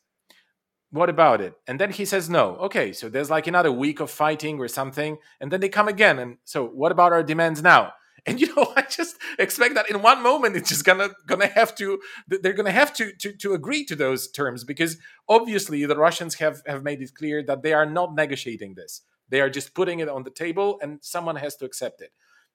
what 0.90 1.10
about 1.10 1.42
it? 1.42 1.54
And 1.68 1.82
then 1.82 1.92
he 1.92 2.06
says 2.06 2.30
no. 2.30 2.56
Okay, 2.56 2.94
so 2.94 3.10
there's 3.10 3.30
like 3.30 3.46
another 3.46 3.72
week 3.72 4.00
of 4.00 4.10
fighting 4.10 4.58
or 4.58 4.70
something, 4.70 5.18
and 5.42 5.52
then 5.52 5.60
they 5.60 5.70
come 5.70 5.88
again. 5.88 6.18
And 6.18 6.38
so, 6.46 6.66
what 6.66 6.94
about 6.94 7.12
our 7.12 7.24
demands 7.24 7.62
now? 7.62 7.92
And 8.38 8.42
you 8.42 8.54
know, 8.56 8.74
I 8.76 8.82
just 8.84 9.16
expect 9.40 9.76
that 9.76 9.90
in 9.90 10.02
one 10.02 10.22
moment 10.22 10.58
it's 10.58 10.70
just 10.70 10.84
gonna 10.86 11.10
gonna 11.26 11.48
have 11.48 11.74
to 11.76 12.00
they're 12.28 12.54
gonna 12.54 12.72
have 12.72 12.94
to 12.96 13.14
to, 13.14 13.32
to 13.34 13.54
agree 13.54 13.86
to 13.86 13.96
those 13.96 14.30
terms 14.30 14.66
because 14.66 14.98
obviously 15.30 15.86
the 15.86 15.98
Russians 15.98 16.36
have 16.36 16.62
have 16.68 16.84
made 16.84 17.02
it 17.02 17.14
clear 17.16 17.42
that 17.44 17.64
they 17.64 17.74
are 17.74 17.86
not 17.86 18.16
negotiating 18.16 18.76
this. 18.76 19.02
They 19.30 19.42
are 19.42 19.50
just 19.50 19.74
putting 19.74 20.00
it 20.00 20.10
on 20.10 20.24
the 20.24 20.30
table, 20.30 20.80
and 20.82 21.00
someone 21.02 21.38
has 21.38 21.56
to 21.58 21.66
accept 21.66 22.02
it. 22.02 22.12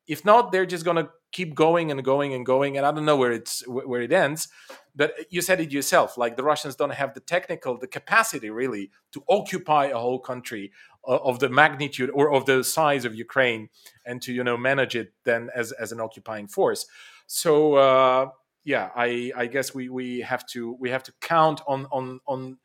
If 0.06 0.24
not, 0.24 0.52
they're 0.52 0.66
just 0.66 0.84
gonna 0.84 1.08
keep 1.32 1.54
going 1.54 1.90
and 1.90 2.04
going 2.04 2.34
and 2.34 2.44
going, 2.44 2.76
and 2.76 2.86
I 2.86 2.92
don't 2.92 3.04
know 3.04 3.16
where 3.16 3.32
it's 3.32 3.66
where 3.66 4.02
it 4.02 4.12
ends. 4.12 4.48
But 4.94 5.14
you 5.30 5.40
said 5.40 5.60
it 5.60 5.72
yourself, 5.72 6.18
like 6.18 6.36
the 6.36 6.42
Russians 6.42 6.76
don't 6.76 6.90
have 6.90 7.14
the 7.14 7.20
technical, 7.20 7.78
the 7.78 7.86
capacity 7.86 8.50
really 8.50 8.90
to 9.12 9.24
occupy 9.28 9.86
a 9.86 9.98
whole 9.98 10.18
country 10.20 10.72
of 11.04 11.38
the 11.40 11.48
magnitude 11.48 12.10
or 12.12 12.32
of 12.32 12.44
the 12.46 12.62
size 12.62 13.04
of 13.04 13.14
Ukraine, 13.14 13.68
and 14.04 14.20
to 14.22 14.32
you 14.32 14.44
know 14.44 14.56
manage 14.56 14.94
it 14.94 15.12
then 15.24 15.50
as 15.54 15.72
as 15.72 15.92
an 15.92 16.00
occupying 16.00 16.48
force. 16.48 16.86
So 17.26 17.74
uh, 17.74 18.26
yeah, 18.64 18.90
I 18.94 19.32
I 19.36 19.46
guess 19.46 19.74
we 19.74 19.88
we 19.88 20.20
have 20.20 20.46
to 20.48 20.76
we 20.78 20.90
have 20.90 21.02
to 21.04 21.12
count 21.20 21.62
on 21.66 21.86
on 21.90 22.20
on 22.26 22.58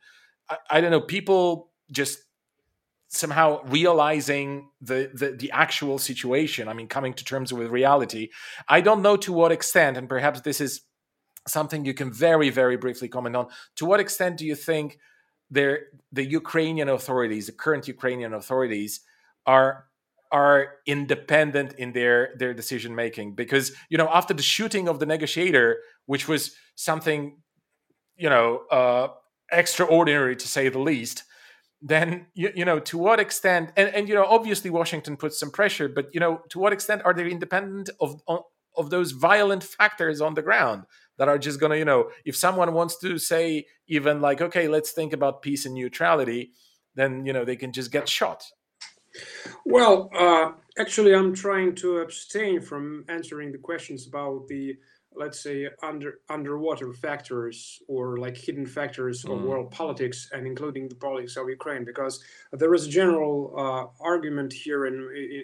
I, 0.48 0.56
I 0.70 0.80
don't 0.80 0.90
know 0.90 1.00
people 1.00 1.70
just 1.90 2.18
somehow 3.08 3.62
realizing 3.64 4.68
the, 4.80 5.10
the, 5.14 5.30
the 5.32 5.50
actual 5.50 5.98
situation 5.98 6.68
i 6.68 6.72
mean 6.74 6.86
coming 6.88 7.14
to 7.14 7.24
terms 7.24 7.52
with 7.52 7.68
reality. 7.68 8.28
I 8.68 8.80
don't 8.80 9.02
know 9.02 9.16
to 9.16 9.32
what 9.32 9.52
extent 9.52 9.96
and 9.96 10.08
perhaps 10.08 10.42
this 10.42 10.60
is 10.60 10.82
something 11.46 11.84
you 11.84 11.94
can 11.94 12.12
very 12.12 12.50
very 12.50 12.76
briefly 12.76 13.08
comment 13.08 13.34
on. 13.36 13.46
To 13.76 13.86
what 13.86 14.00
extent 14.00 14.36
do 14.36 14.46
you 14.46 14.54
think 14.54 14.98
there 15.50 15.86
the 16.12 16.24
ukrainian 16.24 16.88
authorities 16.88 17.46
the 17.46 17.52
current 17.52 17.88
ukrainian 17.88 18.34
authorities 18.34 19.00
are 19.46 19.86
are 20.30 20.74
independent 20.84 21.72
in 21.78 21.92
their 21.92 22.34
their 22.36 22.52
decision 22.52 22.94
making? 22.94 23.34
Because 23.34 23.72
you 23.88 23.96
know 23.96 24.08
after 24.12 24.34
the 24.34 24.42
shooting 24.42 24.88
of 24.88 24.98
the 24.98 25.06
negotiator 25.06 25.78
which 26.04 26.28
was 26.28 26.54
something 26.74 27.38
you 28.16 28.28
know 28.28 28.62
uh 28.70 29.08
extraordinary 29.50 30.36
to 30.36 30.46
say 30.46 30.68
the 30.68 30.78
least 30.78 31.24
then 31.80 32.26
you, 32.34 32.50
you 32.54 32.64
know 32.64 32.80
to 32.80 32.98
what 32.98 33.20
extent 33.20 33.70
and, 33.76 33.88
and 33.94 34.08
you 34.08 34.14
know 34.14 34.24
obviously 34.24 34.68
washington 34.68 35.16
puts 35.16 35.38
some 35.38 35.50
pressure 35.50 35.88
but 35.88 36.12
you 36.12 36.18
know 36.18 36.40
to 36.48 36.58
what 36.58 36.72
extent 36.72 37.00
are 37.04 37.14
they 37.14 37.30
independent 37.30 37.88
of 38.00 38.20
of 38.76 38.90
those 38.90 39.12
violent 39.12 39.62
factors 39.62 40.20
on 40.20 40.34
the 40.34 40.42
ground 40.42 40.84
that 41.18 41.28
are 41.28 41.38
just 41.38 41.60
going 41.60 41.70
to 41.70 41.78
you 41.78 41.84
know 41.84 42.10
if 42.24 42.36
someone 42.36 42.72
wants 42.72 42.98
to 42.98 43.18
say 43.18 43.64
even 43.86 44.20
like 44.20 44.40
okay 44.40 44.66
let's 44.66 44.90
think 44.90 45.12
about 45.12 45.42
peace 45.42 45.66
and 45.66 45.74
neutrality 45.74 46.52
then 46.94 47.24
you 47.24 47.32
know 47.32 47.44
they 47.44 47.56
can 47.56 47.72
just 47.72 47.92
get 47.92 48.08
shot. 48.08 48.42
Well 49.64 50.10
uh, 50.18 50.50
actually 50.78 51.14
i'm 51.14 51.34
trying 51.34 51.74
to 51.74 51.98
abstain 51.98 52.60
from 52.60 53.04
answering 53.08 53.52
the 53.52 53.58
questions 53.58 54.06
about 54.06 54.46
the 54.48 54.76
let's 55.18 55.40
say 55.40 55.68
under 55.82 56.20
underwater 56.28 56.92
factors 56.92 57.82
or 57.88 58.16
like 58.18 58.36
hidden 58.36 58.66
factors 58.66 59.24
of 59.24 59.38
mm. 59.38 59.42
world 59.42 59.70
politics 59.70 60.30
and 60.32 60.46
including 60.46 60.88
the 60.88 60.94
politics 60.94 61.36
of 61.36 61.48
Ukraine 61.48 61.84
because 61.84 62.22
there 62.52 62.72
is 62.74 62.86
a 62.86 62.90
general 62.90 63.52
uh, 63.56 64.04
argument 64.12 64.52
here 64.52 64.86
in, 64.86 64.96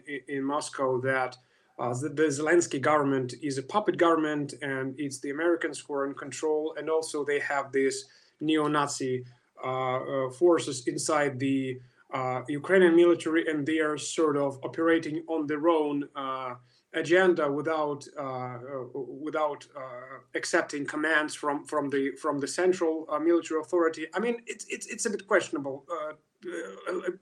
in, 0.06 0.20
in 0.36 0.44
Moscow 0.44 1.00
that 1.00 1.36
uh, 1.78 1.92
the, 1.92 2.08
the, 2.08 2.28
Zelensky 2.38 2.80
government 2.80 3.34
is 3.42 3.58
a 3.58 3.62
puppet 3.62 3.96
government 3.96 4.54
and 4.62 4.94
it's 4.96 5.18
the 5.18 5.30
Americans 5.30 5.80
who 5.80 5.94
are 5.94 6.06
in 6.06 6.14
control 6.14 6.74
and 6.78 6.88
also 6.88 7.24
they 7.24 7.40
have 7.40 7.72
these 7.72 8.04
neo-Nazi 8.40 9.24
uh, 9.64 9.68
uh 9.68 10.30
forces 10.30 10.86
inside 10.86 11.38
the 11.38 11.80
uh, 12.12 12.42
Ukrainian 12.48 12.94
military 12.94 13.42
and 13.50 13.66
they 13.66 13.80
are 13.80 13.98
sort 13.98 14.36
of 14.36 14.58
operating 14.62 15.24
on 15.26 15.46
their 15.46 15.68
own 15.68 16.08
uh, 16.14 16.54
agenda 16.94 17.50
without 17.50 18.06
uh, 18.18 18.22
uh, 18.22 18.84
without 18.94 19.66
uh, 19.76 20.18
accepting 20.34 20.86
commands 20.86 21.34
from 21.34 21.64
from 21.64 21.90
the 21.90 22.12
from 22.12 22.38
the 22.38 22.48
central 22.48 23.06
military 23.22 23.60
authority. 23.60 24.06
I 24.14 24.20
mean, 24.20 24.36
it's 24.46 24.64
it's 24.68 24.86
it's 24.86 25.06
a 25.06 25.10
bit 25.10 25.26
questionable 25.26 25.86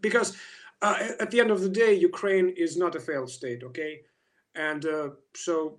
because 0.01 0.37
at 0.83 1.31
the 1.31 1.41
end 1.41 1.51
of 1.51 1.61
the 1.61 1.69
day, 1.69 1.95
Ukraine 1.95 2.49
is 2.51 2.77
not 2.77 2.95
a 2.95 3.01
failed 3.01 3.31
state. 3.31 3.63
Okay, 3.63 4.01
and 4.55 4.85
uh, 4.87 5.11
so 5.35 5.79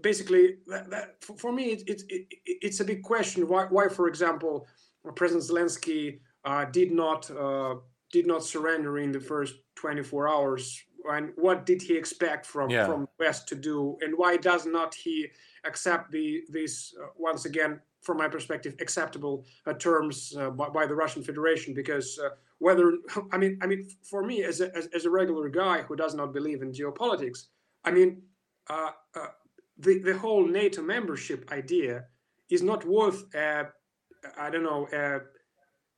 basically 0.00 0.56
that, 0.66 0.90
that, 0.90 1.22
for 1.22 1.52
me 1.52 1.64
it, 1.72 1.82
it, 1.88 2.02
it, 2.08 2.26
it's 2.46 2.80
a 2.80 2.84
big 2.84 3.02
question 3.02 3.46
why, 3.46 3.64
why 3.64 3.88
for 3.88 4.08
example 4.08 4.66
president 5.14 5.44
zelensky 5.44 6.20
uh, 6.44 6.64
did 6.66 6.90
not 6.90 7.30
uh, 7.30 7.74
did 8.12 8.26
not 8.26 8.44
surrender 8.44 8.98
in 8.98 9.12
the 9.12 9.20
first 9.20 9.56
24 9.76 10.28
hours 10.28 10.82
and 11.10 11.32
what 11.36 11.66
did 11.66 11.82
he 11.82 11.96
expect 11.96 12.46
from 12.46 12.70
yeah. 12.70 12.86
from 12.86 13.08
West 13.18 13.48
to 13.48 13.54
do, 13.54 13.96
and 14.00 14.16
why 14.16 14.36
does 14.36 14.66
not 14.66 14.94
he 14.94 15.28
accept 15.64 16.10
the 16.10 16.42
these 16.50 16.94
uh, 17.02 17.06
once 17.16 17.44
again, 17.44 17.80
from 18.02 18.18
my 18.18 18.28
perspective, 18.28 18.74
acceptable 18.80 19.44
uh, 19.66 19.72
terms 19.74 20.34
uh, 20.38 20.50
by, 20.50 20.68
by, 20.68 20.86
the 20.86 20.94
Russian 20.94 21.22
Federation? 21.22 21.74
Because 21.74 22.18
uh, 22.18 22.30
whether 22.58 22.92
I 23.32 23.36
mean, 23.36 23.58
I 23.62 23.66
mean, 23.66 23.88
for 24.02 24.22
me 24.22 24.44
as 24.44 24.60
a 24.60 24.74
as, 24.76 24.86
as, 24.94 25.04
a 25.04 25.10
regular 25.10 25.48
guy 25.48 25.82
who 25.82 25.96
does 25.96 26.14
not 26.14 26.32
believe 26.32 26.62
in 26.62 26.72
geopolitics, 26.72 27.46
I 27.84 27.90
mean, 27.90 28.22
uh, 28.68 28.90
uh, 29.14 29.26
the 29.78 29.98
the 29.98 30.16
whole 30.18 30.46
NATO 30.46 30.82
membership 30.82 31.50
idea 31.52 32.04
is 32.50 32.62
not 32.62 32.84
worth 32.86 33.24
I 33.34 34.48
don't 34.50 34.62
know 34.62 34.88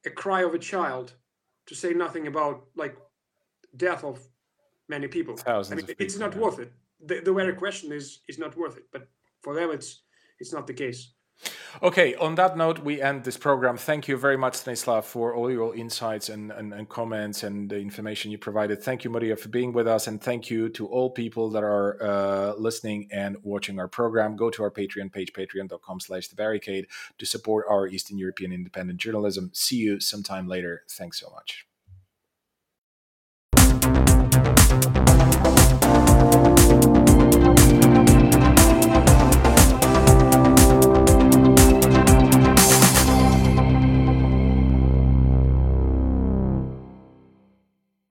a 0.06 0.10
cry 0.10 0.42
of 0.42 0.54
a 0.54 0.58
child, 0.58 1.14
to 1.66 1.74
say 1.74 1.92
nothing 1.92 2.26
about 2.26 2.66
like 2.76 2.96
death 3.76 4.04
of 4.04 4.26
many 4.88 5.08
people. 5.08 5.36
Thousands 5.36 5.72
I 5.72 5.76
mean, 5.76 5.86
people, 5.86 6.04
it's 6.04 6.18
not 6.18 6.34
yeah. 6.34 6.40
worth 6.40 6.58
it. 6.58 6.72
The, 7.04 7.20
the 7.20 7.32
very 7.32 7.54
question 7.54 7.92
is 7.92 8.20
is 8.28 8.38
not 8.38 8.56
worth 8.56 8.76
it, 8.76 8.84
but 8.92 9.08
for 9.42 9.54
them, 9.54 9.70
it's 9.70 10.02
it's 10.40 10.52
not 10.52 10.66
the 10.66 10.74
case. 10.74 11.12
Okay, 11.82 12.14
on 12.14 12.36
that 12.36 12.56
note, 12.56 12.78
we 12.78 13.02
end 13.02 13.24
this 13.24 13.36
program. 13.36 13.76
Thank 13.76 14.08
you 14.08 14.16
very 14.16 14.38
much, 14.38 14.54
Stanislav, 14.54 15.04
for 15.04 15.34
all 15.34 15.50
your 15.50 15.76
insights 15.76 16.30
and, 16.30 16.50
and, 16.50 16.72
and 16.72 16.88
comments 16.88 17.42
and 17.42 17.68
the 17.68 17.78
information 17.78 18.30
you 18.30 18.38
provided. 18.38 18.82
Thank 18.82 19.04
you, 19.04 19.10
Maria, 19.10 19.36
for 19.36 19.50
being 19.50 19.74
with 19.74 19.86
us. 19.86 20.06
And 20.06 20.18
thank 20.18 20.48
you 20.48 20.70
to 20.70 20.86
all 20.86 21.10
people 21.10 21.50
that 21.50 21.62
are 21.62 22.02
uh, 22.02 22.54
listening 22.54 23.08
and 23.12 23.36
watching 23.42 23.78
our 23.78 23.88
program. 23.88 24.36
Go 24.36 24.48
to 24.48 24.62
our 24.62 24.70
Patreon 24.70 25.12
page, 25.12 25.34
patreon.com 25.34 26.00
slash 26.00 26.28
the 26.28 26.36
barricade, 26.36 26.86
to 27.18 27.26
support 27.26 27.66
our 27.68 27.86
Eastern 27.86 28.16
European 28.16 28.52
independent 28.52 28.98
journalism. 28.98 29.50
See 29.52 29.76
you 29.76 30.00
sometime 30.00 30.48
later. 30.48 30.84
Thanks 30.88 31.20
so 31.20 31.28
much. 31.30 31.65